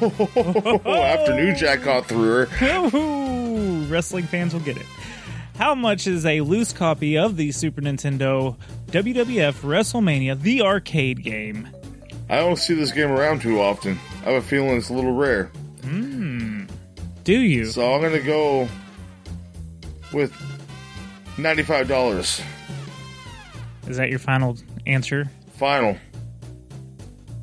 After 0.00 1.34
New 1.34 1.52
Jack 1.56 1.82
got 1.82 2.06
through 2.06 2.46
her. 2.46 3.88
Wrestling 3.88 4.26
fans 4.26 4.52
will 4.52 4.60
get 4.60 4.76
it. 4.76 4.86
How 5.56 5.74
much 5.74 6.06
is 6.06 6.24
a 6.24 6.42
loose 6.42 6.72
copy 6.72 7.18
of 7.18 7.36
the 7.36 7.50
Super 7.50 7.80
Nintendo 7.80 8.56
WWF 8.86 9.62
WrestleMania, 9.62 10.40
the 10.40 10.62
arcade 10.62 11.24
game? 11.24 11.68
I 12.30 12.36
don't 12.36 12.56
see 12.56 12.74
this 12.74 12.92
game 12.92 13.10
around 13.10 13.42
too 13.42 13.60
often. 13.60 13.98
I 14.24 14.30
have 14.30 14.44
a 14.44 14.46
feeling 14.46 14.76
it's 14.76 14.88
a 14.88 14.94
little 14.94 15.14
rare. 15.14 15.50
Do 15.82 17.38
you? 17.40 17.66
So 17.66 17.94
I'm 17.94 18.02
gonna 18.02 18.20
go 18.20 18.68
with 20.12 20.32
ninety-five 21.38 21.88
dollars. 21.88 22.40
Is 23.86 23.96
that 23.96 24.10
your 24.10 24.18
final 24.18 24.56
answer? 24.86 25.28
Final. 25.54 25.96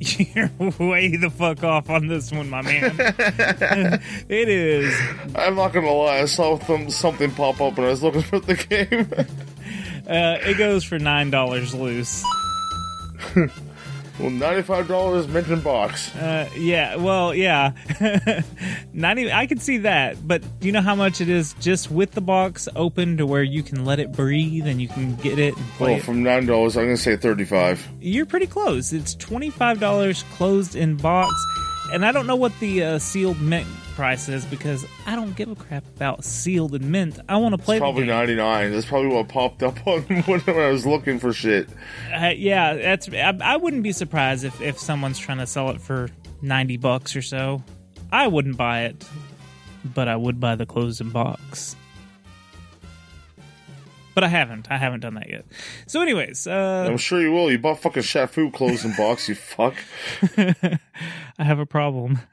You're 0.00 0.50
way 0.78 1.14
the 1.16 1.28
fuck 1.30 1.62
off 1.62 1.90
on 1.90 2.06
this 2.06 2.32
one, 2.32 2.48
my 2.48 2.62
man. 2.62 2.94
it 4.28 4.48
is. 4.48 4.98
I'm 5.34 5.56
not 5.56 5.74
gonna 5.74 5.92
lie. 5.92 6.20
I 6.20 6.24
saw 6.24 6.58
something 6.88 7.30
pop 7.32 7.60
up 7.60 7.76
when 7.76 7.86
I 7.86 7.90
was 7.90 8.02
looking 8.02 8.22
for 8.22 8.40
the 8.40 8.54
game. 8.54 9.06
Uh, 10.06 10.38
it 10.40 10.56
goes 10.56 10.84
for 10.84 10.98
nine 10.98 11.30
dollars 11.30 11.74
loose. 11.74 12.24
Well, 14.20 14.30
ninety-five 14.30 14.86
dollars 14.88 15.26
mint 15.28 15.48
in 15.48 15.60
box. 15.60 16.14
Uh, 16.14 16.48
yeah. 16.56 16.96
Well, 16.96 17.34
yeah. 17.34 17.72
Not 18.92 19.18
even. 19.18 19.32
I 19.32 19.46
can 19.46 19.58
see 19.58 19.78
that, 19.78 20.16
but 20.26 20.42
do 20.60 20.66
you 20.66 20.72
know 20.72 20.80
how 20.82 20.94
much 20.94 21.20
it 21.20 21.28
is 21.28 21.54
just 21.54 21.90
with 21.90 22.12
the 22.12 22.20
box 22.20 22.68
open 22.76 23.16
to 23.18 23.26
where 23.26 23.42
you 23.42 23.62
can 23.62 23.84
let 23.84 23.98
it 23.98 24.12
breathe 24.12 24.66
and 24.66 24.80
you 24.80 24.88
can 24.88 25.14
get 25.16 25.38
it 25.38 25.56
and 25.56 25.66
play 25.72 25.90
Well, 25.92 25.98
it? 26.00 26.04
from 26.04 26.22
nine 26.22 26.46
dollars, 26.46 26.76
I'm 26.76 26.84
gonna 26.84 26.96
say 26.96 27.16
thirty-five. 27.16 27.86
You're 28.00 28.26
pretty 28.26 28.46
close. 28.46 28.92
It's 28.92 29.14
twenty 29.14 29.50
five 29.50 29.80
dollars 29.80 30.22
closed 30.34 30.74
in 30.76 30.96
box, 30.96 31.32
and 31.92 32.04
I 32.04 32.12
don't 32.12 32.26
know 32.26 32.36
what 32.36 32.52
the 32.60 32.82
uh, 32.84 32.98
sealed 32.98 33.40
mint 33.40 33.66
price 34.00 34.30
is 34.30 34.46
because 34.46 34.86
I 35.04 35.14
don't 35.14 35.36
give 35.36 35.50
a 35.50 35.54
crap 35.54 35.84
about 35.94 36.24
sealed 36.24 36.74
and 36.74 36.90
mint. 36.90 37.18
I 37.28 37.36
want 37.36 37.54
to 37.54 37.62
play. 37.62 37.76
the 37.76 37.80
Probably 37.80 38.06
ninety-nine. 38.06 38.72
That's 38.72 38.86
probably 38.86 39.08
what 39.08 39.28
popped 39.28 39.62
up 39.62 39.86
on 39.86 40.00
when 40.24 40.42
I 40.46 40.70
was 40.70 40.86
looking 40.86 41.18
for 41.18 41.34
shit. 41.34 41.68
Uh, 42.10 42.32
yeah, 42.34 42.72
that's. 42.72 43.10
I, 43.10 43.36
I 43.42 43.58
wouldn't 43.58 43.82
be 43.82 43.92
surprised 43.92 44.44
if 44.44 44.58
if 44.62 44.78
someone's 44.78 45.18
trying 45.18 45.36
to 45.36 45.46
sell 45.46 45.68
it 45.68 45.82
for 45.82 46.08
ninety 46.40 46.78
bucks 46.78 47.14
or 47.14 47.20
so. 47.20 47.62
I 48.10 48.26
wouldn't 48.26 48.56
buy 48.56 48.84
it, 48.84 49.06
but 49.84 50.08
I 50.08 50.16
would 50.16 50.40
buy 50.40 50.54
the 50.54 50.64
closing 50.64 51.10
box. 51.10 51.76
But 54.14 54.24
I 54.24 54.28
haven't. 54.28 54.68
I 54.70 54.78
haven't 54.78 55.00
done 55.00 55.12
that 55.16 55.28
yet. 55.28 55.44
So, 55.86 56.00
anyways, 56.00 56.46
uh, 56.46 56.86
I'm 56.88 56.96
sure 56.96 57.20
you 57.20 57.32
will. 57.32 57.52
You 57.52 57.58
bought 57.58 57.80
fucking 57.80 58.02
Shaq 58.02 58.30
Fu 58.30 58.50
clothes 58.50 58.82
in 58.82 58.96
box. 58.96 59.28
You 59.28 59.34
fuck. 59.34 59.74
I 60.38 61.44
have 61.44 61.58
a 61.58 61.66
problem. 61.66 62.20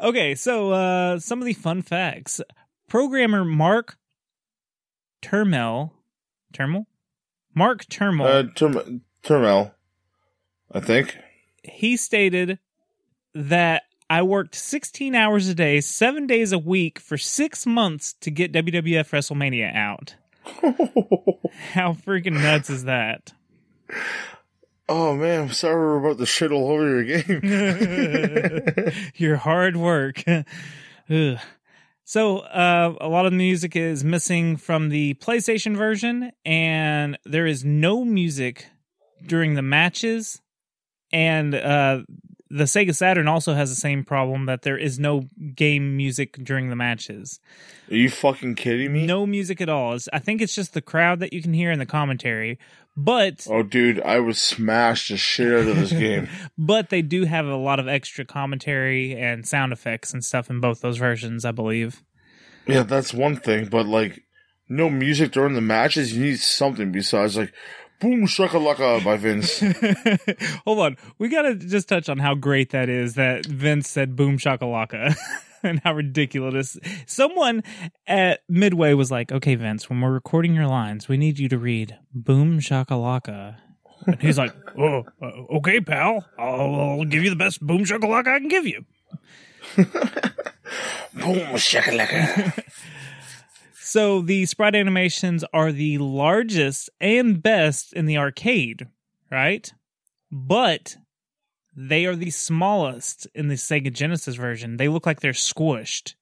okay, 0.00 0.34
so 0.34 0.72
uh, 0.72 1.18
some 1.18 1.40
of 1.40 1.46
the 1.46 1.52
fun 1.52 1.82
facts. 1.82 2.40
Programmer 2.88 3.44
Mark 3.44 3.96
Turmell, 5.22 5.90
Turmell, 6.52 6.86
Mark 7.54 7.84
Turmell. 7.86 8.26
Uh, 8.26 8.52
Term- 8.54 9.02
Turmell, 9.22 9.72
I 10.72 10.80
think. 10.80 11.16
he 11.64 11.96
stated 11.96 12.58
that 13.34 13.82
I 14.08 14.22
worked 14.22 14.54
16 14.54 15.14
hours 15.16 15.48
a 15.48 15.54
day, 15.54 15.80
seven 15.80 16.26
days 16.28 16.52
a 16.52 16.58
week 16.58 17.00
for 17.00 17.18
six 17.18 17.66
months 17.66 18.12
to 18.20 18.30
get 18.30 18.52
WWF 18.52 19.10
WrestleMania 19.10 19.74
out. 19.74 20.14
How 21.72 21.92
freaking 21.92 22.40
nuts 22.40 22.70
is 22.70 22.84
that? 22.84 23.32
Oh 24.88 25.16
man, 25.16 25.40
I'm 25.42 25.52
sorry 25.52 25.74
we're 25.74 25.98
about 25.98 26.18
to 26.18 26.26
shit 26.26 26.52
all 26.52 26.70
over 26.70 27.02
your 27.02 27.22
game. 27.22 28.92
Your 29.16 29.36
hard 29.36 29.76
work. 29.76 30.22
So, 32.08 32.38
uh, 32.38 32.94
a 33.00 33.08
lot 33.08 33.26
of 33.26 33.32
the 33.32 33.36
music 33.36 33.74
is 33.74 34.04
missing 34.04 34.56
from 34.56 34.90
the 34.90 35.14
PlayStation 35.14 35.76
version, 35.76 36.30
and 36.44 37.18
there 37.24 37.48
is 37.48 37.64
no 37.64 38.04
music 38.04 38.68
during 39.26 39.54
the 39.54 39.62
matches. 39.62 40.40
And 41.10 41.52
uh, 41.52 42.02
the 42.48 42.64
Sega 42.64 42.94
Saturn 42.94 43.26
also 43.26 43.54
has 43.54 43.70
the 43.70 43.80
same 43.80 44.04
problem 44.04 44.46
that 44.46 44.62
there 44.62 44.78
is 44.78 45.00
no 45.00 45.24
game 45.56 45.96
music 45.96 46.34
during 46.44 46.70
the 46.70 46.76
matches. 46.76 47.40
Are 47.90 47.96
you 47.96 48.08
fucking 48.08 48.54
kidding 48.54 48.92
me? 48.92 49.04
No 49.04 49.26
music 49.26 49.60
at 49.60 49.68
all. 49.68 49.94
It's, 49.94 50.08
I 50.12 50.20
think 50.20 50.40
it's 50.40 50.54
just 50.54 50.74
the 50.74 50.82
crowd 50.82 51.18
that 51.18 51.32
you 51.32 51.42
can 51.42 51.54
hear 51.54 51.72
in 51.72 51.80
the 51.80 51.86
commentary. 51.86 52.56
But 52.96 53.46
Oh, 53.50 53.62
dude, 53.62 54.00
I 54.00 54.20
was 54.20 54.38
smashed 54.40 55.10
the 55.10 55.16
shit 55.18 55.52
out 55.52 55.68
of 55.68 55.76
this 55.76 55.90
game. 55.92 56.28
but 56.58 56.88
they 56.88 57.02
do 57.02 57.24
have 57.24 57.46
a 57.46 57.56
lot 57.56 57.78
of 57.78 57.88
extra 57.88 58.24
commentary 58.24 59.14
and 59.14 59.46
sound 59.46 59.72
effects 59.72 60.12
and 60.14 60.24
stuff 60.24 60.48
in 60.48 60.60
both 60.60 60.80
those 60.80 60.96
versions, 60.96 61.44
I 61.44 61.52
believe. 61.52 62.02
yeah, 62.66 62.82
that's 62.84 63.12
one 63.12 63.36
thing, 63.36 63.66
but 63.66 63.86
like, 63.86 64.22
no 64.68 64.88
music 64.90 65.30
during 65.32 65.54
the 65.54 65.60
matches. 65.60 66.12
You 66.16 66.24
need 66.24 66.40
something 66.40 66.90
besides 66.90 67.36
like, 67.36 67.52
"Boom 68.00 68.26
shakalaka" 68.26 69.04
by 69.04 69.16
Vince. 69.16 69.60
Hold 70.64 70.78
on, 70.80 70.96
we 71.18 71.28
gotta 71.28 71.54
just 71.54 71.88
touch 71.88 72.08
on 72.08 72.18
how 72.18 72.34
great 72.34 72.70
that 72.70 72.88
is 72.88 73.14
that 73.14 73.46
Vince 73.46 73.88
said 73.88 74.16
"boom 74.16 74.38
shakalaka" 74.38 75.14
and 75.62 75.80
how 75.84 75.94
ridiculous. 75.94 76.78
Someone 77.06 77.62
at 78.06 78.40
Midway 78.48 78.94
was 78.94 79.10
like, 79.10 79.32
"Okay, 79.32 79.54
Vince, 79.54 79.88
when 79.88 80.00
we're 80.00 80.12
recording 80.12 80.54
your 80.54 80.66
lines, 80.66 81.08
we 81.08 81.16
need 81.16 81.38
you 81.38 81.48
to 81.48 81.58
read 81.58 81.98
"boom 82.12 82.60
shakalaka." 82.60 83.56
And 84.06 84.20
he's 84.20 84.38
like, 84.38 84.54
"Oh, 84.78 85.04
uh, 85.22 85.56
okay, 85.56 85.80
pal. 85.80 86.24
I'll, 86.38 86.74
I'll 86.74 87.04
give 87.04 87.24
you 87.24 87.30
the 87.30 87.36
best 87.36 87.60
boom 87.60 87.84
shakalaka 87.84 88.28
I 88.28 88.38
can 88.38 88.48
give 88.48 88.66
you." 88.66 88.84
Boom 91.14 91.56
shakalaka. 91.56 92.62
So 93.74 94.20
the 94.20 94.44
sprite 94.46 94.74
animations 94.74 95.44
are 95.52 95.72
the 95.72 95.98
largest 95.98 96.90
and 97.00 97.42
best 97.42 97.92
in 97.92 98.06
the 98.06 98.18
arcade, 98.18 98.88
right? 99.30 99.72
But 100.30 100.96
they 101.76 102.06
are 102.06 102.16
the 102.16 102.30
smallest 102.30 103.26
in 103.34 103.48
the 103.48 103.54
Sega 103.54 103.92
Genesis 103.92 104.34
version. 104.34 104.78
They 104.78 104.88
look 104.88 105.04
like 105.04 105.20
they're 105.20 105.32
squished. 105.32 106.14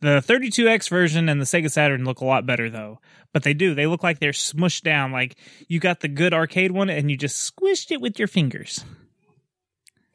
The 0.00 0.22
32X 0.24 0.88
version 0.90 1.28
and 1.28 1.40
the 1.40 1.46
Sega 1.46 1.70
Saturn 1.70 2.04
look 2.04 2.20
a 2.20 2.26
lot 2.26 2.46
better 2.46 2.68
though. 2.68 3.00
But 3.32 3.42
they 3.42 3.54
do. 3.54 3.74
They 3.74 3.86
look 3.86 4.02
like 4.02 4.20
they're 4.20 4.32
smushed 4.32 4.82
down 4.82 5.10
like 5.10 5.36
you 5.66 5.80
got 5.80 6.00
the 6.00 6.08
good 6.08 6.34
arcade 6.34 6.72
one 6.72 6.90
and 6.90 7.10
you 7.10 7.16
just 7.16 7.50
squished 7.50 7.90
it 7.90 8.00
with 8.00 8.18
your 8.18 8.28
fingers. 8.28 8.84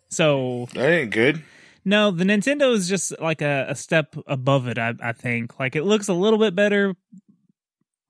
So 0.10 0.68
that 0.74 0.90
ain't 0.90 1.12
good. 1.12 1.44
no, 1.84 2.12
the 2.12 2.24
Nintendo 2.24 2.72
is 2.72 2.88
just 2.88 3.20
like 3.20 3.42
a, 3.42 3.66
a 3.70 3.76
step 3.76 4.16
above 4.28 4.68
it, 4.68 4.78
I, 4.78 4.94
I 5.02 5.12
think. 5.12 5.60
Like 5.60 5.76
it 5.76 5.84
looks 5.84 6.08
a 6.08 6.14
little 6.14 6.40
bit 6.40 6.56
better 6.56 6.96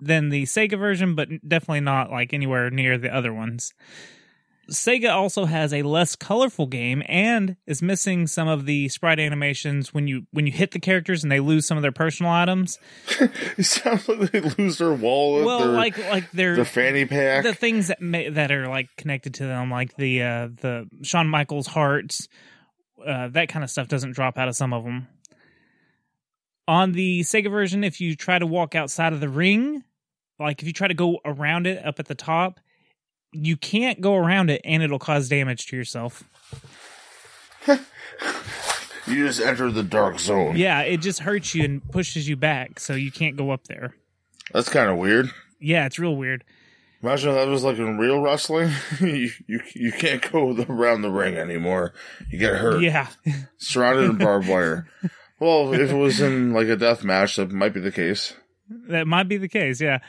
than 0.01 0.29
the 0.29 0.43
Sega 0.43 0.77
version, 0.77 1.15
but 1.15 1.29
definitely 1.47 1.79
not 1.79 2.11
like 2.11 2.33
anywhere 2.33 2.69
near 2.69 2.97
the 2.97 3.13
other 3.13 3.33
ones. 3.33 3.73
Sega 4.71 5.11
also 5.11 5.45
has 5.45 5.73
a 5.73 5.81
less 5.81 6.15
colorful 6.15 6.67
game 6.67 7.03
and 7.07 7.57
is 7.67 7.81
missing 7.81 8.27
some 8.27 8.47
of 8.47 8.65
the 8.65 8.87
sprite 8.89 9.19
animations 9.19 9.93
when 9.93 10.07
you 10.07 10.25
when 10.31 10.47
you 10.47 10.53
hit 10.53 10.71
the 10.71 10.79
characters 10.79 11.21
and 11.21 11.31
they 11.31 11.39
lose 11.41 11.65
some 11.65 11.77
of 11.77 11.81
their 11.81 11.91
personal 11.91 12.31
items. 12.31 12.79
It 13.57 13.65
sounds 13.65 14.07
like 14.07 14.31
they 14.31 14.39
lose 14.41 14.77
their 14.77 14.93
wallet, 14.93 15.45
Well, 15.45 15.59
their, 15.59 15.67
like 15.67 15.97
like 16.09 16.31
their 16.31 16.55
their 16.55 16.65
fanny 16.65 17.05
pack. 17.05 17.43
the 17.43 17.53
things 17.53 17.87
that 17.89 18.01
may, 18.01 18.29
that 18.29 18.51
are 18.51 18.67
like 18.67 18.87
connected 18.97 19.33
to 19.35 19.45
them, 19.45 19.69
like 19.69 19.95
the 19.97 20.21
uh, 20.23 20.47
the 20.61 20.87
Shawn 21.03 21.27
Michaels 21.27 21.67
hearts, 21.67 22.27
uh, 23.05 23.27
that 23.29 23.49
kind 23.49 23.63
of 23.63 23.69
stuff 23.69 23.87
doesn't 23.89 24.13
drop 24.13 24.37
out 24.37 24.47
of 24.47 24.55
some 24.55 24.73
of 24.73 24.83
them. 24.85 25.07
On 26.67 26.93
the 26.93 27.21
Sega 27.21 27.51
version, 27.51 27.83
if 27.83 27.99
you 27.99 28.15
try 28.15 28.39
to 28.39 28.47
walk 28.47 28.73
outside 28.75 29.11
of 29.11 29.19
the 29.19 29.27
ring, 29.29 29.83
like 30.39 30.61
if 30.61 30.67
you 30.67 30.73
try 30.73 30.87
to 30.87 30.93
go 30.93 31.19
around 31.25 31.67
it 31.67 31.85
up 31.85 31.99
at 31.99 32.05
the 32.07 32.15
top, 32.15 32.59
you 33.33 33.57
can't 33.57 33.99
go 34.01 34.15
around 34.15 34.49
it, 34.49 34.61
and 34.63 34.81
it'll 34.81 34.99
cause 34.99 35.27
damage 35.27 35.67
to 35.67 35.75
yourself. 35.75 36.23
you 37.67 39.25
just 39.27 39.41
enter 39.41 39.71
the 39.71 39.83
dark 39.83 40.19
zone. 40.19 40.55
Yeah, 40.55 40.81
it 40.81 40.97
just 40.97 41.19
hurts 41.19 41.53
you 41.53 41.63
and 41.65 41.91
pushes 41.91 42.27
you 42.27 42.35
back, 42.35 42.79
so 42.79 42.93
you 42.93 43.11
can't 43.11 43.35
go 43.35 43.51
up 43.51 43.65
there. 43.65 43.95
That's 44.53 44.69
kind 44.69 44.89
of 44.89 44.97
weird. 44.97 45.29
Yeah, 45.59 45.85
it's 45.85 45.99
real 45.99 46.15
weird. 46.15 46.43
Imagine 47.01 47.31
if 47.31 47.35
that 47.35 47.47
was 47.49 47.63
like 47.63 47.77
in 47.77 47.97
real 47.97 48.21
wrestling. 48.21 48.71
you, 49.01 49.29
you 49.47 49.59
you 49.73 49.91
can't 49.91 50.31
go 50.31 50.55
around 50.69 51.01
the 51.01 51.11
ring 51.11 51.35
anymore. 51.35 51.93
You 52.29 52.39
get 52.39 52.55
hurt. 52.55 52.81
Yeah, 52.81 53.07
Surrounded 53.57 54.09
in 54.09 54.17
barbed 54.17 54.47
wire. 54.47 54.87
Well, 55.39 55.73
if 55.73 55.91
it 55.91 55.95
was 55.95 56.21
in 56.21 56.53
like 56.53 56.67
a 56.67 56.77
death 56.77 57.03
match, 57.03 57.35
that 57.35 57.51
might 57.51 57.73
be 57.73 57.81
the 57.81 57.91
case. 57.91 58.33
That 58.87 59.07
might 59.07 59.27
be 59.27 59.37
the 59.37 59.49
case, 59.49 59.81
yeah. 59.81 59.99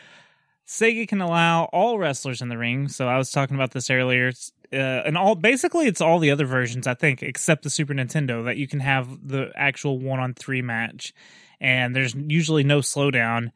Sega 0.66 1.06
can 1.06 1.20
allow 1.20 1.64
all 1.64 1.98
wrestlers 1.98 2.40
in 2.40 2.48
the 2.48 2.58
ring. 2.58 2.88
So 2.88 3.06
I 3.08 3.18
was 3.18 3.30
talking 3.30 3.54
about 3.54 3.72
this 3.72 3.90
earlier. 3.90 4.32
Uh, 4.72 5.02
and 5.04 5.16
all 5.16 5.34
basically 5.34 5.86
it's 5.86 6.00
all 6.00 6.18
the 6.18 6.30
other 6.30 6.46
versions, 6.46 6.86
I 6.86 6.94
think, 6.94 7.22
except 7.22 7.62
the 7.62 7.70
Super 7.70 7.94
Nintendo 7.94 8.44
that 8.46 8.56
you 8.56 8.66
can 8.66 8.80
have 8.80 9.28
the 9.28 9.52
actual 9.54 9.98
one 9.98 10.18
on 10.18 10.34
three 10.34 10.62
match, 10.62 11.14
and 11.60 11.94
there's 11.94 12.14
usually 12.14 12.64
no 12.64 12.80
slowdown. 12.80 13.52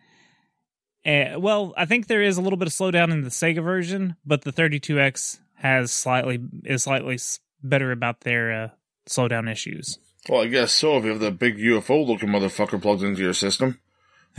Uh, 1.04 1.38
well, 1.38 1.74
I 1.76 1.86
think 1.86 2.06
there 2.06 2.22
is 2.22 2.36
a 2.36 2.42
little 2.42 2.56
bit 2.56 2.68
of 2.68 2.74
slowdown 2.74 3.10
in 3.10 3.22
the 3.22 3.30
Sega 3.30 3.64
version, 3.64 4.14
but 4.24 4.42
the 4.42 4.52
32X 4.52 5.40
has 5.54 5.90
slightly 5.90 6.38
is 6.64 6.84
slightly 6.84 7.18
better 7.64 7.90
about 7.90 8.20
their 8.20 8.52
uh, 8.52 8.68
slowdown 9.08 9.50
issues. 9.50 9.98
Well, 10.28 10.42
I 10.42 10.46
guess 10.46 10.72
so. 10.72 10.98
If 10.98 11.04
you 11.04 11.10
have 11.10 11.20
the 11.20 11.32
big 11.32 11.58
UFO 11.58 12.06
looking 12.06 12.28
motherfucker 12.28 12.80
plugged 12.80 13.02
into 13.02 13.22
your 13.22 13.32
system. 13.32 13.80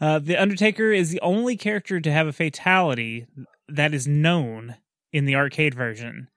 uh, 0.00 0.18
the 0.18 0.36
Undertaker 0.36 0.92
is 0.92 1.10
the 1.10 1.20
only 1.20 1.56
character 1.56 2.00
to 2.00 2.12
have 2.12 2.26
a 2.26 2.32
fatality 2.32 3.26
that 3.68 3.94
is 3.94 4.06
known 4.06 4.76
in 5.12 5.24
the 5.24 5.36
arcade 5.36 5.74
version. 5.74 6.28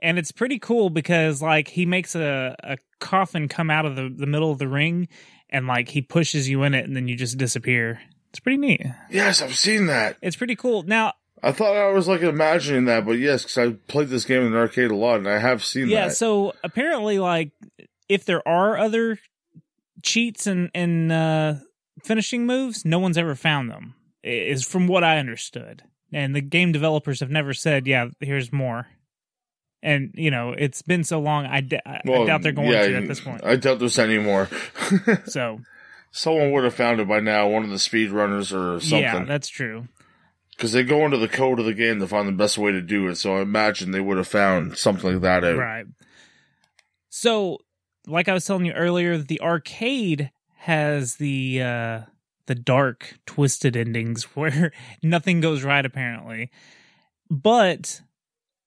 And 0.00 0.18
it's 0.18 0.30
pretty 0.30 0.58
cool 0.58 0.90
because 0.90 1.40
like 1.40 1.68
he 1.68 1.86
makes 1.86 2.14
a, 2.14 2.54
a 2.62 2.76
coffin 3.00 3.48
come 3.48 3.70
out 3.70 3.86
of 3.86 3.96
the, 3.96 4.12
the 4.14 4.26
middle 4.26 4.50
of 4.50 4.58
the 4.58 4.68
ring 4.68 5.08
and 5.48 5.66
like 5.66 5.88
he 5.88 6.02
pushes 6.02 6.48
you 6.48 6.62
in 6.64 6.74
it 6.74 6.84
and 6.84 6.94
then 6.94 7.08
you 7.08 7.16
just 7.16 7.38
disappear. 7.38 8.00
It's 8.30 8.40
pretty 8.40 8.58
neat. 8.58 8.82
Yes, 9.10 9.40
I've 9.40 9.56
seen 9.56 9.86
that. 9.86 10.18
It's 10.20 10.36
pretty 10.36 10.56
cool. 10.56 10.82
Now, 10.82 11.14
I 11.42 11.52
thought 11.52 11.76
I 11.76 11.90
was 11.92 12.08
like 12.08 12.20
imagining 12.20 12.86
that, 12.86 13.06
but 13.06 13.12
yes, 13.12 13.42
because 13.42 13.58
I 13.58 13.72
played 13.88 14.08
this 14.08 14.24
game 14.24 14.42
in 14.42 14.52
the 14.52 14.58
arcade 14.58 14.90
a 14.90 14.96
lot, 14.96 15.18
and 15.18 15.28
I 15.28 15.38
have 15.38 15.64
seen 15.64 15.88
yeah, 15.88 16.08
that. 16.08 16.16
so 16.16 16.52
apparently 16.64 17.18
like 17.18 17.52
if 18.08 18.24
there 18.24 18.46
are 18.46 18.76
other 18.76 19.18
cheats 20.02 20.46
and 20.46 20.70
and 20.74 21.10
uh 21.10 21.54
finishing 22.06 22.46
moves, 22.46 22.84
no 22.84 22.98
one's 22.98 23.18
ever 23.18 23.34
found 23.34 23.70
them. 23.70 23.94
Is 24.22 24.64
from 24.64 24.86
what 24.88 25.04
I 25.04 25.18
understood. 25.18 25.82
And 26.12 26.34
the 26.34 26.40
game 26.40 26.72
developers 26.72 27.20
have 27.20 27.30
never 27.30 27.52
said, 27.54 27.86
"Yeah, 27.86 28.08
here's 28.20 28.52
more." 28.52 28.86
And 29.82 30.10
you 30.14 30.30
know, 30.30 30.52
it's 30.56 30.82
been 30.82 31.04
so 31.04 31.20
long. 31.20 31.46
I, 31.46 31.60
d- 31.60 31.78
I- 31.84 31.96
I 31.96 32.00
Well, 32.04 32.26
doubt 32.26 32.42
they're 32.42 32.52
going 32.52 32.70
yeah, 32.70 32.86
to 32.88 32.96
at 32.96 33.08
this 33.08 33.20
point. 33.20 33.44
I 33.44 33.56
doubt 33.56 33.78
there's 33.78 33.98
any 33.98 34.18
more. 34.18 34.48
so 35.26 35.60
Someone 36.12 36.50
would 36.52 36.64
have 36.64 36.74
found 36.74 36.98
it 37.00 37.06
by 37.08 37.20
now, 37.20 37.46
one 37.48 37.62
of 37.62 37.68
the 37.70 37.76
speedrunners 37.76 38.50
or 38.52 38.80
something. 38.80 39.00
yeah, 39.00 39.24
that's 39.24 39.48
true. 39.48 39.86
Because 40.50 40.72
they 40.72 40.82
go 40.82 41.04
into 41.04 41.18
the 41.18 41.28
code 41.28 41.58
of 41.60 41.66
the 41.66 41.74
game 41.74 42.00
to 42.00 42.06
find 42.08 42.26
the 42.26 42.32
best 42.32 42.56
way 42.56 42.72
to 42.72 42.80
do 42.80 43.06
it. 43.08 43.16
So 43.16 43.36
I 43.36 43.42
imagine 43.42 43.90
they 43.90 44.00
would 44.00 44.16
have 44.16 44.26
found 44.26 44.78
something 44.78 45.12
like 45.12 45.20
that 45.22 45.44
out. 45.44 45.58
Right. 45.58 45.86
So, 47.10 47.58
like 48.06 48.28
I 48.28 48.32
was 48.32 48.44
telling 48.44 48.64
you 48.66 48.72
earlier, 48.72 49.18
the 49.18 49.40
arcade 49.40 50.30
has 50.66 51.14
the 51.16 51.62
uh 51.62 52.00
the 52.46 52.54
dark, 52.56 53.18
twisted 53.24 53.76
endings 53.76 54.24
where 54.36 54.72
nothing 55.02 55.40
goes 55.40 55.62
right 55.62 55.86
apparently. 55.86 56.50
But 57.30 58.00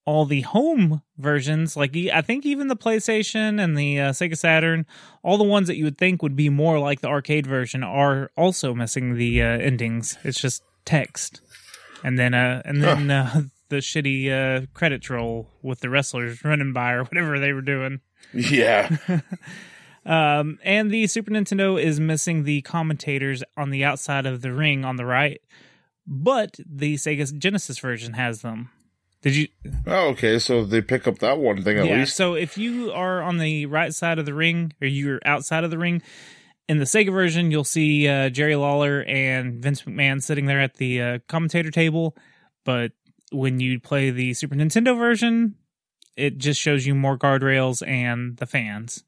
all 0.06 0.24
the 0.24 0.40
home 0.40 1.02
versions, 1.18 1.76
like 1.76 1.94
I 1.96 2.22
think 2.22 2.46
even 2.46 2.68
the 2.68 2.76
PlayStation 2.76 3.62
and 3.62 3.76
the 3.76 4.00
uh, 4.00 4.10
Sega 4.12 4.36
Saturn, 4.36 4.86
all 5.22 5.36
the 5.36 5.44
ones 5.44 5.66
that 5.68 5.76
you 5.76 5.84
would 5.84 5.98
think 5.98 6.22
would 6.22 6.36
be 6.36 6.48
more 6.48 6.78
like 6.78 7.02
the 7.02 7.08
arcade 7.08 7.46
version 7.46 7.82
are 7.82 8.30
also 8.34 8.74
missing 8.74 9.16
the 9.16 9.42
uh, 9.42 9.46
endings. 9.46 10.16
It's 10.24 10.40
just 10.40 10.62
text, 10.86 11.42
and 12.02 12.18
then 12.18 12.32
uh, 12.32 12.62
and 12.64 12.82
then 12.82 13.10
uh, 13.10 13.42
the 13.68 13.76
shitty 13.76 14.30
uh, 14.30 14.66
credits 14.72 15.10
roll 15.10 15.48
with 15.62 15.80
the 15.80 15.90
wrestlers 15.90 16.42
running 16.44 16.72
by 16.72 16.92
or 16.92 17.04
whatever 17.04 17.38
they 17.38 17.52
were 17.52 17.62
doing. 17.62 18.00
Yeah. 18.32 18.96
Um, 20.06 20.58
and 20.64 20.90
the 20.90 21.06
Super 21.06 21.30
Nintendo 21.30 21.80
is 21.80 22.00
missing 22.00 22.44
the 22.44 22.62
commentators 22.62 23.42
on 23.56 23.70
the 23.70 23.84
outside 23.84 24.26
of 24.26 24.40
the 24.40 24.52
ring 24.52 24.84
on 24.84 24.96
the 24.96 25.04
right, 25.04 25.40
but 26.06 26.58
the 26.66 26.94
Sega 26.94 27.36
Genesis 27.36 27.78
version 27.78 28.14
has 28.14 28.40
them. 28.40 28.70
Did 29.22 29.36
you? 29.36 29.48
oh, 29.86 30.08
okay. 30.08 30.38
So 30.38 30.64
they 30.64 30.80
pick 30.80 31.06
up 31.06 31.18
that 31.18 31.38
one 31.38 31.62
thing 31.62 31.78
at 31.78 31.86
yeah. 31.86 31.98
least. 31.98 32.16
So 32.16 32.34
if 32.34 32.56
you 32.56 32.90
are 32.92 33.22
on 33.22 33.36
the 33.36 33.66
right 33.66 33.92
side 33.92 34.18
of 34.18 34.24
the 34.24 34.32
ring 34.32 34.72
or 34.80 34.86
you're 34.86 35.20
outside 35.24 35.62
of 35.62 35.70
the 35.70 35.78
ring, 35.78 36.02
in 36.68 36.78
the 36.78 36.84
Sega 36.84 37.12
version, 37.12 37.50
you'll 37.50 37.64
see 37.64 38.08
uh, 38.08 38.30
Jerry 38.30 38.56
Lawler 38.56 39.04
and 39.06 39.62
Vince 39.62 39.82
McMahon 39.82 40.22
sitting 40.22 40.46
there 40.46 40.60
at 40.60 40.76
the 40.76 41.02
uh, 41.02 41.18
commentator 41.28 41.70
table. 41.70 42.16
But 42.64 42.92
when 43.32 43.60
you 43.60 43.80
play 43.80 44.10
the 44.10 44.32
Super 44.34 44.54
Nintendo 44.54 44.96
version, 44.96 45.56
it 46.16 46.38
just 46.38 46.60
shows 46.60 46.86
you 46.86 46.94
more 46.94 47.18
guardrails 47.18 47.86
and 47.86 48.36
the 48.36 48.46
fans. 48.46 49.04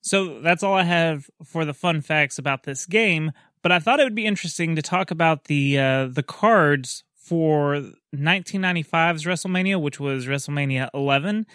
So 0.00 0.40
that's 0.40 0.62
all 0.62 0.74
I 0.74 0.84
have 0.84 1.28
for 1.44 1.64
the 1.64 1.74
fun 1.74 2.00
facts 2.00 2.38
about 2.38 2.62
this 2.64 2.86
game. 2.86 3.32
But 3.62 3.72
I 3.72 3.78
thought 3.78 4.00
it 4.00 4.04
would 4.04 4.14
be 4.14 4.26
interesting 4.26 4.76
to 4.76 4.82
talk 4.82 5.10
about 5.10 5.44
the 5.44 5.78
uh, 5.78 6.06
the 6.06 6.22
cards 6.22 7.04
for 7.14 7.82
1995's 8.14 9.24
WrestleMania, 9.24 9.80
which 9.80 10.00
was 10.00 10.26
WrestleMania 10.26 10.88
11 10.94 11.46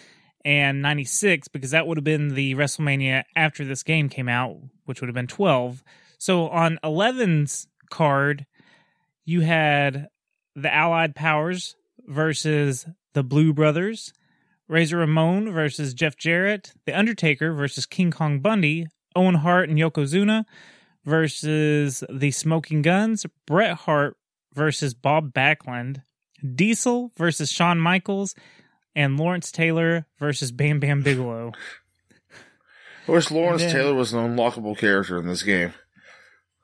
and 0.44 0.80
96, 0.80 1.48
because 1.48 1.72
that 1.72 1.86
would 1.86 1.98
have 1.98 2.04
been 2.04 2.34
the 2.34 2.54
WrestleMania 2.54 3.24
after 3.34 3.64
this 3.64 3.82
game 3.82 4.08
came 4.08 4.28
out, 4.28 4.56
which 4.84 5.00
would 5.00 5.08
have 5.08 5.14
been 5.14 5.26
12. 5.26 5.82
So 6.18 6.48
on 6.48 6.78
11's 6.84 7.66
card, 7.90 8.46
you 9.24 9.40
had 9.40 10.08
the 10.54 10.72
Allied 10.72 11.14
Powers 11.14 11.76
versus 12.06 12.86
the 13.12 13.24
Blu 13.24 13.52
Brothers, 13.52 14.12
Razor 14.68 14.98
Ramon 14.98 15.52
versus 15.52 15.94
Jeff 15.94 16.16
Jarrett, 16.16 16.72
The 16.86 16.92
Undertaker 16.98 17.52
versus 17.52 17.86
King 17.86 18.10
Kong 18.10 18.40
Bundy, 18.40 18.86
Owen 19.14 19.36
Hart 19.36 19.68
and 19.68 19.78
Yokozuna 19.78 20.44
versus 21.04 22.02
the 22.10 22.30
Smoking 22.32 22.82
Guns, 22.82 23.26
Bret 23.46 23.74
Hart 23.74 24.16
versus 24.54 24.94
Bob 24.94 25.32
Backlund, 25.32 26.02
Diesel 26.54 27.12
versus 27.16 27.50
Shawn 27.50 27.78
Michaels, 27.78 28.34
and 28.94 29.18
Lawrence 29.18 29.52
Taylor 29.52 30.06
versus 30.18 30.50
Bam 30.50 30.80
Bam 30.80 31.02
Bigelow. 31.02 31.52
I 33.08 33.12
wish 33.12 33.30
Lawrence 33.30 33.62
then- 33.62 33.72
Taylor 33.72 33.94
was 33.94 34.12
an 34.12 34.18
unlockable 34.18 34.76
character 34.76 35.18
in 35.18 35.26
this 35.26 35.42
game. 35.42 35.72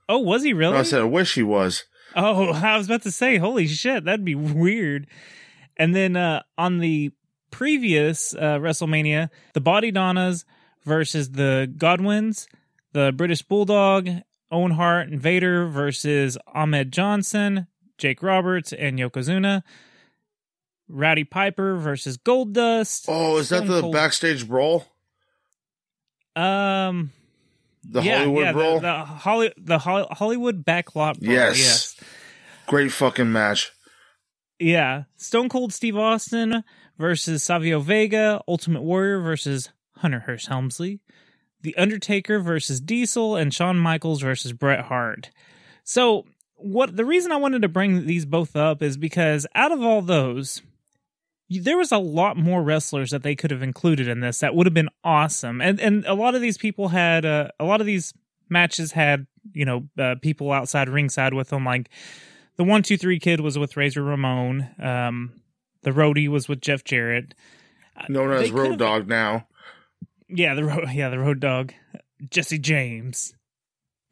Oh, 0.08 0.18
was 0.18 0.42
he 0.42 0.52
really? 0.52 0.76
I 0.76 0.82
said, 0.82 1.00
I 1.00 1.04
wish 1.04 1.34
he 1.34 1.42
was. 1.44 1.84
Oh, 2.16 2.52
I 2.52 2.76
was 2.76 2.86
about 2.86 3.02
to 3.02 3.12
say, 3.12 3.38
holy 3.38 3.66
shit, 3.68 4.04
that'd 4.04 4.24
be 4.24 4.34
weird. 4.34 5.06
And 5.76 5.94
then 5.94 6.16
uh, 6.16 6.42
on 6.58 6.78
the 6.78 7.12
previous 7.52 8.34
uh, 8.34 8.58
WrestleMania, 8.58 9.30
the 9.54 9.60
Body 9.60 9.92
Donnas 9.92 10.44
versus 10.84 11.30
the 11.30 11.72
Godwins, 11.76 12.48
the 12.92 13.12
British 13.12 13.42
Bulldog, 13.42 14.08
Owen 14.50 14.72
Hart 14.72 15.08
and 15.08 15.20
Vader 15.20 15.66
versus 15.68 16.36
Ahmed 16.52 16.90
Johnson, 16.92 17.68
Jake 17.98 18.22
Roberts, 18.22 18.72
and 18.72 18.98
Yokozuna. 18.98 19.62
Rowdy 20.88 21.24
Piper 21.24 21.76
versus 21.76 22.18
Goldust. 22.18 23.04
Oh, 23.08 23.38
is 23.38 23.48
that 23.48 23.58
Stone 23.64 23.68
the 23.68 23.80
Cold- 23.82 23.94
backstage 23.94 24.46
brawl? 24.46 24.84
Um, 26.36 27.12
The 27.84 28.02
yeah, 28.02 28.18
Hollywood 28.18 28.44
yeah, 28.44 28.52
brawl? 28.52 28.74
The, 28.74 28.80
the, 28.80 28.94
Holly, 29.04 29.52
the 29.56 29.78
Hol- 29.78 30.08
Hollywood 30.10 30.64
backlot 30.64 31.20
brawl. 31.20 31.32
Yes. 31.32 31.58
yes. 31.58 31.96
Great 32.66 32.92
fucking 32.92 33.30
match. 33.32 33.70
Yeah. 34.58 35.04
Stone 35.16 35.48
Cold 35.48 35.72
Steve 35.72 35.96
Austin 35.96 36.62
versus 36.98 37.42
Savio 37.42 37.80
Vega, 37.80 38.42
Ultimate 38.46 38.82
Warrior 38.82 39.20
versus 39.20 39.70
Hunter 39.96 40.20
Hearst 40.20 40.48
Helmsley, 40.48 41.00
The 41.62 41.76
Undertaker 41.76 42.40
versus 42.40 42.80
Diesel, 42.80 43.36
and 43.36 43.52
Shawn 43.52 43.78
Michaels 43.78 44.22
versus 44.22 44.52
Bret 44.52 44.86
Hart. 44.86 45.30
So, 45.84 46.26
what 46.56 46.96
the 46.96 47.04
reason 47.04 47.32
I 47.32 47.36
wanted 47.36 47.62
to 47.62 47.68
bring 47.68 48.06
these 48.06 48.24
both 48.24 48.54
up 48.54 48.82
is 48.82 48.96
because 48.96 49.46
out 49.54 49.72
of 49.72 49.82
all 49.82 50.00
those, 50.00 50.62
there 51.48 51.76
was 51.76 51.92
a 51.92 51.98
lot 51.98 52.36
more 52.36 52.62
wrestlers 52.62 53.10
that 53.10 53.22
they 53.22 53.34
could 53.34 53.50
have 53.50 53.62
included 53.62 54.08
in 54.08 54.20
this 54.20 54.38
that 54.38 54.54
would 54.54 54.66
have 54.66 54.74
been 54.74 54.88
awesome. 55.04 55.60
And 55.60 55.80
and 55.80 56.04
a 56.06 56.14
lot 56.14 56.34
of 56.34 56.40
these 56.40 56.58
people 56.58 56.88
had 56.88 57.24
uh, 57.24 57.48
a 57.58 57.64
lot 57.64 57.80
of 57.80 57.86
these 57.86 58.14
matches 58.48 58.92
had 58.92 59.26
you 59.52 59.64
know 59.64 59.88
uh, 59.98 60.14
people 60.22 60.52
outside 60.52 60.88
ringside 60.88 61.34
with 61.34 61.48
them 61.48 61.64
like 61.64 61.90
the 62.56 62.64
one 62.64 62.82
two 62.82 62.96
three 62.96 63.18
kid 63.18 63.40
was 63.40 63.58
with 63.58 63.76
Razor 63.76 64.02
Ramon. 64.02 64.68
Um, 64.80 65.41
the 65.82 65.90
roadie 65.90 66.28
was 66.28 66.48
with 66.48 66.60
Jeff 66.60 66.84
Jarrett. 66.84 67.34
Known 68.08 68.32
as 68.32 68.50
Road 68.50 68.78
Dog 68.78 69.08
now. 69.08 69.46
Yeah, 70.28 70.54
the 70.54 70.64
road. 70.64 70.88
Yeah, 70.92 71.10
the 71.10 71.18
road 71.18 71.40
dog. 71.40 71.72
Jesse 72.30 72.58
James, 72.58 73.34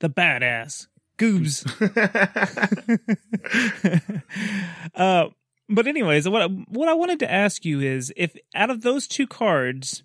the 0.01 0.11
badass 0.11 0.89
Goobs. 1.17 1.65
uh, 4.95 5.29
but 5.69 5.87
anyways, 5.87 6.29
what 6.29 6.43
I, 6.43 6.47
what 6.47 6.89
I 6.89 6.95
wanted 6.95 7.21
to 7.21 7.31
ask 7.31 7.65
you 7.65 7.81
is, 7.81 8.13
if 8.17 8.35
out 8.55 8.71
of 8.71 8.83
those 8.83 9.07
two 9.07 9.27
cards, 9.27 10.03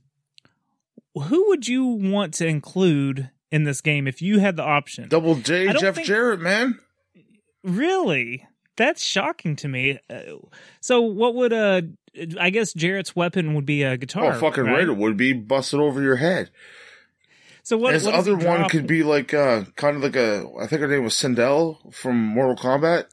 who 1.16 1.48
would 1.50 1.68
you 1.68 1.86
want 1.86 2.34
to 2.36 2.48
include 2.48 3.32
in 3.52 3.64
this 3.64 3.82
game 3.82 4.08
if 4.08 4.22
you 4.22 4.40
had 4.40 4.56
the 4.56 4.64
option? 4.64 5.10
Double 5.10 5.36
J, 5.36 5.72
Jeff 5.74 5.96
think- 5.96 6.08
Jarrett, 6.08 6.40
man. 6.40 6.80
Really? 7.64 8.46
That's 8.78 9.02
shocking 9.04 9.56
to 9.58 9.68
me. 9.68 10.00
Uh, 10.10 10.36
so, 10.82 11.02
what 11.02 11.36
would 11.36 11.54
uh 11.54 11.82
I 12.40 12.50
guess 12.50 12.74
Jarrett's 12.74 13.16
weapon 13.16 13.54
would 13.56 13.66
be 13.66 13.84
a 13.84 13.98
guitar. 13.98 14.34
Oh, 14.34 14.40
fucking 14.40 14.64
right. 14.66 14.74
right? 14.80 14.88
It 14.88 14.98
would 14.98 15.18
be 15.18 15.34
busted 15.34 15.80
over 15.80 16.02
your 16.02 16.16
head. 16.18 16.50
So 17.64 17.78
what? 17.78 17.94
His 17.94 18.06
other 18.08 18.36
one 18.36 18.70
could 18.70 18.86
be 18.88 19.04
like 19.04 19.34
uh 19.34 19.64
kind 19.76 19.98
of 19.98 20.04
like 20.04 20.16
a 20.16 20.46
I 20.62 20.68
think 20.68 20.82
her 20.82 20.88
name 20.88 21.04
was 21.04 21.14
Sindel 21.14 21.94
from 21.94 22.18
Mortal 22.18 22.56
Kombat. 22.56 23.06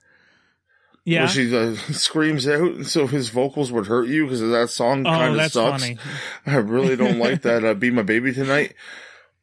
yeah. 1.04 1.20
Where 1.20 1.28
she 1.28 1.56
uh, 1.56 1.74
screams 1.92 2.46
out, 2.46 2.72
and 2.74 2.86
so 2.94 3.06
his 3.06 3.30
vocals 3.30 3.72
would 3.72 3.86
hurt 3.86 4.08
you 4.08 4.24
because 4.24 4.40
that 4.40 4.68
song 4.70 5.06
Oh, 5.06 5.10
kind 5.10 5.40
of 5.40 5.50
sucks. 5.52 5.82
funny. 5.82 5.98
I 6.46 6.56
really 6.56 6.96
don't 6.96 7.18
like 7.18 7.42
that. 7.42 7.64
Uh, 7.64 7.74
Be 7.74 7.90
my 7.90 8.02
baby 8.02 8.32
tonight. 8.32 8.74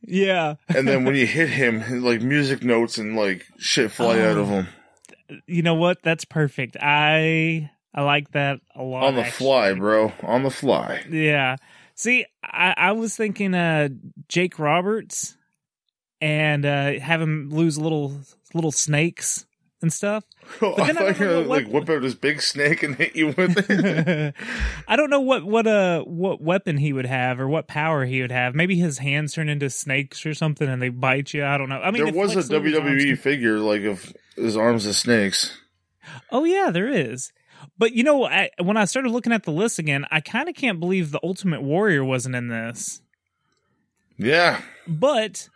Yeah. 0.06 0.56
And 0.70 0.88
then 0.88 1.04
when 1.04 1.16
you 1.16 1.26
hit 1.28 1.50
him, 1.50 2.04
like 2.04 2.22
music 2.22 2.64
notes 2.64 2.98
and 2.98 3.18
like 3.18 3.46
shit 3.58 3.92
fly 3.92 4.20
out 4.22 4.38
of 4.38 4.50
Oh. 4.50 4.62
him 4.62 4.68
You 5.46 5.62
know 5.62 5.76
what? 5.76 6.02
That's 6.04 6.26
perfect. 6.26 6.78
I 6.80 7.70
I 7.94 8.02
like 8.02 8.32
that 8.32 8.62
a 8.76 8.84
lot. 8.84 9.04
on 9.04 9.16
the 9.16 9.22
actually. 9.22 9.46
fly, 9.46 9.74
bro. 9.74 10.12
On 10.24 10.44
the 10.44 10.50
fly. 10.52 11.04
Yeah. 11.10 11.56
See, 11.96 12.26
I, 12.44 12.74
I 12.78 12.92
was 12.94 13.16
thinking 13.16 13.54
uh 13.54 13.90
Jake 14.28 14.60
Roberts 14.60 15.38
and 16.22 16.66
uh 16.66 17.00
have 17.00 17.22
him 17.22 17.50
lose 17.52 17.78
little 17.78 18.20
little 18.54 18.72
snakes 18.72 19.46
and 19.82 19.92
stuff. 19.94 20.24
I 20.62 20.70
then 20.76 20.80
I 20.80 20.94
thought 20.94 20.96
don't 20.98 21.20
you 21.20 21.26
know 21.26 21.40
what- 21.40 21.48
like 21.48 21.68
whip 21.68 21.90
out 21.90 22.04
his 22.04 22.16
big 22.16 22.42
snake 22.42 22.84
and 22.84 22.96
hit 22.96 23.16
you 23.16 23.28
with 23.28 23.70
it. 23.70 24.34
I 24.88 24.96
don't 24.96 25.10
know 25.10 25.20
what 25.22 25.46
what 25.46 25.68
uh 25.68 26.04
what 26.04 26.42
weapon 26.42 26.78
he 26.78 26.92
would 26.94 27.06
have 27.06 27.40
or 27.40 27.48
what 27.48 27.68
power 27.68 28.06
he 28.06 28.22
would 28.22 28.32
have. 28.32 28.56
Maybe 28.56 28.78
his 28.78 28.98
hands 29.00 29.34
turn 29.34 29.50
into 29.50 29.70
snakes 29.70 30.26
or 30.26 30.34
something 30.34 30.68
and 30.68 30.82
they 30.82 30.90
bite 30.90 31.34
you. 31.34 31.46
I 31.46 31.58
don't 31.58 31.70
know. 31.70 31.80
I 31.82 31.92
mean, 31.92 32.04
there 32.04 32.14
was 32.14 32.36
Lex 32.36 32.50
a 32.50 32.54
WWE 32.54 33.00
can- 33.04 33.16
figure 33.18 33.58
like 33.60 33.84
of 33.84 34.14
his 34.36 34.58
arms 34.58 34.86
as 34.86 34.98
snakes. 34.98 35.58
Oh 36.32 36.44
yeah, 36.44 36.72
there 36.72 36.88
is. 36.90 37.32
But 37.78 37.92
you 37.94 38.04
know, 38.04 38.26
I, 38.26 38.50
when 38.62 38.78
I 38.78 38.86
started 38.86 39.12
looking 39.12 39.34
at 39.34 39.44
the 39.44 39.52
list 39.52 39.80
again, 39.80 40.06
I 40.12 40.22
kind 40.22 40.50
of 40.50 40.56
can't 40.56 40.80
believe 40.80 41.12
the 41.12 41.20
Ultimate 41.24 41.62
Warrior 41.62 42.04
wasn't 42.04 42.36
in 42.36 42.48
this. 42.48 43.02
Yeah. 44.18 44.62
But 44.88 45.50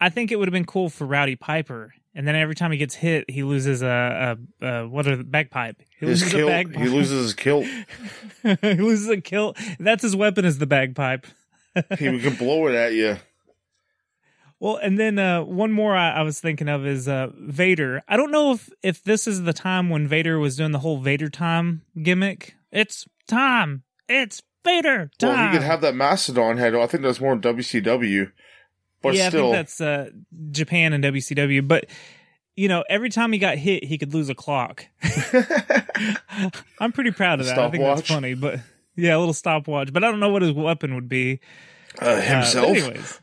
I 0.00 0.08
think 0.08 0.30
it 0.30 0.36
would 0.36 0.46
have 0.48 0.52
been 0.52 0.64
cool 0.64 0.88
for 0.88 1.06
Rowdy 1.06 1.36
Piper. 1.36 1.92
And 2.14 2.26
then 2.26 2.34
every 2.34 2.54
time 2.54 2.72
he 2.72 2.78
gets 2.78 2.94
hit, 2.94 3.30
he 3.30 3.42
loses 3.44 3.82
a, 3.82 4.36
a, 4.60 4.66
a 4.66 4.88
what 4.88 5.06
are 5.06 5.16
the 5.16 5.24
bagpipe? 5.24 5.76
He 6.00 6.06
His 6.06 6.22
loses 6.22 6.32
kilt, 6.32 6.50
a 6.50 6.52
bagpipe. 6.52 6.82
he 6.82 6.88
loses 6.88 7.22
his 7.22 7.34
kilt. 7.34 7.66
he 8.62 8.74
loses 8.74 9.08
a 9.08 9.20
kilt. 9.20 9.56
That's 9.78 10.02
his 10.02 10.16
weapon 10.16 10.44
is 10.44 10.58
the 10.58 10.66
bagpipe. 10.66 11.26
he 11.98 12.18
can 12.20 12.34
blow 12.36 12.66
it 12.66 12.74
at 12.74 12.92
you. 12.94 13.18
Well, 14.60 14.76
and 14.76 14.98
then 14.98 15.18
uh, 15.20 15.44
one 15.44 15.70
more 15.70 15.94
I, 15.96 16.10
I 16.10 16.22
was 16.22 16.40
thinking 16.40 16.68
of 16.68 16.84
is 16.84 17.06
uh, 17.06 17.28
Vader. 17.38 18.02
I 18.08 18.16
don't 18.16 18.32
know 18.32 18.52
if 18.52 18.68
if 18.82 19.04
this 19.04 19.28
is 19.28 19.42
the 19.42 19.52
time 19.52 19.88
when 19.88 20.08
Vader 20.08 20.38
was 20.40 20.56
doing 20.56 20.72
the 20.72 20.80
whole 20.80 20.98
Vader 20.98 21.28
time 21.28 21.82
gimmick. 22.02 22.56
It's 22.72 23.06
time. 23.28 23.84
It's 24.08 24.42
Vader 24.64 25.10
time. 25.18 25.30
Well, 25.30 25.46
he 25.52 25.52
could 25.58 25.64
have 25.64 25.80
that 25.82 25.94
mastodon 25.94 26.56
head. 26.56 26.74
I 26.74 26.86
think 26.88 27.04
that's 27.04 27.20
more 27.20 27.36
WCW. 27.36 28.32
But 29.02 29.14
yeah, 29.14 29.28
still, 29.28 29.40
I 29.40 29.42
think 29.42 29.54
that's 29.54 29.80
uh, 29.80 30.10
Japan 30.50 30.92
and 30.92 31.02
WCW. 31.04 31.66
But 31.66 31.86
you 32.56 32.68
know, 32.68 32.84
every 32.90 33.10
time 33.10 33.32
he 33.32 33.38
got 33.38 33.56
hit, 33.58 33.84
he 33.84 33.98
could 33.98 34.12
lose 34.12 34.28
a 34.28 34.34
clock. 34.34 34.86
I'm 36.80 36.92
pretty 36.92 37.10
proud 37.12 37.40
of 37.40 37.46
that. 37.46 37.58
I 37.58 37.70
think 37.70 37.84
that's 37.84 38.08
funny. 38.08 38.34
But 38.34 38.60
yeah, 38.96 39.16
a 39.16 39.18
little 39.18 39.34
stopwatch. 39.34 39.92
But 39.92 40.04
I 40.04 40.10
don't 40.10 40.20
know 40.20 40.30
what 40.30 40.42
his 40.42 40.52
weapon 40.52 40.94
would 40.94 41.08
be. 41.08 41.40
uh, 42.00 42.04
Uh, 42.04 42.20
himself. 42.20 42.66
anyways, 42.68 43.20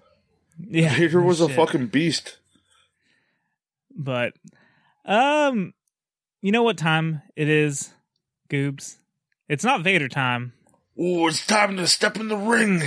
yeah, 0.70 0.96
Vader 0.96 1.22
was 1.22 1.42
a 1.42 1.50
fucking 1.50 1.88
beast. 1.88 2.38
But 3.98 4.34
um, 5.06 5.74
you 6.42 6.52
know 6.52 6.64
what 6.64 6.78
time 6.78 7.22
it 7.36 7.50
is, 7.50 7.92
Goobs? 8.50 8.98
It's 9.48 9.64
not 9.64 9.82
Vader 9.84 10.08
time. 10.08 10.54
Oh, 10.98 11.28
it's 11.28 11.46
time 11.46 11.76
to 11.78 11.88
step 11.88 12.18
in 12.18 12.30
the 12.30 12.38
ring 12.38 12.82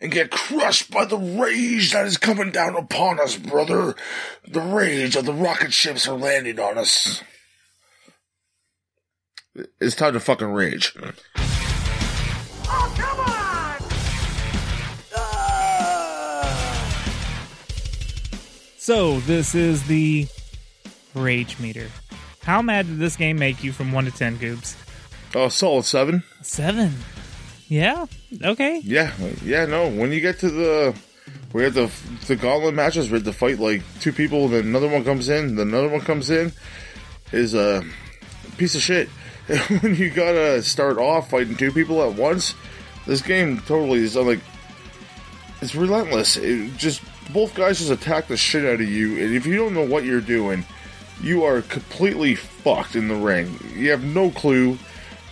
and 0.00 0.12
get 0.12 0.30
crushed 0.30 0.90
by 0.90 1.04
the 1.04 1.16
rage 1.16 1.92
that 1.92 2.06
is 2.06 2.16
coming 2.16 2.50
down 2.50 2.76
upon 2.76 3.18
us, 3.20 3.36
brother. 3.36 3.94
The 4.46 4.60
rage 4.60 5.16
of 5.16 5.24
the 5.24 5.32
rocket 5.32 5.72
ships 5.72 6.06
are 6.06 6.16
landing 6.16 6.60
on 6.60 6.78
us. 6.78 7.22
It's 9.80 9.96
time 9.96 10.12
to 10.12 10.20
fucking 10.20 10.52
rage. 10.52 10.94
Oh 12.70 12.94
come 12.96 13.20
on! 13.20 13.48
So 18.78 19.18
this 19.20 19.54
is 19.54 19.86
the 19.88 20.28
rage 21.14 21.58
meter. 21.58 21.88
How 22.42 22.62
mad 22.62 22.86
did 22.86 22.98
this 22.98 23.16
game 23.16 23.38
make 23.38 23.64
you 23.64 23.72
from 23.72 23.92
one 23.92 24.04
to 24.04 24.10
ten, 24.10 24.38
Goobs? 24.38 24.76
Oh, 25.34 25.48
solid 25.48 25.84
seven. 25.84 26.22
Seven. 26.42 26.94
Yeah. 27.68 28.06
Okay. 28.42 28.80
Yeah, 28.82 29.12
yeah, 29.44 29.66
no. 29.66 29.88
When 29.88 30.10
you 30.10 30.20
get 30.20 30.38
to 30.40 30.50
the, 30.50 30.96
we 31.52 31.62
have 31.64 31.74
the 31.74 31.90
the 32.26 32.36
gauntlet 32.36 32.74
matches, 32.74 33.10
we 33.10 33.18
had 33.18 33.24
to 33.26 33.32
fight 33.32 33.58
like 33.58 33.82
two 34.00 34.12
people, 34.12 34.48
then 34.48 34.64
another 34.66 34.88
one 34.88 35.04
comes 35.04 35.28
in, 35.28 35.56
then 35.56 35.68
another 35.68 35.88
one 35.88 36.00
comes 36.00 36.30
in, 36.30 36.52
is 37.32 37.54
a 37.54 37.84
piece 38.56 38.74
of 38.74 38.82
shit. 38.82 39.08
when 39.80 39.94
you 39.94 40.10
gotta 40.10 40.62
start 40.62 40.98
off 40.98 41.30
fighting 41.30 41.56
two 41.56 41.72
people 41.72 42.02
at 42.02 42.18
once, 42.18 42.54
this 43.06 43.22
game 43.22 43.58
totally 43.60 44.00
is 44.00 44.16
like, 44.16 44.40
it's 45.60 45.74
relentless. 45.74 46.36
It 46.36 46.76
just 46.76 47.02
both 47.32 47.54
guys 47.54 47.78
just 47.78 47.90
attack 47.90 48.28
the 48.28 48.36
shit 48.36 48.64
out 48.64 48.80
of 48.80 48.88
you, 48.88 49.22
and 49.22 49.34
if 49.34 49.46
you 49.46 49.56
don't 49.56 49.74
know 49.74 49.86
what 49.86 50.04
you're 50.04 50.22
doing, 50.22 50.64
you 51.22 51.44
are 51.44 51.60
completely 51.62 52.34
fucked 52.34 52.96
in 52.96 53.08
the 53.08 53.14
ring. 53.14 53.58
You 53.74 53.90
have 53.90 54.04
no 54.04 54.30
clue 54.30 54.78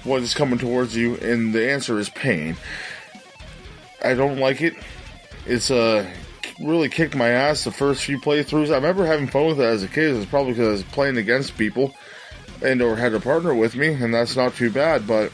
what 0.07 0.23
is 0.23 0.35
coming 0.35 0.59
towards 0.59 0.97
you, 0.97 1.17
and 1.17 1.53
the 1.53 1.71
answer 1.71 1.99
is 1.99 2.09
pain. 2.09 2.57
I 4.03 4.15
don't 4.15 4.39
like 4.39 4.63
it. 4.63 4.75
It's 5.47 5.71
uh 5.71 6.09
really 6.61 6.89
kicked 6.89 7.15
my 7.15 7.29
ass 7.29 7.65
the 7.65 7.71
first 7.73 8.05
few 8.05 8.19
playthroughs. 8.19 8.71
I 8.71 8.77
remember 8.77 9.05
having 9.05 9.27
fun 9.27 9.47
with 9.47 9.61
it 9.61 9.65
as 9.65 9.83
a 9.83 9.89
kid. 9.89 10.17
It's 10.17 10.31
probably 10.31 10.53
because 10.53 10.69
I 10.69 10.73
was 10.73 10.83
playing 10.85 11.19
against 11.19 11.59
people 11.59 11.95
and 12.63 12.81
or 12.81 12.97
had 12.97 13.15
a 13.15 13.21
partner 13.21 13.55
with 13.55 13.77
me, 13.77 13.89
and 13.89 14.15
that's 14.15 14.37
not 14.37 14.55
too 14.55 14.71
bad. 14.71 15.07
But 15.07 15.33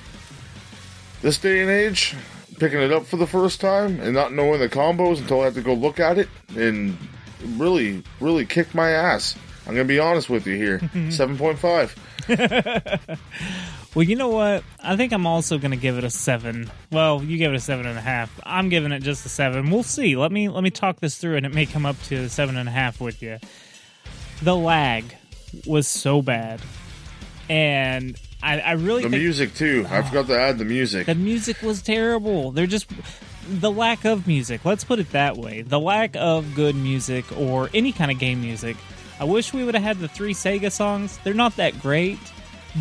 this 1.20 1.38
day 1.38 1.60
and 1.60 1.70
age, 1.70 2.16
picking 2.58 2.80
it 2.80 2.92
up 2.92 3.06
for 3.06 3.16
the 3.16 3.26
first 3.26 3.60
time 3.60 4.00
and 4.00 4.14
not 4.14 4.32
knowing 4.32 4.60
the 4.60 4.68
combos 4.68 5.18
until 5.18 5.42
I 5.42 5.44
had 5.44 5.54
to 5.54 5.62
go 5.62 5.74
look 5.74 6.00
at 6.00 6.18
it, 6.18 6.28
and 6.56 6.96
really, 7.56 8.02
really 8.20 8.44
kicked 8.46 8.74
my 8.74 8.90
ass. 8.90 9.36
I'm 9.66 9.74
gonna 9.74 9.84
be 9.84 10.00
honest 10.00 10.28
with 10.28 10.46
you 10.46 10.56
here. 10.56 10.80
Seven 11.10 11.38
point 11.38 11.58
five. 11.58 11.94
Well, 13.94 14.04
you 14.04 14.16
know 14.16 14.28
what? 14.28 14.64
I 14.82 14.96
think 14.96 15.12
I'm 15.12 15.26
also 15.26 15.58
going 15.58 15.72
to 15.72 15.76
give 15.76 15.98
it 15.98 16.04
a 16.04 16.08
seven. 16.10 16.70
Well, 16.90 17.22
you 17.22 17.36
gave 17.36 17.50
it 17.50 17.56
a 17.56 17.60
seven 17.60 17.86
and 17.86 17.98
a 17.98 18.02
half. 18.02 18.40
I'm 18.44 18.70
giving 18.70 18.90
it 18.90 19.00
just 19.00 19.26
a 19.26 19.28
seven. 19.28 19.70
We'll 19.70 19.82
see. 19.82 20.16
Let 20.16 20.32
me 20.32 20.48
let 20.48 20.64
me 20.64 20.70
talk 20.70 21.00
this 21.00 21.18
through, 21.18 21.36
and 21.36 21.44
it 21.44 21.54
may 21.54 21.66
come 21.66 21.84
up 21.84 22.00
to 22.04 22.28
seven 22.30 22.56
and 22.56 22.68
a 22.68 22.72
half 22.72 23.00
with 23.00 23.22
you. 23.22 23.38
The 24.42 24.56
lag 24.56 25.14
was 25.66 25.86
so 25.86 26.22
bad, 26.22 26.60
and 27.50 28.18
I, 28.42 28.60
I 28.60 28.72
really 28.72 29.02
The 29.02 29.10
think 29.10 29.22
music 29.22 29.54
too. 29.54 29.86
I 29.88 29.98
ah. 29.98 30.02
forgot 30.02 30.26
to 30.28 30.38
add 30.38 30.58
the 30.58 30.64
music. 30.64 31.06
the 31.06 31.14
music 31.14 31.60
was 31.62 31.82
terrible. 31.82 32.50
They're 32.50 32.66
just 32.66 32.90
the 33.46 33.70
lack 33.70 34.04
of 34.04 34.26
music. 34.26 34.64
Let's 34.64 34.84
put 34.84 34.98
it 34.98 35.10
that 35.10 35.36
way. 35.36 35.62
The 35.62 35.78
lack 35.78 36.16
of 36.16 36.54
good 36.54 36.74
music 36.74 37.24
or 37.38 37.68
any 37.74 37.92
kind 37.92 38.10
of 38.10 38.18
game 38.18 38.40
music. 38.40 38.76
I 39.20 39.24
wish 39.24 39.52
we 39.52 39.64
would 39.64 39.74
have 39.74 39.84
had 39.84 39.98
the 40.00 40.08
three 40.08 40.34
Sega 40.34 40.72
songs. 40.72 41.18
They're 41.22 41.34
not 41.34 41.56
that 41.56 41.78
great, 41.80 42.18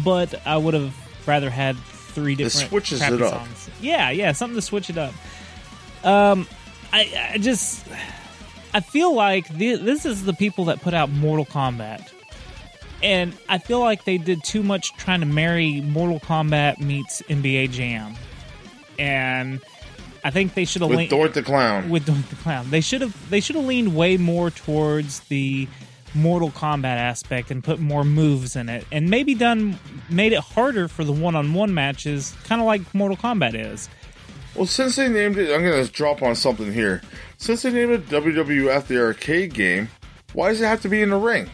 but 0.03 0.45
I 0.45 0.57
would 0.57 0.73
have 0.73 0.95
rather 1.27 1.49
had 1.49 1.77
three 1.77 2.35
different 2.35 2.65
It 2.65 2.69
switches 2.69 2.99
crappy 2.99 3.15
it 3.15 3.21
up. 3.21 3.33
songs. 3.33 3.69
Yeah, 3.81 4.09
yeah, 4.11 4.31
something 4.31 4.55
to 4.55 4.61
switch 4.61 4.89
it 4.89 4.97
up. 4.97 5.13
Um, 6.03 6.47
I, 6.91 7.29
I 7.33 7.37
just 7.37 7.85
I 8.73 8.79
feel 8.79 9.13
like 9.13 9.47
the, 9.49 9.75
this 9.75 10.05
is 10.05 10.23
the 10.25 10.33
people 10.33 10.65
that 10.65 10.81
put 10.81 10.93
out 10.93 11.09
Mortal 11.09 11.45
Kombat. 11.45 12.11
And 13.03 13.33
I 13.49 13.57
feel 13.57 13.79
like 13.79 14.05
they 14.05 14.17
did 14.17 14.43
too 14.43 14.61
much 14.61 14.93
trying 14.93 15.21
to 15.21 15.25
marry 15.25 15.81
Mortal 15.81 16.19
Kombat 16.19 16.79
meets 16.79 17.21
NBA 17.23 17.71
Jam. 17.71 18.13
And 18.99 19.59
I 20.23 20.29
think 20.29 20.53
they 20.53 20.65
should 20.65 20.81
have 20.83 20.89
With 20.89 20.99
leaned 20.99 21.11
Doink 21.11 21.33
the 21.33 21.41
Clown. 21.41 21.89
with 21.89 22.05
Doink 22.05 22.29
the 22.29 22.35
Clown. 22.35 22.69
They 22.69 22.81
should 22.81 23.01
have 23.01 23.29
they 23.29 23.39
should 23.39 23.55
have 23.55 23.65
leaned 23.65 23.95
way 23.95 24.17
more 24.17 24.51
towards 24.51 25.21
the 25.21 25.67
Mortal 26.13 26.51
Kombat 26.51 26.97
aspect 26.97 27.51
and 27.51 27.63
put 27.63 27.79
more 27.79 28.03
moves 28.03 28.55
in 28.55 28.69
it, 28.69 28.85
and 28.91 29.09
maybe 29.09 29.33
done 29.33 29.79
made 30.09 30.33
it 30.33 30.39
harder 30.39 30.87
for 30.87 31.03
the 31.03 31.11
one-on-one 31.11 31.73
matches, 31.73 32.35
kind 32.43 32.61
of 32.61 32.67
like 32.67 32.81
Mortal 32.93 33.17
Kombat 33.17 33.55
is. 33.55 33.89
Well, 34.55 34.65
since 34.65 34.97
they 34.97 35.07
named 35.07 35.37
it, 35.37 35.53
I'm 35.53 35.61
to 35.61 35.91
drop 35.91 36.21
on 36.21 36.35
something 36.35 36.73
here. 36.73 37.01
Since 37.37 37.61
they 37.61 37.71
named 37.71 37.91
it 37.91 38.09
WWF 38.09 38.87
the 38.87 38.99
arcade 39.01 39.53
game, 39.53 39.89
why 40.33 40.49
does 40.49 40.61
it 40.61 40.65
have 40.65 40.81
to 40.81 40.89
be 40.89 41.01
in 41.01 41.09
the 41.09 41.17
ring? 41.17 41.49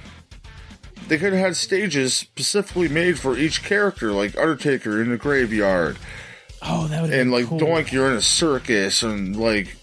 They 1.08 1.18
could 1.18 1.34
have 1.34 1.41
had 1.41 1.55
stages 1.55 2.16
specifically 2.16 2.89
made 2.89 3.20
for 3.20 3.38
each 3.38 3.64
character, 3.64 4.12
like 4.12 4.38
Undertaker 4.38 5.01
in 5.01 5.10
the 5.10 5.18
graveyard, 5.18 5.97
Oh, 6.62 6.88
that 6.88 7.01
would 7.01 7.12
be 7.12 7.20
and 7.20 7.32
like 7.32 7.45
cool. 7.45 7.60
Doink, 7.60 7.91
you're 7.91 8.10
in 8.10 8.18
a 8.18 8.22
circus, 8.22 9.03
and 9.03 9.36
like 9.36 9.78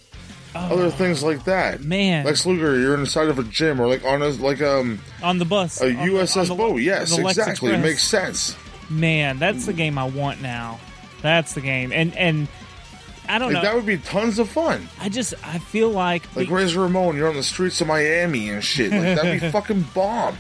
other 0.55 0.91
things 0.91 1.23
like 1.23 1.45
that. 1.45 1.81
Oh, 1.81 1.85
man. 1.85 2.25
Lex 2.25 2.47
Luger, 2.47 2.79
you're 2.79 2.95
inside 2.99 3.29
of 3.29 3.39
a 3.39 3.45
gym, 3.45 3.81
or 3.81 3.87
like 3.89 4.05
on 4.05 4.23
a 4.23 4.29
like 4.29 4.63
um 4.63 5.01
on 5.23 5.39
the 5.39 5.45
bus, 5.45 5.81
a 5.81 5.87
USS 5.93 6.49
the- 6.49 6.55
boat. 6.55 6.77
Yes, 6.81 7.17
the 7.17 7.27
exactly. 7.27 7.73
It 7.73 7.79
makes 7.79 8.03
sense. 8.05 8.57
Man, 8.91 9.39
that's 9.39 9.67
the 9.67 9.73
game 9.73 9.99
I 9.99 10.05
want 10.05 10.41
now. 10.43 10.79
That's 11.23 11.55
the 11.55 11.61
game, 11.61 11.91
and 11.93 12.15
and 12.17 12.49
I 13.29 13.39
don't 13.39 13.53
Like 13.55 13.63
know. 13.63 13.69
that 13.71 13.75
would 13.77 13.87
be 13.87 13.97
tons 13.97 14.39
of 14.39 14.49
fun. 14.51 14.87
I 15.01 15.09
just 15.09 15.33
I 15.43 15.59
feel 15.59 15.91
like, 15.91 16.37
Like 16.37 16.51
Razor 16.51 16.81
Ramon, 16.83 17.17
you're 17.17 17.29
on 17.29 17.35
the 17.37 17.43
streets 17.43 17.81
of 17.81 17.87
Miami 17.87 18.51
and 18.51 18.63
shit. 18.63 18.93
Like 18.93 19.17
that'd 19.17 19.41
be 19.41 19.49
fucking 19.51 19.87
bomb. 19.95 20.37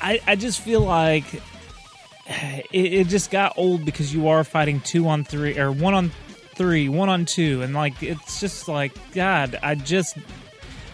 I, 0.00 0.20
I 0.26 0.36
just 0.36 0.60
feel 0.60 0.82
like 0.82 1.24
it, 2.26 2.66
it 2.72 3.08
just 3.08 3.30
got 3.30 3.54
old 3.56 3.84
because 3.84 4.14
you 4.14 4.28
are 4.28 4.44
fighting 4.44 4.80
two 4.80 5.08
on 5.08 5.24
three 5.24 5.58
or 5.58 5.72
one 5.72 5.94
on 5.94 6.12
three, 6.56 6.88
one 6.88 7.08
on 7.08 7.24
two, 7.24 7.62
and 7.62 7.72
like 7.74 8.02
it's 8.02 8.40
just 8.40 8.66
like 8.68 8.92
God. 9.12 9.58
I 9.62 9.74
just 9.76 10.16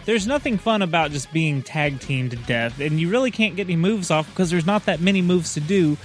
there's 0.05 0.27
nothing 0.27 0.57
fun 0.57 0.81
about 0.81 1.11
just 1.11 1.31
being 1.33 1.61
tag 1.63 1.99
teamed 1.99 2.31
to 2.31 2.37
death, 2.37 2.79
and 2.79 2.99
you 2.99 3.09
really 3.09 3.31
can't 3.31 3.55
get 3.55 3.67
any 3.67 3.75
moves 3.75 4.11
off 4.11 4.29
because 4.29 4.51
there's 4.51 4.65
not 4.65 4.85
that 4.85 4.99
many 5.01 5.21
moves 5.21 5.53
to 5.55 5.59
do. 5.59 5.97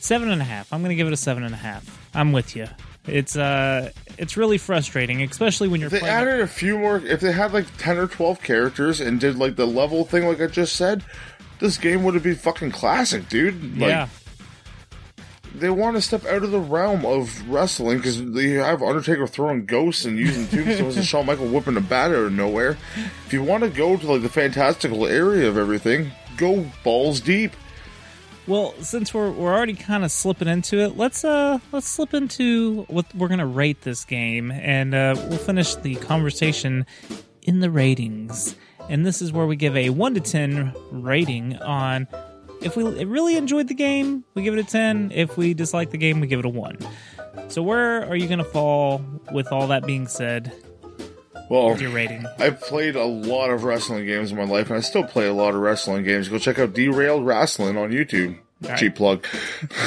Seven 0.00 0.30
and 0.30 0.40
a 0.40 0.44
half. 0.44 0.72
I'm 0.72 0.82
gonna 0.82 0.94
give 0.94 1.06
it 1.06 1.12
a 1.12 1.16
seven 1.16 1.42
and 1.42 1.52
a 1.54 1.58
half. 1.58 1.98
I'm 2.14 2.32
with 2.32 2.56
you. 2.56 2.66
It's 3.06 3.36
uh, 3.36 3.90
it's 4.18 4.36
really 4.36 4.56
frustrating, 4.58 5.22
especially 5.22 5.68
when 5.68 5.80
you're 5.80 5.88
If 5.88 5.92
they 5.92 5.98
playing. 6.00 6.14
added 6.14 6.40
a 6.40 6.46
few 6.46 6.78
more, 6.78 6.98
if 6.98 7.20
they 7.20 7.32
had 7.32 7.52
like 7.52 7.66
10 7.78 7.96
or 7.98 8.06
12 8.06 8.42
characters 8.42 9.00
and 9.00 9.18
did 9.20 9.36
like 9.36 9.56
the 9.56 9.66
level 9.66 10.04
thing, 10.04 10.26
like 10.26 10.40
I 10.40 10.46
just 10.46 10.76
said, 10.76 11.02
this 11.58 11.76
game 11.78 12.02
would 12.04 12.14
have 12.14 12.22
been 12.22 12.34
fucking 12.36 12.70
classic, 12.72 13.28
dude. 13.28 13.78
Like, 13.78 13.88
yeah, 13.88 14.08
They 15.54 15.70
want 15.70 15.96
to 15.96 16.02
step 16.02 16.24
out 16.26 16.42
of 16.44 16.52
the 16.52 16.60
realm 16.60 17.04
of 17.04 17.48
wrestling 17.48 17.98
because 17.98 18.24
they 18.32 18.50
have 18.50 18.82
Undertaker 18.82 19.26
throwing 19.26 19.66
ghosts 19.66 20.04
and 20.04 20.18
using 20.18 20.46
tombstones 20.46 20.96
and 20.96 21.04
Shawn 21.04 21.26
Michael 21.26 21.48
whipping 21.48 21.76
a 21.76 21.80
bat 21.80 22.12
out 22.12 22.26
of 22.26 22.32
nowhere. 22.32 22.78
If 23.26 23.32
you 23.32 23.42
want 23.42 23.64
to 23.64 23.68
go 23.70 23.96
to 23.96 24.12
like 24.12 24.22
the 24.22 24.28
fantastical 24.28 25.06
area 25.06 25.48
of 25.48 25.56
everything, 25.56 26.12
go 26.36 26.66
balls 26.84 27.20
deep. 27.20 27.52
Well, 28.46 28.74
since 28.80 29.12
we're 29.12 29.30
we're 29.30 29.52
already 29.52 29.74
kind 29.74 30.02
of 30.02 30.10
slipping 30.10 30.48
into 30.48 30.78
it, 30.78 30.96
let's 30.96 31.24
uh 31.24 31.58
let's 31.72 31.86
slip 31.86 32.14
into 32.14 32.82
what 32.88 33.06
we're 33.14 33.28
gonna 33.28 33.46
rate 33.46 33.82
this 33.82 34.04
game, 34.04 34.50
and 34.50 34.94
uh, 34.94 35.14
we'll 35.28 35.38
finish 35.38 35.74
the 35.76 35.96
conversation 35.96 36.86
in 37.42 37.60
the 37.60 37.70
ratings. 37.70 38.56
And 38.88 39.06
this 39.06 39.22
is 39.22 39.32
where 39.32 39.46
we 39.46 39.56
give 39.56 39.76
a 39.76 39.90
one 39.90 40.14
to 40.14 40.20
ten 40.20 40.74
rating 40.90 41.56
on 41.58 42.08
if 42.60 42.76
we 42.76 42.84
really 43.04 43.36
enjoyed 43.36 43.68
the 43.68 43.74
game, 43.74 44.24
we 44.34 44.42
give 44.42 44.54
it 44.54 44.60
a 44.60 44.64
ten. 44.64 45.10
If 45.14 45.36
we 45.36 45.54
dislike 45.54 45.90
the 45.90 45.98
game, 45.98 46.20
we 46.20 46.26
give 46.26 46.40
it 46.40 46.44
a 46.46 46.50
one. 46.50 46.78
So 47.48 47.62
where 47.62 48.06
are 48.08 48.16
you 48.16 48.28
gonna 48.28 48.44
fall 48.44 49.02
with 49.32 49.52
all 49.52 49.66
that 49.68 49.86
being 49.86 50.06
said? 50.06 50.52
Well, 51.48 51.76
Your 51.80 51.90
rating. 51.90 52.24
I've 52.38 52.60
played 52.60 52.94
a 52.94 53.04
lot 53.04 53.50
of 53.50 53.64
wrestling 53.64 54.06
games 54.06 54.30
in 54.30 54.38
my 54.38 54.44
life, 54.44 54.68
and 54.68 54.76
I 54.76 54.80
still 54.80 55.02
play 55.02 55.26
a 55.26 55.32
lot 55.32 55.52
of 55.52 55.60
wrestling 55.60 56.04
games. 56.04 56.28
Go 56.28 56.38
check 56.38 56.60
out 56.60 56.74
Derailed 56.74 57.26
Wrestling 57.26 57.76
on 57.76 57.90
YouTube. 57.90 58.38
Cheap 58.76 58.94
plug. 58.94 59.26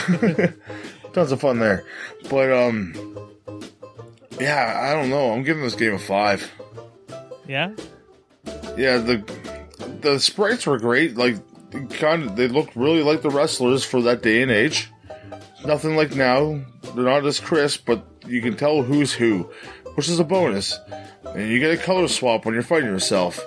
Tons 1.14 1.32
of 1.32 1.40
fun 1.40 1.60
there. 1.60 1.86
But 2.30 2.52
um, 2.52 2.94
yeah, 4.42 4.78
I 4.84 4.94
don't 4.94 5.10
know. 5.10 5.32
I'm 5.32 5.44
giving 5.44 5.64
this 5.64 5.76
game 5.76 5.94
a 5.94 6.00
five. 6.00 6.52
Yeah, 7.48 7.74
Yeah, 8.78 8.98
the 8.98 9.24
the 10.02 10.20
sprites 10.20 10.66
were 10.66 10.80
great. 10.80 11.16
Like, 11.16 11.38
kind 11.90 12.24
of, 12.24 12.36
they 12.36 12.48
look 12.48 12.70
really 12.76 13.04
like 13.04 13.22
the 13.22 13.30
wrestlers 13.30 13.84
for 13.84 14.02
that 14.04 14.22
day 14.22 14.42
and 14.42 14.52
age. 14.52 14.90
Nothing 15.66 15.96
like 15.96 16.16
now. 16.16 16.62
They're 16.96 17.06
not 17.06 17.26
as 17.26 17.40
crisp, 17.40 17.86
but 17.86 18.06
you 18.28 18.42
can 18.42 18.56
tell 18.56 18.82
who's 18.82 19.14
who, 19.14 19.50
which 19.96 20.10
is 20.10 20.20
a 20.20 20.24
bonus. 20.24 20.78
And 21.26 21.50
you 21.50 21.60
get 21.60 21.72
a 21.72 21.78
color 21.78 22.08
swap 22.08 22.46
when 22.46 22.54
you're 22.54 22.64
fighting 22.64 22.90
yourself. 22.90 23.40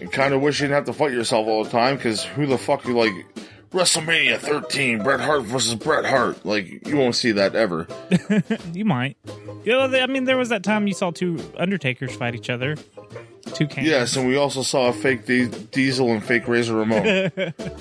You 0.00 0.08
kind 0.08 0.32
of 0.32 0.40
wish 0.40 0.60
you 0.60 0.66
didn't 0.66 0.76
have 0.76 0.84
to 0.86 0.92
fight 0.92 1.12
yourself 1.12 1.46
all 1.46 1.64
the 1.64 1.70
time, 1.70 1.96
because 1.96 2.24
who 2.24 2.46
the 2.46 2.58
fuck 2.58 2.86
you 2.86 2.96
like? 2.96 3.12
WrestleMania 3.70 4.38
13, 4.38 5.02
Bret 5.02 5.20
Hart 5.20 5.42
versus 5.42 5.74
Bret 5.74 6.06
Hart. 6.06 6.46
Like, 6.46 6.86
you 6.88 6.96
won't 6.96 7.14
see 7.14 7.32
that 7.32 7.54
ever. 7.54 7.86
you 8.72 8.86
might. 8.86 9.18
Yeah, 9.64 9.86
well, 9.86 9.94
I 10.02 10.06
mean, 10.06 10.24
there 10.24 10.38
was 10.38 10.48
that 10.48 10.62
time 10.62 10.86
you 10.86 10.94
saw 10.94 11.10
two 11.10 11.38
Undertakers 11.58 12.16
fight 12.16 12.34
each 12.34 12.48
other. 12.48 12.76
Yes, 13.84 14.16
and 14.16 14.26
we 14.26 14.36
also 14.36 14.62
saw 14.62 14.88
a 14.88 14.92
fake 14.92 15.26
Di- 15.26 15.46
Diesel 15.46 16.10
and 16.12 16.22
fake 16.24 16.46
Razor 16.48 16.74
Ramon. 16.76 17.04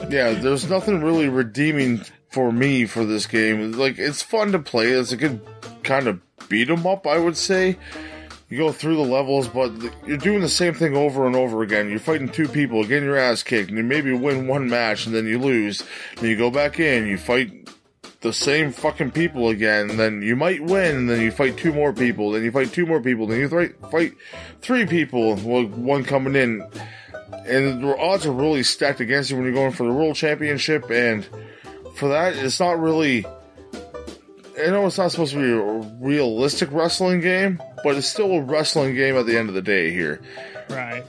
yeah, 0.09 0.31
there's 0.33 0.69
nothing 0.69 1.01
really 1.03 1.29
redeeming 1.29 2.01
for 2.29 2.51
me 2.51 2.85
for 2.85 3.05
this 3.05 3.25
game. 3.25 3.71
Like, 3.73 3.97
it's 3.97 4.21
fun 4.21 4.51
to 4.51 4.59
play. 4.59 4.87
It's 4.87 5.11
a 5.11 5.17
good 5.17 5.41
kind 5.83 6.07
of 6.07 6.21
beat 6.49 6.69
'em 6.69 6.85
up, 6.85 7.07
I 7.07 7.17
would 7.17 7.37
say. 7.37 7.77
You 8.49 8.57
go 8.57 8.71
through 8.71 8.95
the 8.95 9.01
levels, 9.01 9.49
but 9.49 9.73
you're 10.05 10.17
doing 10.17 10.39
the 10.39 10.47
same 10.47 10.73
thing 10.73 10.95
over 10.95 11.27
and 11.27 11.35
over 11.35 11.63
again. 11.63 11.89
You're 11.89 11.99
fighting 11.99 12.29
two 12.29 12.47
people, 12.47 12.81
getting 12.85 13.03
your 13.03 13.17
ass 13.17 13.43
kicked, 13.43 13.67
and 13.69 13.77
you 13.77 13.83
maybe 13.83 14.13
win 14.13 14.47
one 14.47 14.69
match, 14.69 15.05
and 15.05 15.13
then 15.13 15.25
you 15.25 15.37
lose. 15.37 15.83
Then 16.15 16.29
you 16.29 16.37
go 16.37 16.49
back 16.49 16.79
in, 16.79 17.07
you 17.07 17.17
fight 17.17 17.69
the 18.21 18.33
same 18.33 18.71
fucking 18.71 19.11
people 19.11 19.49
again, 19.49 19.97
then 19.97 20.21
you 20.21 20.35
might 20.35 20.63
win, 20.63 20.95
and 20.95 21.09
then 21.09 21.21
you 21.21 21.31
fight 21.31 21.57
two 21.57 21.71
more 21.71 21.93
people, 21.93 22.31
then 22.31 22.43
you 22.43 22.51
fight 22.51 22.71
two 22.73 22.85
more 22.85 23.01
people, 23.01 23.27
then 23.27 23.39
you 23.39 23.49
fight, 23.49 23.75
fight 23.91 24.13
three 24.61 24.85
people, 24.85 25.35
well, 25.35 25.65
one 25.65 26.03
coming 26.03 26.35
in. 26.35 26.61
And 27.45 27.83
the 27.83 27.97
odds 27.97 28.25
are 28.25 28.31
really 28.31 28.63
stacked 28.63 28.99
against 28.99 29.29
you 29.29 29.37
when 29.37 29.45
you're 29.45 29.53
going 29.53 29.71
for 29.71 29.85
the 29.85 29.93
world 29.93 30.15
championship, 30.15 30.89
and 30.89 31.27
for 31.95 32.09
that, 32.09 32.35
it's 32.35 32.59
not 32.59 32.79
really. 32.79 33.25
I 34.59 34.71
know 34.71 34.87
it's 34.87 34.97
not 34.97 35.11
supposed 35.11 35.33
to 35.33 35.39
be 35.39 35.51
a 35.51 35.95
realistic 36.03 36.69
wrestling 36.71 37.21
game, 37.21 37.61
but 37.83 37.95
it's 37.95 38.07
still 38.07 38.31
a 38.31 38.41
wrestling 38.41 38.95
game 38.95 39.15
at 39.15 39.27
the 39.27 39.37
end 39.37 39.49
of 39.49 39.55
the 39.55 39.61
day 39.61 39.91
here 39.91 40.19
Right. 40.69 41.03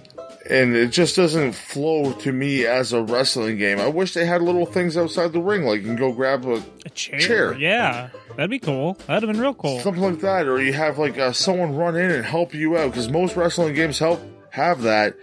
And 0.50 0.74
it 0.74 0.88
just 0.88 1.16
doesn't 1.16 1.52
flow 1.52 2.12
to 2.12 2.32
me 2.32 2.66
as 2.66 2.92
a 2.92 3.02
wrestling 3.02 3.58
game. 3.58 3.78
I 3.78 3.88
wish 3.88 4.14
they 4.14 4.26
had 4.26 4.42
little 4.42 4.66
things 4.66 4.96
outside 4.96 5.32
the 5.32 5.40
ring, 5.40 5.64
like 5.64 5.80
you 5.80 5.86
can 5.86 5.96
go 5.96 6.12
grab 6.12 6.44
a 6.46 6.62
A 6.86 6.90
chair. 6.90 7.18
Chair. 7.20 7.54
Yeah. 7.54 8.08
That'd 8.36 8.50
be 8.50 8.58
cool. 8.58 8.94
That'd 9.06 9.24
have 9.28 9.32
been 9.32 9.40
real 9.42 9.54
cool. 9.54 9.80
something 9.80 10.02
like 10.02 10.20
that, 10.20 10.46
or 10.46 10.60
you 10.62 10.72
have 10.72 10.98
like 10.98 11.18
uh, 11.18 11.32
someone 11.32 11.74
run 11.74 11.96
in 11.96 12.10
and 12.10 12.24
help 12.24 12.54
you 12.54 12.76
out 12.78 12.90
because 12.90 13.08
most 13.08 13.36
wrestling 13.36 13.74
games 13.74 13.98
help 13.98 14.20
have 14.50 14.82
that. 14.82 15.14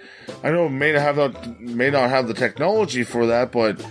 I 0.43 0.51
know 0.51 0.65
it 0.65 0.69
may 0.71 0.91
not 0.93 1.01
have 1.01 1.15
that, 1.15 1.59
may 1.59 1.89
not 1.89 2.09
have 2.09 2.28
the 2.28 2.34
technology 2.34 3.03
for 3.03 3.26
that, 3.28 3.51
but 3.51 3.84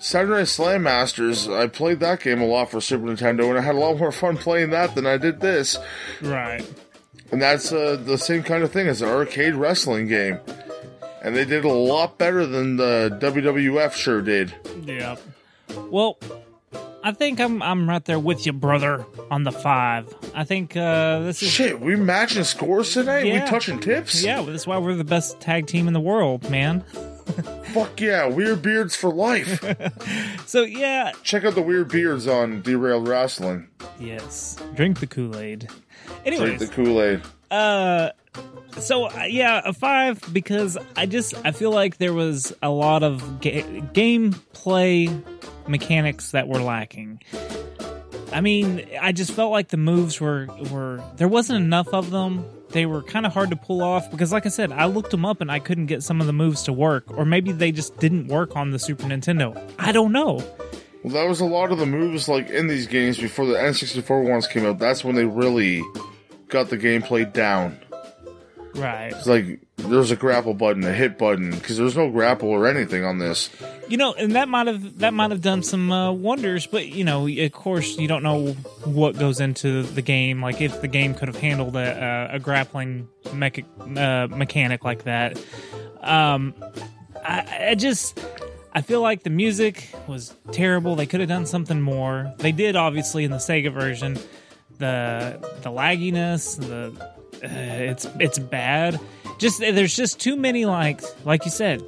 Saturday 0.00 0.32
Night 0.40 0.48
Slam 0.48 0.82
Masters, 0.82 1.48
I 1.48 1.66
played 1.66 2.00
that 2.00 2.20
game 2.20 2.40
a 2.40 2.46
lot 2.46 2.70
for 2.70 2.80
Super 2.80 3.04
Nintendo, 3.06 3.48
and 3.50 3.58
I 3.58 3.62
had 3.62 3.74
a 3.74 3.78
lot 3.78 3.98
more 3.98 4.12
fun 4.12 4.36
playing 4.36 4.70
that 4.70 4.94
than 4.94 5.06
I 5.06 5.16
did 5.18 5.40
this. 5.40 5.78
Right. 6.22 6.64
And 7.32 7.42
that's 7.42 7.72
uh, 7.72 7.96
the 8.02 8.18
same 8.18 8.42
kind 8.42 8.62
of 8.62 8.70
thing 8.70 8.86
as 8.86 9.02
an 9.02 9.08
arcade 9.08 9.54
wrestling 9.54 10.06
game. 10.06 10.38
And 11.22 11.34
they 11.34 11.44
did 11.44 11.64
a 11.64 11.72
lot 11.72 12.18
better 12.18 12.46
than 12.46 12.76
the 12.76 13.18
WWF 13.20 13.92
sure 13.92 14.22
did. 14.22 14.54
Yeah. 14.84 15.16
Well, 15.90 16.18
I 17.02 17.12
think 17.12 17.40
I'm 17.40 17.62
I'm 17.62 17.88
right 17.88 18.04
there 18.04 18.18
with 18.18 18.46
you, 18.46 18.52
brother, 18.52 19.04
on 19.30 19.44
the 19.44 19.52
five. 19.52 20.12
I 20.34 20.44
think 20.44 20.76
uh, 20.76 21.20
this 21.20 21.42
is 21.42 21.50
Shit, 21.50 21.80
we 21.80 21.96
matching 21.96 22.44
scores 22.44 22.92
tonight? 22.92 23.26
Yeah. 23.26 23.44
We 23.44 23.50
touching 23.50 23.80
tips? 23.80 24.22
yeah. 24.22 24.42
That's 24.42 24.66
why 24.66 24.78
we're 24.78 24.94
the 24.94 25.04
best 25.04 25.40
tag 25.40 25.66
team 25.66 25.86
in 25.88 25.94
the 25.94 26.00
world, 26.00 26.48
man. 26.50 26.84
Fuck 27.72 28.00
yeah, 28.00 28.26
Weird 28.26 28.62
Beards 28.62 28.94
for 28.96 29.12
life. 29.12 29.62
So 30.46 30.62
yeah, 30.62 31.10
Check 31.24 31.44
out 31.44 31.56
the 31.56 31.62
Weird 31.62 31.88
Beards 31.88 32.28
on 32.28 32.62
Derailed 32.62 33.08
Wrestling. 33.08 33.66
yes. 33.98 34.56
Drink 34.74 35.00
the 35.00 35.06
Kool 35.08 35.36
Aid. 35.36 35.68
Drink 36.06 36.20
Anyways, 36.24 36.60
the 36.60 36.68
Kool 36.68 37.02
Aid. 37.02 37.20
Uh, 37.50 38.10
so 38.78 39.06
uh, 39.10 39.24
yeah, 39.28 39.60
a 39.64 39.72
five 39.72 40.20
because 40.32 40.78
I 40.96 41.06
just 41.06 41.34
I 41.44 41.50
feel 41.50 41.72
like 41.72 41.96
there 41.98 42.12
was 42.12 42.52
a 42.62 42.70
lot 42.70 43.02
of 43.02 43.40
ga- 43.40 43.62
gameplay 43.92 45.22
mechanics 45.66 46.30
that 46.30 46.46
were 46.48 46.60
lacking. 46.60 47.20
I 48.32 48.40
mean, 48.40 48.86
I 49.00 49.12
just 49.12 49.32
felt 49.32 49.50
like 49.50 49.68
the 49.68 49.76
moves 49.76 50.20
were 50.20 50.46
were 50.70 51.02
there 51.16 51.28
wasn't 51.28 51.62
enough 51.64 51.88
of 51.92 52.10
them. 52.10 52.44
They 52.70 52.86
were 52.86 53.02
kind 53.02 53.26
of 53.26 53.32
hard 53.32 53.50
to 53.50 53.56
pull 53.56 53.82
off 53.82 54.10
because, 54.10 54.32
like 54.32 54.44
I 54.44 54.48
said, 54.48 54.72
I 54.72 54.86
looked 54.86 55.10
them 55.10 55.24
up 55.24 55.40
and 55.40 55.50
I 55.50 55.58
couldn't 55.58 55.86
get 55.86 56.02
some 56.02 56.20
of 56.20 56.26
the 56.26 56.32
moves 56.32 56.62
to 56.64 56.72
work, 56.72 57.04
or 57.16 57.24
maybe 57.24 57.52
they 57.52 57.72
just 57.72 57.96
didn't 57.98 58.26
work 58.28 58.56
on 58.56 58.70
the 58.70 58.78
Super 58.78 59.04
Nintendo. 59.04 59.56
I 59.78 59.92
don't 59.92 60.12
know. 60.12 60.42
Well, 61.02 61.14
that 61.14 61.28
was 61.28 61.40
a 61.40 61.44
lot 61.44 61.70
of 61.70 61.78
the 61.78 61.86
moves 61.86 62.28
like 62.28 62.50
in 62.50 62.66
these 62.66 62.88
games 62.88 63.18
before 63.18 63.46
the 63.46 63.54
N64 63.54 64.28
ones 64.28 64.48
came 64.48 64.66
out. 64.66 64.78
That's 64.80 65.04
when 65.04 65.14
they 65.14 65.24
really 65.24 65.82
got 66.48 66.68
the 66.68 66.76
gameplay 66.76 67.32
down. 67.32 67.78
Right. 68.76 69.12
It's 69.12 69.26
like 69.26 69.60
there's 69.76 70.10
a 70.10 70.16
grapple 70.16 70.54
button, 70.54 70.84
a 70.84 70.92
hit 70.92 71.18
button, 71.18 71.50
because 71.50 71.76
there's 71.76 71.96
no 71.96 72.10
grapple 72.10 72.48
or 72.48 72.66
anything 72.66 73.04
on 73.04 73.18
this. 73.18 73.50
You 73.88 73.96
know, 73.96 74.14
and 74.14 74.32
that 74.32 74.48
might 74.48 74.66
have 74.66 74.98
that 74.98 75.14
might 75.14 75.30
have 75.30 75.42
done 75.42 75.62
some 75.62 75.90
uh, 75.90 76.12
wonders, 76.12 76.66
but 76.66 76.86
you 76.86 77.04
know, 77.04 77.26
of 77.26 77.52
course, 77.52 77.96
you 77.98 78.08
don't 78.08 78.22
know 78.22 78.52
what 78.84 79.18
goes 79.18 79.40
into 79.40 79.82
the 79.82 80.02
game. 80.02 80.42
Like 80.42 80.60
if 80.60 80.80
the 80.80 80.88
game 80.88 81.14
could 81.14 81.28
have 81.28 81.38
handled 81.38 81.76
a, 81.76 82.30
a, 82.32 82.36
a 82.36 82.38
grappling 82.38 83.08
mecha- 83.24 83.64
uh, 83.96 84.28
mechanic 84.34 84.84
like 84.84 85.04
that. 85.04 85.42
Um, 86.00 86.54
I, 87.24 87.68
I 87.70 87.74
just 87.74 88.20
I 88.72 88.82
feel 88.82 89.00
like 89.00 89.22
the 89.22 89.30
music 89.30 89.88
was 90.06 90.34
terrible. 90.52 90.96
They 90.96 91.06
could 91.06 91.20
have 91.20 91.30
done 91.30 91.46
something 91.46 91.80
more. 91.80 92.34
They 92.36 92.52
did, 92.52 92.76
obviously, 92.76 93.24
in 93.24 93.30
the 93.30 93.38
Sega 93.38 93.72
version. 93.72 94.18
The 94.78 95.38
the 95.62 95.70
lagginess, 95.70 96.58
the 96.58 97.15
it's 97.42 98.06
it's 98.20 98.38
bad. 98.38 98.98
Just 99.38 99.60
there's 99.60 99.94
just 99.94 100.20
too 100.20 100.36
many 100.36 100.64
like 100.64 101.02
like 101.24 101.44
you 101.44 101.50
said, 101.50 101.82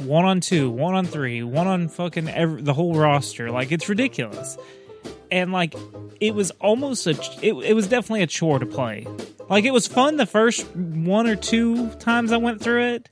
one 0.00 0.24
on 0.24 0.40
two, 0.40 0.70
one 0.70 0.94
on 0.94 1.06
three, 1.06 1.42
one 1.42 1.66
on 1.66 1.88
fucking 1.88 2.28
every, 2.28 2.62
the 2.62 2.72
whole 2.74 2.94
roster. 2.94 3.50
Like 3.50 3.72
it's 3.72 3.88
ridiculous. 3.88 4.56
and 5.30 5.50
like 5.50 5.74
it 6.20 6.34
was 6.34 6.50
almost 6.60 7.06
a 7.06 7.10
it, 7.42 7.54
it 7.54 7.74
was 7.74 7.88
definitely 7.88 8.22
a 8.22 8.26
chore 8.26 8.58
to 8.58 8.66
play. 8.66 9.06
Like 9.48 9.64
it 9.64 9.72
was 9.72 9.86
fun 9.88 10.16
the 10.16 10.26
first 10.26 10.64
one 10.76 11.26
or 11.26 11.36
two 11.36 11.88
times 11.94 12.30
I 12.32 12.36
went 12.36 12.60
through 12.62 12.84
it, 12.94 13.08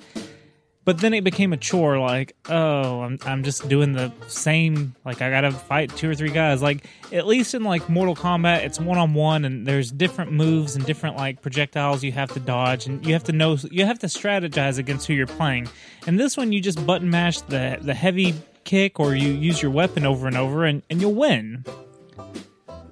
but 0.84 0.98
then 0.98 1.12
it 1.12 1.24
became 1.24 1.52
a 1.52 1.56
chore. 1.56 1.98
Like 1.98 2.34
oh, 2.48 3.02
I'm 3.02 3.18
I'm 3.24 3.44
just 3.44 3.68
doing 3.68 3.92
the 3.92 4.12
same. 4.28 4.94
Like 5.04 5.22
I 5.22 5.30
gotta 5.30 5.52
fight 5.52 5.94
two 5.96 6.10
or 6.10 6.14
three 6.14 6.30
guys. 6.30 6.62
Like 6.62 6.86
at 7.12 7.26
least 7.26 7.54
in 7.54 7.62
like 7.62 7.88
Mortal 7.88 8.16
Kombat, 8.16 8.64
it's 8.64 8.80
one 8.80 8.98
on 8.98 9.14
one, 9.14 9.44
and 9.44 9.66
there's 9.66 9.90
different 9.90 10.32
moves 10.32 10.76
and 10.76 10.84
different 10.86 11.16
like 11.16 11.42
projectiles 11.42 12.02
you 12.02 12.12
have 12.12 12.32
to 12.32 12.40
dodge, 12.40 12.86
and 12.86 13.04
you 13.06 13.12
have 13.12 13.24
to 13.24 13.32
know 13.32 13.56
you 13.70 13.84
have 13.84 13.98
to 14.00 14.06
strategize 14.06 14.78
against 14.78 15.06
who 15.06 15.14
you're 15.14 15.26
playing. 15.26 15.68
And 16.06 16.18
this 16.18 16.36
one, 16.36 16.52
you 16.52 16.60
just 16.60 16.84
button 16.86 17.10
mash 17.10 17.40
the 17.42 17.78
the 17.80 17.94
heavy 17.94 18.34
kick 18.64 19.00
or 19.00 19.14
you 19.14 19.30
use 19.32 19.60
your 19.60 19.70
weapon 19.70 20.06
over 20.06 20.26
and 20.26 20.36
over, 20.36 20.64
and 20.64 20.82
and 20.88 21.00
you'll 21.00 21.14
win. 21.14 21.64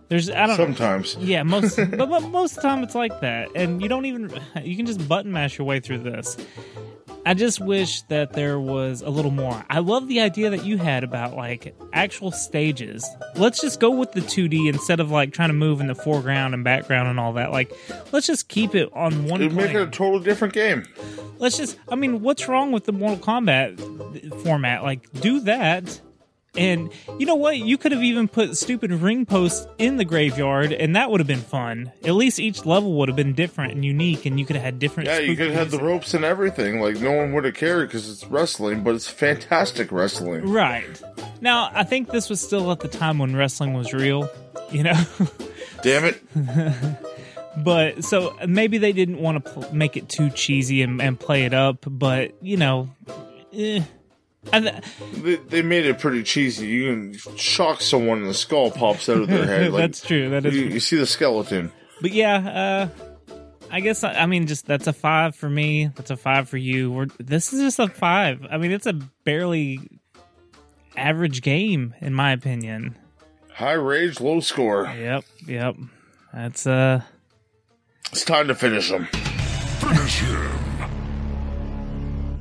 There's 0.09 0.31
I 0.31 0.47
don't 0.47 0.59
know. 0.59 0.65
Sometimes. 0.65 1.17
Yeah, 1.17 1.43
most 1.43 1.77
but, 1.91 1.97
but 2.09 2.21
most 2.21 2.57
of 2.57 2.63
the 2.63 2.69
time 2.69 2.83
it's 2.83 2.95
like 2.95 3.21
that, 3.21 3.51
and 3.55 3.83
you 3.83 3.89
don't 3.89 4.07
even 4.07 4.31
you 4.63 4.77
can 4.77 4.87
just 4.87 5.07
button 5.09 5.33
mash 5.33 5.59
your 5.59 5.67
way 5.67 5.81
through 5.81 5.99
this. 5.99 6.37
I 7.29 7.35
just 7.35 7.61
wish 7.61 8.01
that 8.05 8.33
there 8.33 8.59
was 8.59 9.03
a 9.03 9.11
little 9.11 9.31
more. 9.31 9.63
I 9.69 9.81
love 9.81 10.09
the 10.09 10.21
idea 10.21 10.49
that 10.49 10.65
you 10.65 10.79
had 10.79 11.05
about 11.05 11.37
like 11.37 11.77
actual 11.93 12.33
stages. 12.33 13.07
Let's 13.37 13.61
just 13.61 13.81
go 13.81 13.91
with 13.91 14.13
the 14.13 14.23
2D 14.23 14.67
instead 14.67 14.99
of 14.99 15.11
like 15.11 15.35
trying 15.35 15.51
to 15.51 15.55
move 15.55 15.83
in 15.83 15.89
the 15.89 15.95
foreground 15.95 16.55
and 16.55 16.65
background 16.65 17.07
and 17.07 17.21
all 17.21 17.35
that. 17.35 17.53
Like, 17.53 17.71
let's 18.13 18.27
just 18.27 18.49
keep 18.49 18.75
it 18.75 18.89
on 18.95 19.27
one. 19.27 19.43
It'd 19.43 19.53
make 19.53 19.75
it 19.75 19.77
a 19.77 19.87
totally 19.91 20.25
different 20.25 20.55
game. 20.55 20.87
Let's 21.39 21.59
just. 21.59 21.79
I 21.91 21.97
mean, 21.97 22.23
what's 22.23 22.49
wrong 22.49 22.73
with 22.73 22.85
the 22.85 22.93
Mortal 22.93 23.19
Kombat 23.19 24.43
format? 24.43 24.83
Like, 24.83 25.13
do 25.21 25.41
that. 25.41 26.01
And 26.57 26.91
you 27.19 27.27
know 27.27 27.35
what? 27.35 27.59
You 27.59 27.79
could 27.79 27.93
have 27.93 28.03
even 28.03 28.27
put 28.27 28.57
stupid 28.57 28.91
ring 28.91 29.27
posts 29.27 29.67
in 29.79 29.97
the 29.97 30.05
graveyard, 30.05 30.73
and 30.73 30.97
that 30.97 31.11
would 31.11 31.21
have 31.21 31.27
been 31.27 31.41
fun. 31.41 31.93
At 32.03 32.15
least 32.15 32.41
each 32.41 32.65
level 32.65 32.95
would 32.95 33.09
have 33.09 33.17
been 33.17 33.35
different 33.35 33.73
and 33.75 33.85
unique, 33.85 34.27
and 34.27 34.41
you 34.41 34.47
could 34.47 34.57
have 34.57 34.65
had 34.65 34.79
different. 34.79 35.09
Yeah, 35.09 35.19
you 35.19 35.37
could 35.37 35.51
have 35.51 35.57
had 35.57 35.71
the 35.71 35.85
ropes 35.85 36.15
and 36.15 36.25
everything. 36.25 36.81
Like 36.81 37.01
no 37.01 37.13
one 37.13 37.33
would 37.33 37.45
have 37.45 37.55
cared 37.55 37.89
because 37.89 38.11
it's 38.11 38.25
wrestling, 38.27 38.83
but 38.83 38.95
it's 38.95 39.09
fantastic 39.09 39.93
wrestling. 39.93 40.51
Right. 40.51 41.01
Now, 41.41 41.71
I 41.73 41.85
think 41.85 42.11
this 42.11 42.29
was 42.29 42.41
still 42.41 42.73
at 42.73 42.81
the 42.81 42.89
time 42.89 43.19
when 43.19 43.37
wrestling 43.37 43.75
was 43.75 43.93
real, 43.93 44.29
you 44.71 44.83
know? 44.83 45.01
Damn 45.83 46.05
it! 46.05 46.23
but 47.63 48.05
so 48.05 48.37
maybe 48.47 48.79
they 48.79 48.93
didn't 48.93 49.19
want 49.19 49.45
to 49.45 49.51
pl- 49.53 49.73
make 49.75 49.97
it 49.97 50.09
too 50.09 50.31
cheesy 50.31 50.83
and, 50.83 51.01
and 51.01 51.19
play 51.19 51.45
it 51.45 51.55
up, 51.55 51.85
but, 51.87 52.35
you 52.43 52.57
know. 52.57 52.91
Eh. 53.53 53.83
I 54.53 54.61
th- 54.61 54.75
They, 55.15 55.37
they 55.37 55.63
made 55.63 55.87
it 55.87 55.99
pretty 55.99 56.23
cheesy. 56.23 56.67
You 56.67 56.91
can 56.93 57.37
shock 57.37 57.81
someone 57.81 58.19
and 58.19 58.29
the 58.29 58.35
skull 58.35 58.71
pops 58.71 59.09
out 59.09 59.19
of 59.19 59.29
their 59.29 59.45
head. 59.47 59.73
Like, 59.73 59.83
that's 59.83 60.01
true. 60.01 60.31
That 60.31 60.47
is 60.47 60.55
you, 60.55 60.65
true. 60.65 60.75
you 60.75 60.81
see 60.81 60.97
the 60.97 61.07
skeleton. 61.07 61.73
But 62.01 62.13
yeah, 62.13 62.89
uh, 63.29 63.35
I 63.71 63.81
guess 63.81 64.05
I 64.05 64.27
mean 64.27 64.47
just 64.47 64.67
that's 64.67 64.87
a 64.87 64.93
five 64.93 65.35
for 65.35 65.49
me. 65.51 65.91
That's 65.97 66.11
a 66.11 66.17
five 66.17 66.49
for 66.49 66.57
you. 66.57 66.91
We're, 66.93 67.07
this 67.19 67.53
is 67.53 67.61
just 67.61 67.79
a 67.79 67.89
five. 67.89 68.47
I 68.51 68.57
mean, 68.59 68.71
it's 68.73 68.87
a 68.87 68.95
barely 69.25 70.01
average 70.97 71.43
game 71.43 71.95
in 72.01 72.15
my 72.15 72.33
opinion. 72.33 72.97
High 73.53 73.73
rage, 73.73 74.21
low 74.21 74.41
score. 74.41 74.85
Yep, 74.97 75.25
yep. 75.47 75.77
That's 76.33 76.67
uh, 76.67 77.03
It's 78.13 78.25
time 78.25 78.49
to 78.49 78.55
finish 78.55 78.89
them. 78.91 79.09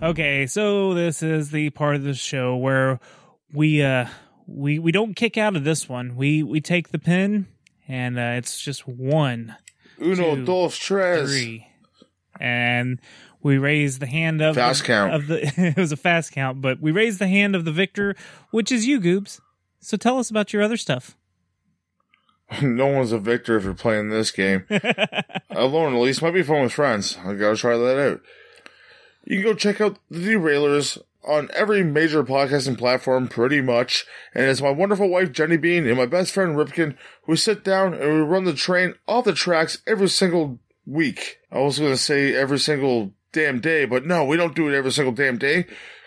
Okay. 0.02 0.48
So 0.48 0.94
this 0.94 1.22
is 1.24 1.52
the 1.52 1.70
part 1.72 1.96
of 1.96 2.04
the 2.04 2.14
show 2.14 2.56
where 2.56 3.00
we 3.54 3.84
uh 3.84 4.08
we 4.48 4.80
we 4.80 4.92
don't 4.92 5.16
kick 5.16 5.38
out 5.38 5.56
of 5.56 5.64
this 5.64 5.88
one. 5.90 6.16
We 6.16 6.44
we 6.44 6.62
take 6.62 6.90
the 6.90 7.00
pin 7.00 7.48
and 7.88 8.18
uh, 8.18 8.36
it's 8.38 8.60
just 8.60 8.88
one. 8.88 9.56
Uno, 10.00 10.36
Two, 10.36 10.46
dos, 10.46 10.78
tres. 10.78 11.30
three, 11.30 11.68
and 12.40 13.00
we 13.42 13.58
raise 13.58 14.00
the 14.00 14.06
hand 14.06 14.42
of 14.42 14.56
Fast 14.56 14.82
the, 14.82 14.88
count. 14.88 15.14
Of 15.14 15.28
the 15.28 15.54
it 15.58 15.78
was 15.78 15.92
a 15.92 15.98
fast 15.98 16.32
count, 16.32 16.62
but 16.62 16.80
we 16.82 16.92
raise 16.92 17.18
the 17.18 17.28
hand 17.28 17.56
of 17.56 17.66
the 17.66 17.72
victor, 17.72 18.16
which 18.52 18.72
is 18.72 18.86
you, 18.86 19.00
Goobs. 19.00 19.40
So 19.80 19.98
tell 19.98 20.20
us 20.20 20.30
about 20.30 20.54
your 20.54 20.62
other 20.62 20.78
stuff. 20.78 21.18
no 22.62 22.88
one's 22.88 23.12
a 23.12 23.20
victor 23.20 23.58
if 23.58 23.64
you're 23.64 23.74
playing 23.74 24.10
this 24.10 24.32
game. 24.32 24.66
Alone, 25.50 25.94
at 25.96 26.00
least. 26.02 26.22
Might 26.22 26.34
be 26.34 26.44
fun 26.44 26.62
with 26.64 26.74
friends. 26.74 27.18
I 27.24 27.34
gotta 27.34 27.58
try 27.58 27.78
that 27.78 28.00
out. 28.00 28.22
You 29.30 29.42
can 29.42 29.52
go 29.52 29.54
check 29.56 29.82
out 29.82 30.00
the 30.10 30.20
Derailers 30.20 30.98
on 31.28 31.50
every 31.54 31.84
major 31.84 32.24
podcasting 32.24 32.78
platform, 32.78 33.28
pretty 33.28 33.60
much. 33.60 34.06
And 34.34 34.46
it's 34.46 34.62
my 34.62 34.70
wonderful 34.70 35.10
wife, 35.10 35.34
Jenny 35.34 35.58
Bean, 35.58 35.86
and 35.86 35.98
my 35.98 36.06
best 36.06 36.32
friend, 36.32 36.56
Ripkin, 36.56 36.96
who 37.24 37.36
sit 37.36 37.62
down 37.62 37.94
and 37.94 38.04
we 38.04 38.20
run 38.22 38.46
the 38.46 38.54
train 38.54 38.94
off 39.06 39.26
the 39.26 39.34
tracks 39.34 39.80
every 39.86 40.08
single 40.08 40.60
week. 40.86 41.40
I 41.52 41.60
was 41.60 41.78
gonna 41.78 41.98
say 41.98 42.34
every 42.34 42.58
single 42.58 43.12
damn 43.34 43.60
day, 43.60 43.84
but 43.84 44.06
no, 44.06 44.24
we 44.24 44.38
don't 44.38 44.56
do 44.56 44.70
it 44.70 44.74
every 44.74 44.94
single 44.94 45.14
damn 45.14 45.38
day. 45.38 45.66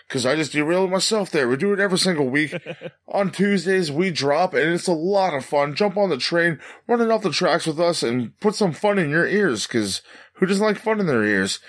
Cause 0.09 0.25
I 0.25 0.35
just 0.35 0.51
derailed 0.51 0.89
myself 0.89 1.29
there. 1.29 1.47
We 1.47 1.57
do 1.57 1.73
it 1.73 1.79
every 1.79 1.99
single 1.99 2.27
week. 2.27 2.55
on 3.07 3.31
Tuesdays, 3.31 3.91
we 3.91 4.09
drop 4.09 4.55
and 4.55 4.73
it's 4.73 4.87
a 4.87 4.93
lot 4.93 5.35
of 5.35 5.45
fun. 5.45 5.75
Jump 5.75 5.95
on 5.95 6.09
the 6.09 6.17
train, 6.17 6.59
run 6.87 7.01
it 7.01 7.11
off 7.11 7.21
the 7.21 7.29
tracks 7.29 7.67
with 7.67 7.79
us 7.79 8.01
and 8.01 8.37
put 8.39 8.55
some 8.55 8.73
fun 8.73 8.97
in 8.97 9.11
your 9.11 9.27
ears. 9.27 9.67
Cause 9.67 10.01
who 10.33 10.47
doesn't 10.47 10.65
like 10.65 10.79
fun 10.79 10.99
in 10.99 11.05
their 11.05 11.23
ears? 11.23 11.59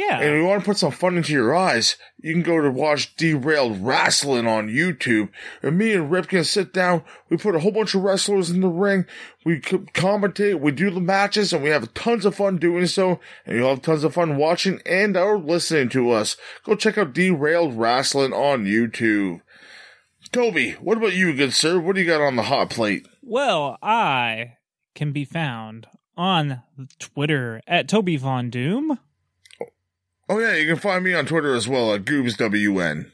Yeah, 0.00 0.18
And 0.20 0.34
if 0.34 0.40
you 0.40 0.46
want 0.46 0.62
to 0.62 0.64
put 0.64 0.78
some 0.78 0.92
fun 0.92 1.18
into 1.18 1.34
your 1.34 1.54
eyes, 1.54 1.96
you 2.16 2.32
can 2.32 2.42
go 2.42 2.58
to 2.58 2.70
watch 2.70 3.14
Derailed 3.16 3.84
Wrestling 3.84 4.46
on 4.46 4.68
YouTube. 4.68 5.28
And 5.62 5.76
me 5.76 5.92
and 5.92 6.10
Ripkin 6.10 6.46
sit 6.46 6.72
down. 6.72 7.04
We 7.28 7.36
put 7.36 7.54
a 7.54 7.60
whole 7.60 7.70
bunch 7.70 7.94
of 7.94 8.00
wrestlers 8.00 8.48
in 8.48 8.62
the 8.62 8.68
ring. 8.68 9.04
We 9.44 9.60
commentate. 9.60 10.58
We 10.58 10.72
do 10.72 10.88
the 10.88 11.02
matches 11.02 11.52
and 11.52 11.62
we 11.62 11.68
have 11.68 11.92
tons 11.92 12.24
of 12.24 12.34
fun 12.34 12.56
doing 12.56 12.86
so. 12.86 13.20
And 13.44 13.58
you'll 13.58 13.68
have 13.68 13.82
tons 13.82 14.02
of 14.02 14.14
fun 14.14 14.38
watching 14.38 14.80
and 14.86 15.18
or 15.18 15.38
listening 15.38 15.90
to 15.90 16.12
us. 16.12 16.38
Go 16.64 16.76
check 16.76 16.96
out 16.96 17.12
Derailed 17.12 17.76
Wrestling 17.76 18.32
on 18.32 18.64
YouTube. 18.64 19.42
Toby, 20.32 20.72
what 20.80 20.96
about 20.96 21.12
you, 21.12 21.34
good 21.34 21.52
sir? 21.52 21.78
What 21.78 21.94
do 21.94 22.00
you 22.00 22.06
got 22.06 22.22
on 22.22 22.36
the 22.36 22.44
hot 22.44 22.70
plate? 22.70 23.06
Well, 23.22 23.76
I 23.82 24.54
can 24.94 25.12
be 25.12 25.26
found 25.26 25.88
on 26.16 26.62
Twitter 26.98 27.60
at 27.66 27.86
Toby 27.86 28.16
Von 28.16 28.48
Doom. 28.48 28.98
Oh 30.32 30.38
yeah, 30.38 30.54
you 30.54 30.64
can 30.64 30.76
find 30.76 31.02
me 31.02 31.12
on 31.12 31.26
Twitter 31.26 31.56
as 31.56 31.66
well 31.66 31.92
at 31.92 32.04
GoobsWN. 32.04 33.10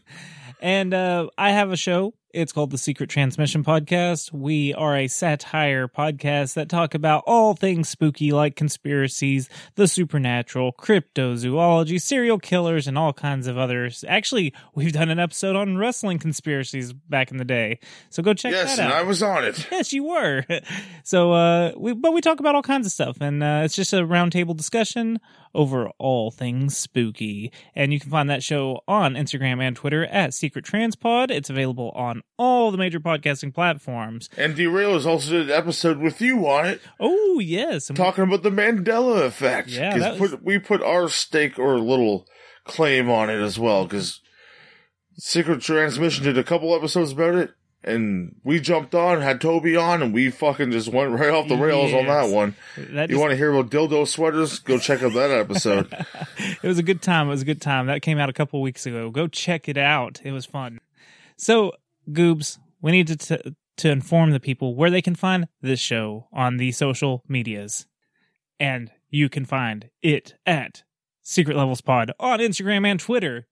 And 0.61 0.93
uh, 0.93 1.29
I 1.39 1.51
have 1.53 1.73
a 1.73 1.77
show. 1.77 2.13
It's 2.35 2.53
called 2.53 2.71
the 2.71 2.77
Secret 2.77 3.09
Transmission 3.09 3.65
Podcast. 3.65 4.31
We 4.31 4.75
are 4.75 4.95
a 4.95 5.09
satire 5.09 5.89
podcast 5.89 6.53
that 6.53 6.69
talk 6.69 6.93
about 6.93 7.25
all 7.27 7.55
things 7.55 7.89
spooky 7.89 8.31
like 8.33 8.57
conspiracies, 8.57 9.49
the 9.77 9.89
supernatural, 9.89 10.75
cryptozoology, 10.75 11.99
serial 11.99 12.39
killers, 12.39 12.87
and 12.87 12.99
all 12.99 13.15
kinds 13.15 13.47
of 13.47 13.57
others. 13.57 14.05
Actually, 14.07 14.53
we've 14.75 14.93
done 14.93 15.09
an 15.09 15.19
episode 15.19 15.57
on 15.57 15.79
wrestling 15.79 16.19
conspiracies 16.19 16.93
back 16.93 17.31
in 17.31 17.39
the 17.39 17.45
day. 17.47 17.79
So 18.11 18.23
go 18.23 18.35
check 18.35 18.53
Yes, 18.53 18.77
that 18.77 18.83
and 18.83 18.93
out. 18.93 18.99
I 18.99 19.03
was 19.03 19.23
on 19.23 19.43
it. 19.45 19.67
Yes, 19.73 19.95
you 19.95 20.05
were. 20.05 20.45
So, 21.05 21.33
uh, 21.33 21.71
we, 21.77 21.93
but 21.95 22.13
we 22.13 22.21
talk 22.21 22.41
about 22.41 22.57
all 22.57 22.63
kinds 22.63 22.85
of 22.85 22.93
stuff, 22.93 23.19
and 23.21 23.41
uh, 23.41 23.61
it's 23.65 23.77
just 23.77 23.93
a 23.93 23.99
roundtable 24.03 24.57
discussion 24.57 25.21
over 25.57 25.91
all 25.99 26.31
things 26.31 26.77
spooky. 26.77 27.51
And 27.75 27.93
you 27.93 27.99
can 27.99 28.11
find 28.11 28.31
that 28.31 28.43
show 28.43 28.81
on 28.87 29.15
Instagram 29.15 29.61
and 29.61 29.75
Twitter 29.75 30.05
at 30.07 30.35
Secret 30.35 30.65
Transpod. 30.65 31.31
It's 31.31 31.51
available 31.51 31.91
on 31.97 32.23
all 32.37 32.71
the 32.71 32.79
major 32.79 33.01
podcasting 33.01 33.53
platforms. 33.55 34.29
And 34.37 34.55
Derailers 34.55 35.07
also 35.07 35.33
did 35.33 35.51
an 35.51 35.57
episode 35.57 35.99
with 35.99 36.21
you 36.21 36.47
on 36.47 36.67
it. 36.67 36.81
Oh 37.01 37.41
yes, 37.43 37.89
and 37.89 37.97
talking 37.97 38.25
about 38.25 38.43
the 38.43 38.51
Mandela 38.51 39.25
effect. 39.27 39.71
Yeah. 39.71 40.11
was- 40.19 40.31
put, 40.31 40.45
we 40.45 40.59
put 40.59 40.83
our 40.83 41.09
stake 41.09 41.59
or 41.59 41.79
little 41.79 42.27
claim 42.65 43.11
on 43.11 43.31
it 43.31 43.41
as 43.41 43.59
well 43.59 43.85
because 43.85 44.21
Secret 45.19 45.63
Transmission 45.63 46.25
did 46.25 46.37
a 46.37 46.45
couple 46.45 46.75
episodes 46.75 47.13
about 47.13 47.35
it, 47.35 47.51
and 47.87 48.35
we 48.43 48.61
jumped 48.61 48.95
on, 48.95 49.21
had 49.21 49.41
Toby 49.41 49.77
on, 49.77 50.03
and 50.03 50.13
we 50.13 50.31
fucking 50.31 50.73
just 50.73 50.89
went 50.89 51.13
right 51.13 51.31
off 51.31 51.49
the 51.49 51.57
rails 51.57 51.93
on 51.93 52.07
that 52.07 52.29
one. 52.31 52.57
that 52.77 53.11
You 53.11 53.19
want 53.19 53.31
to 53.31 53.37
hear 53.37 53.53
about 53.53 53.71
dildo 53.71 54.07
sweaters? 54.07 54.59
Go 54.59 54.79
check 54.79 55.03
out 55.03 55.13
that 55.15 55.31
episode. 55.31 55.93
it 56.63 56.67
was 56.67 56.79
a 56.79 56.83
good 56.83 57.03
time. 57.03 57.29
It 57.29 57.31
was 57.31 57.43
a 57.43 57.47
good 57.47 57.63
time. 57.63 57.87
That 57.87 58.03
came 58.03 58.19
out 58.19 58.29
a 58.29 58.33
couple 58.33 58.61
weeks 58.61 58.87
ago. 58.87 59.11
Go 59.11 59.29
check 59.29 59.69
it 59.69 59.79
out. 59.79 60.21
It 60.25 60.33
was 60.33 60.47
fun. 60.47 60.81
So, 61.37 61.73
Goobs, 62.11 62.59
we 62.83 62.93
need 62.93 63.07
to 63.07 63.17
t- 63.17 63.57
to 63.79 63.91
inform 63.91 64.31
the 64.31 64.41
people 64.41 64.75
where 64.75 64.91
they 64.91 65.03
can 65.03 65.15
find 65.15 65.49
this 65.61 65.81
show 65.81 66.29
on 66.33 66.57
the 66.57 66.73
social 66.73 67.23
medias, 67.29 67.87
and 68.59 68.91
you 69.11 69.29
can 69.29 69.45
find 69.45 69.91
it 70.03 70.35
at 70.47 70.83
Secret 71.23 71.57
Levels 71.57 71.83
Pod 71.83 72.11
on 72.19 72.39
Instagram 72.41 72.87
and 72.87 72.99
Twitter. 72.99 73.47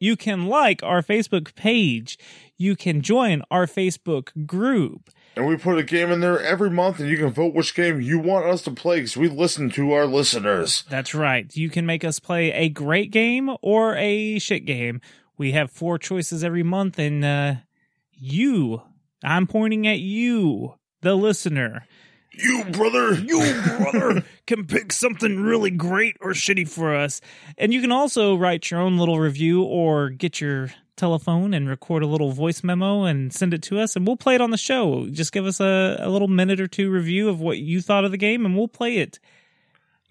You 0.00 0.16
can 0.16 0.46
like 0.46 0.82
our 0.82 1.02
Facebook 1.02 1.54
page. 1.54 2.18
You 2.56 2.76
can 2.76 3.02
join 3.02 3.42
our 3.50 3.66
Facebook 3.66 4.46
group. 4.46 5.10
and 5.36 5.46
we 5.46 5.56
put 5.56 5.78
a 5.78 5.84
game 5.84 6.10
in 6.10 6.20
there 6.20 6.40
every 6.40 6.70
month, 6.70 6.98
and 6.98 7.08
you 7.08 7.16
can 7.16 7.30
vote 7.30 7.54
which 7.54 7.74
game 7.74 8.00
you 8.00 8.18
want 8.18 8.46
us 8.46 8.62
to 8.62 8.72
play 8.72 8.96
because 8.96 9.16
we 9.16 9.28
listen 9.28 9.70
to 9.70 9.92
our 9.92 10.06
listeners. 10.06 10.82
That's 10.90 11.14
right. 11.14 11.54
You 11.54 11.70
can 11.70 11.86
make 11.86 12.02
us 12.04 12.18
play 12.18 12.52
a 12.52 12.68
great 12.68 13.12
game 13.12 13.50
or 13.62 13.94
a 13.96 14.38
shit 14.40 14.64
game. 14.64 15.00
We 15.36 15.52
have 15.52 15.70
four 15.70 15.98
choices 15.98 16.42
every 16.42 16.64
month, 16.64 16.98
and 16.98 17.24
uh, 17.24 17.54
you, 18.12 18.82
I'm 19.22 19.46
pointing 19.46 19.86
at 19.86 20.00
you, 20.00 20.74
the 21.02 21.14
listener, 21.14 21.86
You, 22.38 22.64
brother. 22.64 23.14
You, 23.14 23.62
brother, 23.78 24.24
can 24.46 24.66
pick 24.66 24.92
something 24.92 25.40
really 25.42 25.70
great 25.70 26.16
or 26.20 26.30
shitty 26.30 26.68
for 26.68 26.94
us. 26.94 27.20
and 27.56 27.74
you 27.74 27.80
can 27.80 27.92
also 27.92 28.36
write 28.36 28.70
your 28.70 28.80
own 28.80 28.96
little 28.98 29.18
review 29.18 29.62
or 29.62 30.10
get 30.10 30.40
your 30.40 30.70
telephone 30.96 31.54
and 31.54 31.68
record 31.68 32.02
a 32.02 32.06
little 32.06 32.32
voice 32.32 32.62
memo 32.64 33.04
and 33.04 33.32
send 33.32 33.54
it 33.54 33.62
to 33.62 33.78
us, 33.78 33.96
and 33.96 34.06
we'll 34.06 34.16
play 34.16 34.34
it 34.34 34.40
on 34.40 34.50
the 34.50 34.56
show. 34.58 35.08
Just 35.10 35.32
give 35.32 35.46
us 35.46 35.60
a, 35.60 35.96
a 36.00 36.08
little 36.10 36.28
minute 36.28 36.60
or 36.60 36.66
two 36.66 36.90
review 36.90 37.28
of 37.28 37.40
what 37.40 37.58
you 37.58 37.80
thought 37.80 38.04
of 38.04 38.10
the 38.10 38.16
game, 38.18 38.44
and 38.44 38.56
we'll 38.56 38.68
play 38.68 38.98
it. 38.98 39.18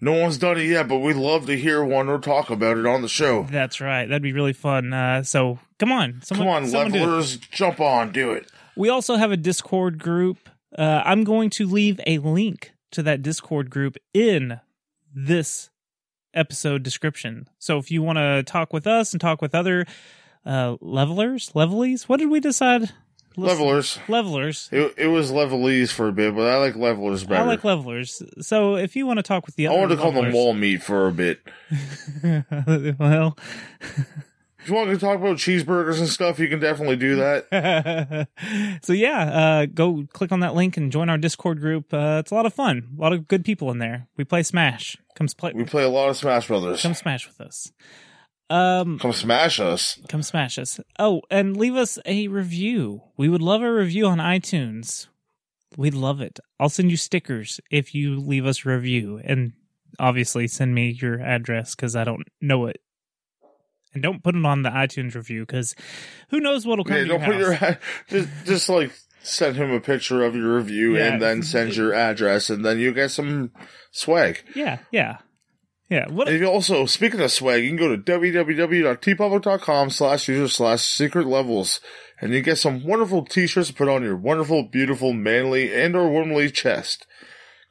No 0.00 0.12
one's 0.12 0.38
done 0.38 0.58
it 0.58 0.64
yet, 0.64 0.86
but 0.88 0.98
we'd 0.98 1.16
love 1.16 1.46
to 1.46 1.56
hear 1.56 1.84
one 1.84 2.08
or 2.08 2.18
talk 2.18 2.50
about 2.50 2.78
it 2.78 2.86
on 2.86 3.02
the 3.02 3.08
show. 3.08 3.46
That's 3.50 3.80
right. 3.80 4.06
That'd 4.06 4.22
be 4.22 4.32
really 4.32 4.52
fun. 4.52 4.92
Uh, 4.92 5.24
so 5.24 5.58
come 5.78 5.90
on, 5.90 6.22
someone, 6.22 6.46
Come 6.46 6.54
on, 6.54 6.68
someone 6.68 6.92
levelers, 6.92 7.36
jump 7.36 7.80
on, 7.80 8.12
do 8.12 8.30
it. 8.30 8.50
We 8.76 8.88
also 8.88 9.16
have 9.16 9.32
a 9.32 9.36
Discord 9.36 9.98
group. 9.98 10.48
Uh, 10.76 11.02
I'm 11.04 11.24
going 11.24 11.50
to 11.50 11.66
leave 11.66 12.00
a 12.06 12.18
link 12.18 12.72
to 12.92 13.02
that 13.02 13.22
Discord 13.22 13.70
group 13.70 13.96
in 14.12 14.60
this 15.14 15.70
episode 16.34 16.82
description. 16.82 17.48
So 17.58 17.78
if 17.78 17.90
you 17.90 18.02
want 18.02 18.18
to 18.18 18.42
talk 18.42 18.72
with 18.72 18.86
us 18.86 19.12
and 19.12 19.20
talk 19.20 19.40
with 19.42 19.54
other 19.54 19.86
uh, 20.44 20.76
levelers, 20.80 21.50
levelies, 21.54 22.02
what 22.04 22.18
did 22.18 22.30
we 22.30 22.40
decide? 22.40 22.92
Levelers. 23.36 24.00
Levelers. 24.08 24.68
It, 24.72 24.94
it 24.96 25.06
was 25.06 25.30
levelese 25.30 25.90
for 25.90 26.08
a 26.08 26.12
bit, 26.12 26.34
but 26.34 26.48
I 26.48 26.56
like 26.56 26.74
levelers 26.74 27.22
better. 27.22 27.42
I 27.42 27.46
like 27.46 27.62
levelers. 27.62 28.20
So 28.40 28.74
if 28.76 28.96
you 28.96 29.06
want 29.06 29.18
to 29.18 29.22
talk 29.22 29.46
with 29.46 29.54
the 29.54 29.68
I 29.68 29.70
other 29.70 29.80
wanted 29.80 29.96
to 29.96 30.02
call 30.02 30.12
them 30.12 30.32
wall 30.32 30.54
meat 30.54 30.82
for 30.82 31.06
a 31.06 31.12
bit. 31.12 31.40
well, 32.98 33.38
If 34.60 34.68
you 34.68 34.74
want 34.74 34.90
to 34.90 34.98
talk 34.98 35.16
about 35.18 35.36
cheeseburgers 35.36 35.98
and 36.00 36.08
stuff, 36.08 36.38
you 36.38 36.48
can 36.48 36.58
definitely 36.58 36.96
do 36.96 37.16
that. 37.16 38.28
so 38.82 38.92
yeah, 38.92 39.22
uh, 39.22 39.66
go 39.66 40.06
click 40.12 40.32
on 40.32 40.40
that 40.40 40.54
link 40.54 40.76
and 40.76 40.90
join 40.90 41.08
our 41.08 41.16
Discord 41.18 41.60
group. 41.60 41.92
Uh, 41.94 42.18
it's 42.20 42.32
a 42.32 42.34
lot 42.34 42.44
of 42.46 42.52
fun. 42.54 42.88
A 42.98 43.00
lot 43.00 43.12
of 43.12 43.28
good 43.28 43.44
people 43.44 43.70
in 43.70 43.78
there. 43.78 44.08
We 44.16 44.24
play 44.24 44.42
Smash. 44.42 44.96
Come 45.14 45.28
play. 45.28 45.52
We 45.54 45.64
play 45.64 45.84
a 45.84 45.88
lot 45.88 46.08
of 46.08 46.16
Smash 46.16 46.48
Brothers. 46.48 46.82
Come 46.82 46.94
Smash 46.94 47.26
with 47.26 47.40
us. 47.40 47.72
Um, 48.50 48.98
Come 48.98 49.12
smash 49.12 49.60
us. 49.60 50.00
come 50.08 50.22
smash 50.22 50.58
us. 50.58 50.80
Oh, 50.98 51.20
and 51.30 51.54
leave 51.54 51.74
us 51.76 51.98
a 52.06 52.28
review. 52.28 53.02
We 53.18 53.28
would 53.28 53.42
love 53.42 53.60
a 53.60 53.70
review 53.70 54.06
on 54.06 54.18
iTunes. 54.18 55.06
We'd 55.76 55.92
love 55.92 56.22
it. 56.22 56.40
I'll 56.58 56.70
send 56.70 56.90
you 56.90 56.96
stickers 56.96 57.60
if 57.70 57.94
you 57.94 58.16
leave 58.18 58.46
us 58.46 58.64
a 58.64 58.70
review, 58.70 59.20
and 59.22 59.52
obviously 59.98 60.48
send 60.48 60.74
me 60.74 60.90
your 60.98 61.20
address 61.20 61.74
because 61.74 61.94
I 61.94 62.04
don't 62.04 62.26
know 62.40 62.64
it. 62.66 62.80
And 63.94 64.02
don't 64.02 64.22
put 64.22 64.34
it 64.36 64.44
on 64.44 64.62
the 64.62 64.70
iTunes 64.70 65.14
review 65.14 65.46
because 65.46 65.74
who 66.30 66.40
knows 66.40 66.66
what'll 66.66 66.84
come 66.84 66.96
Yeah, 66.98 67.04
don't 67.04 67.20
your 67.22 67.56
put 67.56 67.70
your 67.70 67.78
just 68.08 68.28
just 68.44 68.68
like 68.68 68.92
send 69.22 69.56
him 69.56 69.70
a 69.72 69.80
picture 69.80 70.22
of 70.22 70.34
your 70.36 70.56
review 70.56 70.96
Yeah. 70.96 71.06
and 71.12 71.22
then 71.22 71.42
send 71.42 71.74
your 71.76 71.92
address 71.94 72.50
and 72.50 72.64
then 72.64 72.78
you 72.78 72.92
get 72.92 73.10
some 73.10 73.50
swag. 73.90 74.42
Yeah, 74.54 74.78
yeah, 74.92 75.18
yeah. 75.90 76.08
What? 76.10 76.28
And 76.28 76.36
if 76.36 76.42
you 76.42 76.48
also, 76.48 76.86
speaking 76.86 77.20
of 77.20 77.30
swag, 77.32 77.62
you 77.62 77.68
can 77.70 77.76
go 77.76 77.88
to 77.94 78.02
www.teepublic.com 78.02 79.90
slash 79.90 80.28
user 80.28 80.48
slash 80.48 80.82
secret 80.82 81.26
levels 81.26 81.80
and 82.20 82.32
you 82.32 82.42
get 82.42 82.58
some 82.58 82.84
wonderful 82.84 83.24
t-shirts 83.24 83.68
to 83.68 83.74
put 83.74 83.88
on 83.88 84.02
your 84.02 84.16
wonderful, 84.16 84.64
beautiful, 84.64 85.12
manly, 85.12 85.72
and 85.74 85.94
or 85.96 86.08
womanly 86.10 86.50
chest. 86.50 87.06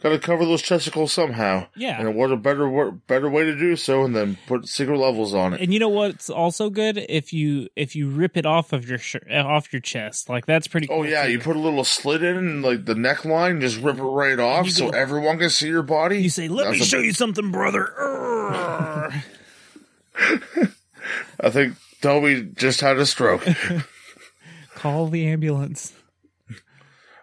Gotta 0.04 0.20
cover 0.20 0.46
those 0.46 0.62
testicles 0.62 1.12
somehow. 1.12 1.66
Yeah. 1.76 2.00
And 2.00 2.16
what 2.16 2.32
a 2.32 2.38
better, 2.38 2.92
better 3.08 3.28
way 3.30 3.46
to 3.46 3.58
do 3.58 3.76
so 3.76 4.04
and 4.04 4.16
then 4.16 4.38
put 4.46 4.68
secret 4.68 4.96
levels 4.98 5.34
on 5.34 5.54
it. 5.56 5.62
And 5.62 5.74
you 5.74 5.80
know 5.80 5.90
what's 5.90 6.30
also 6.30 6.70
good 6.70 7.04
if 7.10 7.34
you 7.34 7.68
if 7.76 7.96
you 7.96 8.08
rip 8.08 8.38
it 8.38 8.46
off 8.46 8.74
of 8.74 8.88
your 8.88 9.00
shirt 9.00 9.26
eh, 9.28 9.42
off 9.42 9.74
your 9.74 9.80
chest 9.80 10.30
like 10.30 10.46
that's 10.46 10.68
pretty. 10.68 10.88
Oh, 10.88 10.98
cool 10.98 11.00
Oh 11.00 11.04
yeah, 11.04 11.26
too. 11.26 11.32
you 11.32 11.40
put 11.40 11.56
a 11.56 11.60
little 11.60 11.84
slit 11.84 12.22
in 12.22 12.62
like 12.62 12.86
the 12.86 12.94
neckline, 12.94 13.60
just 13.60 13.82
rip 13.82 13.98
it 13.98 14.04
right 14.04 14.40
off 14.40 14.70
so 14.70 14.92
go- 14.92 14.98
everyone 14.98 15.40
can 15.40 15.50
see 15.50 15.68
your 15.68 15.82
body. 15.82 16.22
You 16.22 16.30
say, 16.30 16.48
let 16.48 16.68
me 16.70 16.78
That's 16.78 16.88
a- 16.88 16.90
show 16.92 17.00
you 17.00 17.14
something, 17.14 17.50
brother. 17.52 17.92
I 21.40 21.50
think 21.50 21.76
Toby 22.02 22.50
just 22.56 22.82
had 22.82 22.98
a 22.98 23.06
stroke. 23.08 23.46
call 24.76 25.08
the 25.08 25.26
ambulance. 25.28 25.94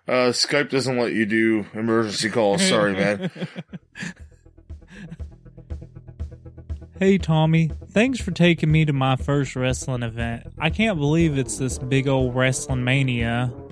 Uh, 0.06 0.30
Skype 0.32 0.68
doesn't 0.70 0.98
let 0.98 1.12
you 1.12 1.24
do 1.26 1.66
emergency 1.72 2.28
calls. 2.30 2.62
Sorry, 2.66 2.92
man. 2.96 3.30
Hey 6.98 7.18
Tommy, 7.18 7.70
thanks 7.88 8.20
for 8.20 8.30
taking 8.30 8.70
me 8.70 8.84
to 8.84 8.92
my 8.92 9.16
first 9.16 9.56
wrestling 9.56 10.02
event. 10.02 10.46
I 10.58 10.70
can't 10.70 10.98
believe 10.98 11.36
it's 11.36 11.58
this 11.58 11.78
big 11.78 12.06
old 12.08 12.34
wrestling 12.34 12.84
mania. 12.84 13.52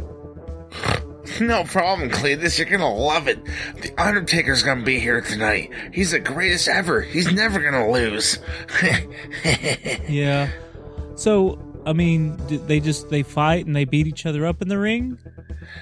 No 1.40 1.62
problem, 1.64 2.10
Cletus. 2.10 2.58
You're 2.58 2.68
gonna 2.68 2.92
love 2.92 3.26
it. 3.28 3.42
The 3.80 3.92
Undertaker's 3.96 4.62
gonna 4.62 4.82
be 4.82 4.98
here 4.98 5.20
tonight. 5.22 5.70
He's 5.92 6.10
the 6.10 6.18
greatest 6.18 6.68
ever. 6.68 7.00
He's 7.00 7.32
never 7.32 7.60
gonna 7.60 7.90
lose. 7.90 8.38
Yeah. 10.08 10.50
So, 11.14 11.58
I 11.84 11.92
mean, 11.92 12.36
they 12.66 12.80
just 12.80 13.10
they 13.10 13.22
fight 13.22 13.66
and 13.66 13.74
they 13.74 13.84
beat 13.84 14.06
each 14.06 14.26
other 14.26 14.46
up 14.46 14.62
in 14.62 14.68
the 14.68 14.78
ring. 14.78 15.18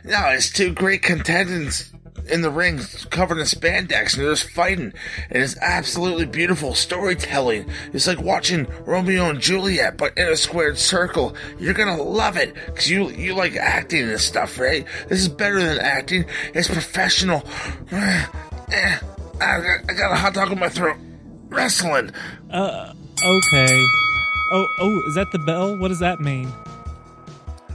no, 0.05 0.29
it's 0.29 0.51
two 0.51 0.73
great 0.73 1.03
contendants 1.03 1.93
in 2.29 2.43
the 2.43 2.51
ring 2.51 2.79
covered 3.11 3.39
in 3.39 3.45
spandex 3.45 4.15
and 4.15 4.23
they're 4.23 4.35
just 4.35 4.51
fighting. 4.51 4.93
And 5.31 5.43
it's 5.43 5.57
absolutely 5.59 6.27
beautiful 6.27 6.75
storytelling. 6.75 7.67
It's 7.93 8.07
like 8.07 8.21
watching 8.21 8.67
Romeo 8.85 9.31
and 9.31 9.41
Juliet, 9.41 9.97
but 9.97 10.17
in 10.17 10.29
a 10.29 10.37
squared 10.37 10.79
circle. 10.79 11.35
You're 11.59 11.75
gonna 11.75 12.03
love 12.03 12.37
it. 12.37 12.55
Cause 12.75 12.89
you, 12.89 13.11
you 13.11 13.35
like 13.35 13.57
acting 13.57 14.09
and 14.09 14.21
stuff, 14.21 14.59
right? 14.59 14.87
This 15.09 15.21
is 15.21 15.29
better 15.29 15.63
than 15.63 15.79
acting. 15.79 16.25
It's 16.55 16.69
professional. 16.69 17.43
Eh, 18.73 18.99
I 19.41 19.61
got, 19.61 19.91
I 19.91 19.95
got 19.95 20.13
a 20.13 20.15
hot 20.15 20.33
dog 20.33 20.53
in 20.53 20.59
my 20.61 20.69
throat. 20.69 20.97
Wrestling. 21.49 22.13
Okay. 23.25 23.85
Oh, 24.53 24.67
oh, 24.81 25.03
is 25.09 25.15
that 25.15 25.31
the 25.31 25.39
bell? 25.39 25.77
What 25.77 25.89
does 25.89 26.01
that 26.01 26.21
mean? 26.21 26.53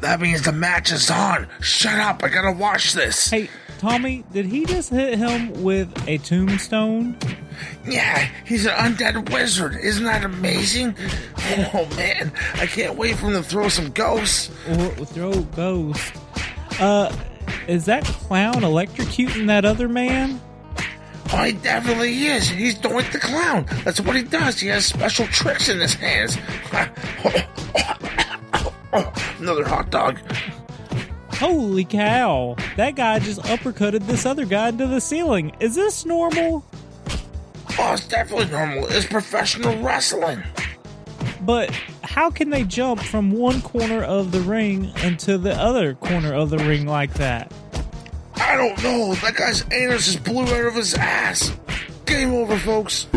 That 0.02 0.20
means 0.20 0.42
the 0.42 0.52
match 0.52 0.92
is 0.92 1.10
on. 1.10 1.48
Shut 1.62 2.00
up. 2.00 2.24
I 2.24 2.28
gotta 2.28 2.52
watch 2.52 2.94
this. 2.94 3.30
Hey, 3.30 3.50
Tommy, 3.78 4.24
did 4.34 4.46
he 4.46 4.66
just 4.66 4.90
hit 4.90 5.18
him 5.18 5.64
with 5.64 5.90
a 6.08 6.18
tombstone? 6.20 7.18
Yeah, 7.86 8.28
he's 8.46 8.66
an 8.66 8.74
undead 8.74 9.32
wizard. 9.32 9.76
Isn't 9.76 10.04
that 10.04 10.26
amazing? 10.26 10.96
Oh 11.74 11.88
man, 11.96 12.32
I 12.56 12.66
can't 12.66 12.98
wait 12.98 13.16
for 13.16 13.28
him 13.28 13.34
to 13.34 13.44
throw 13.44 13.70
some 13.70 13.92
ghosts. 13.92 14.52
Or 14.68 15.06
throw 15.06 15.42
ghosts. 15.42 16.12
Uh, 16.80 17.16
is 17.68 17.86
that 17.86 18.04
clown 18.04 18.56
electrocuting 18.56 19.48
that 19.48 19.64
other 19.64 19.88
man? 19.88 20.42
Oh, 21.34 21.44
he 21.44 21.54
definitely 21.54 22.26
is. 22.26 22.48
He's 22.48 22.76
Doink 22.76 23.12
the 23.12 23.20
Clown. 23.20 23.66
That's 23.84 24.00
what 24.00 24.16
he 24.16 24.22
does. 24.22 24.60
He 24.60 24.68
has 24.68 24.86
special 24.86 25.26
tricks 25.28 25.70
in 25.70 25.80
his 25.80 25.96
hands. 25.96 26.38
Another 29.40 29.66
hot 29.66 29.90
dog. 29.90 30.20
Holy 31.34 31.84
cow! 31.84 32.56
That 32.78 32.96
guy 32.96 33.20
just 33.20 33.42
uppercutted 33.42 34.08
this 34.08 34.26
other 34.26 34.46
guy 34.46 34.70
into 34.70 34.88
the 34.88 35.02
ceiling. 35.02 35.54
Is 35.60 35.76
this 35.76 36.06
normal? 36.06 36.66
Oh, 37.78 37.94
it's 37.94 38.08
definitely 38.08 38.50
normal. 38.52 38.86
It's 38.88 39.06
professional 39.06 39.78
wrestling. 39.82 40.42
But 41.42 41.72
how 42.04 42.30
can 42.30 42.52
they 42.52 42.64
jump 42.64 43.02
from 43.02 43.32
one 43.32 43.62
corner 43.62 44.02
of 44.02 44.32
the 44.32 44.40
ring 44.40 44.94
into 45.04 45.38
the 45.38 45.54
other 45.54 45.96
corner 45.96 46.34
of 46.34 46.50
the 46.50 46.58
ring 46.60 46.88
like 46.88 47.14
that? 47.16 47.52
I 48.38 48.56
don't 48.58 48.84
know. 48.84 49.14
That 49.16 49.36
guy's 49.36 49.64
anus 49.72 50.06
just 50.06 50.24
blew 50.24 50.44
out 50.44 50.66
of 50.66 50.76
his 50.76 50.94
ass. 50.94 51.52
Game 52.06 52.34
over, 52.34 52.58
folks. 52.58 53.08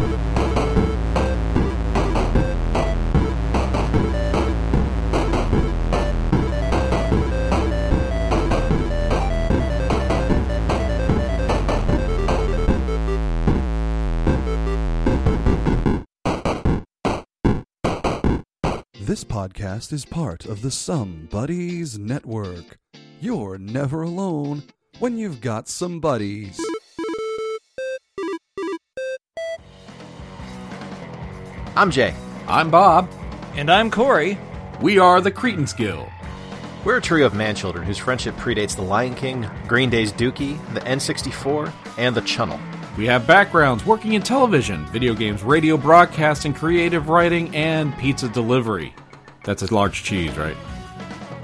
This 19.01 19.25
podcast 19.25 19.93
is 19.95 20.05
part 20.05 20.45
of 20.45 20.61
the 20.61 20.69
SomeBuddies 20.69 21.99
Network. 21.99 22.79
You're 23.21 23.57
never 23.57 24.03
alone 24.03 24.65
when 24.99 25.17
you've 25.17 25.41
got 25.41 25.69
some 25.69 26.01
buddies. 26.01 26.61
I'm 31.77 31.91
Jay. 31.91 32.15
I'm 32.49 32.71
Bob. 32.71 33.09
And 33.55 33.71
I'm 33.71 33.91
Corey. 33.91 34.39
We 34.81 34.99
are 34.99 35.21
the 35.21 35.31
Cretans 35.31 35.73
Guild. 35.73 36.09
We're 36.85 36.97
a 36.97 37.01
trio 37.01 37.27
of 37.27 37.35
manchildren 37.35 37.85
whose 37.85 37.99
friendship 37.99 38.35
predates 38.37 38.75
the 38.75 38.83
Lion 38.83 39.15
King, 39.15 39.49
Green 39.67 39.91
Day's 39.91 40.13
Dookie, 40.13 40.59
the 40.75 40.81
N64, 40.81 41.73
and 41.99 42.15
the 42.15 42.21
Chunnel. 42.23 42.59
We 42.97 43.07
have 43.07 43.27
backgrounds 43.27 43.87
working 43.87 44.15
in 44.15 44.23
television, 44.23 44.87
video 44.87 45.15
games, 45.15 45.43
radio 45.43 45.77
broadcasting, 45.77 46.55
creative 46.55 47.09
writing, 47.09 47.55
and 47.55 47.97
pizza 47.99 48.29
delivery. 48.29 48.95
That's 49.45 49.63
a 49.63 49.73
large 49.73 50.03
cheese, 50.03 50.37
right? 50.37 50.57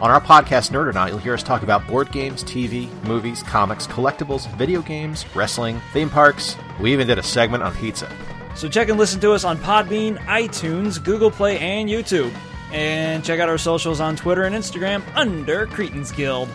On 0.00 0.10
our 0.10 0.20
podcast, 0.20 0.72
Nerd 0.72 0.88
or 0.88 0.92
Not, 0.92 1.10
you'll 1.10 1.18
hear 1.18 1.34
us 1.34 1.42
talk 1.42 1.62
about 1.62 1.86
board 1.86 2.10
games, 2.10 2.42
TV, 2.42 2.90
movies, 3.04 3.44
comics, 3.44 3.86
collectibles, 3.86 4.52
video 4.56 4.82
games, 4.82 5.24
wrestling, 5.36 5.80
theme 5.92 6.10
parks. 6.10 6.56
We 6.80 6.92
even 6.92 7.06
did 7.06 7.18
a 7.18 7.22
segment 7.22 7.62
on 7.62 7.74
pizza. 7.76 8.10
So 8.56 8.68
check 8.68 8.88
and 8.88 8.98
listen 8.98 9.20
to 9.20 9.32
us 9.32 9.44
on 9.44 9.56
Podbean, 9.58 10.18
iTunes, 10.26 11.02
Google 11.02 11.30
Play, 11.30 11.58
and 11.60 11.88
YouTube. 11.88 12.34
And 12.72 13.24
check 13.24 13.38
out 13.38 13.48
our 13.48 13.56
socials 13.56 14.00
on 14.00 14.16
Twitter 14.16 14.42
and 14.42 14.54
Instagram 14.54 15.02
under 15.14 15.66
Cretans 15.68 16.10
Guild. 16.10 16.48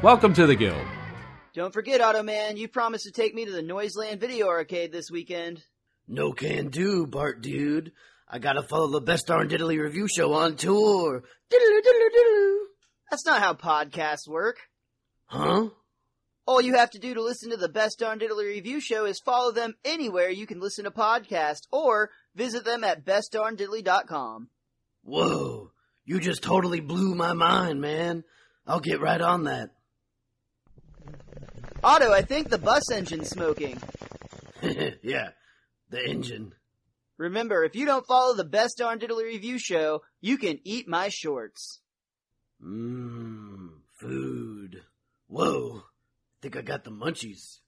Welcome 0.00 0.32
to 0.34 0.46
the 0.46 0.54
Guild. 0.54 0.86
Don't 1.54 1.72
forget, 1.72 2.00
Otto 2.00 2.22
Mann, 2.22 2.56
you 2.56 2.68
promised 2.68 3.04
to 3.06 3.10
take 3.10 3.34
me 3.34 3.44
to 3.44 3.50
the 3.50 3.62
Noiseland 3.62 4.20
Video 4.20 4.46
Arcade 4.46 4.92
this 4.92 5.10
weekend. 5.10 5.64
No 6.06 6.32
can 6.32 6.68
do, 6.68 7.08
Bart 7.08 7.42
dude. 7.42 7.90
I 8.30 8.38
gotta 8.38 8.62
follow 8.62 8.88
the 8.88 9.00
best 9.00 9.26
darn 9.26 9.48
diddly 9.48 9.82
review 9.82 10.06
show 10.06 10.34
on 10.34 10.54
tour. 10.56 11.24
That's 13.10 13.26
not 13.26 13.40
how 13.40 13.54
podcasts 13.54 14.28
work. 14.28 14.56
Huh? 15.26 15.68
All 16.46 16.60
you 16.62 16.76
have 16.76 16.90
to 16.90 16.98
do 16.98 17.14
to 17.14 17.22
listen 17.22 17.50
to 17.50 17.56
the 17.56 17.68
Best 17.68 17.98
Darn 17.98 18.18
Diddly 18.18 18.46
Review 18.46 18.80
Show 18.80 19.04
is 19.04 19.20
follow 19.20 19.52
them 19.52 19.74
anywhere 19.84 20.30
you 20.30 20.46
can 20.46 20.60
listen 20.60 20.84
to 20.84 20.90
podcasts 20.90 21.62
or 21.70 22.10
visit 22.34 22.64
them 22.64 22.84
at 22.84 23.04
bestdarndiddly.com. 23.04 24.48
Whoa. 25.02 25.72
You 26.04 26.20
just 26.20 26.42
totally 26.42 26.80
blew 26.80 27.14
my 27.14 27.34
mind, 27.34 27.82
man. 27.82 28.24
I'll 28.66 28.80
get 28.80 29.00
right 29.00 29.20
on 29.20 29.44
that. 29.44 29.70
Otto, 31.84 32.12
I 32.12 32.22
think 32.22 32.48
the 32.48 32.58
bus 32.58 32.90
engine's 32.90 33.28
smoking. 33.28 33.80
yeah, 35.02 35.28
the 35.90 36.08
engine. 36.08 36.54
Remember, 37.18 37.64
if 37.64 37.74
you 37.74 37.84
don't 37.84 38.06
follow 38.06 38.34
the 38.34 38.44
Best 38.44 38.78
Darn 38.78 39.00
Diddly 39.00 39.24
Review 39.24 39.58
Show, 39.58 40.02
you 40.20 40.38
can 40.38 40.60
eat 40.64 40.88
my 40.88 41.08
shorts. 41.08 41.80
Mmm, 42.64 43.70
food. 44.00 44.82
Whoa, 45.26 45.82
think 46.40 46.56
I 46.56 46.62
got 46.62 46.84
the 46.84 46.90
munchies. 46.90 47.58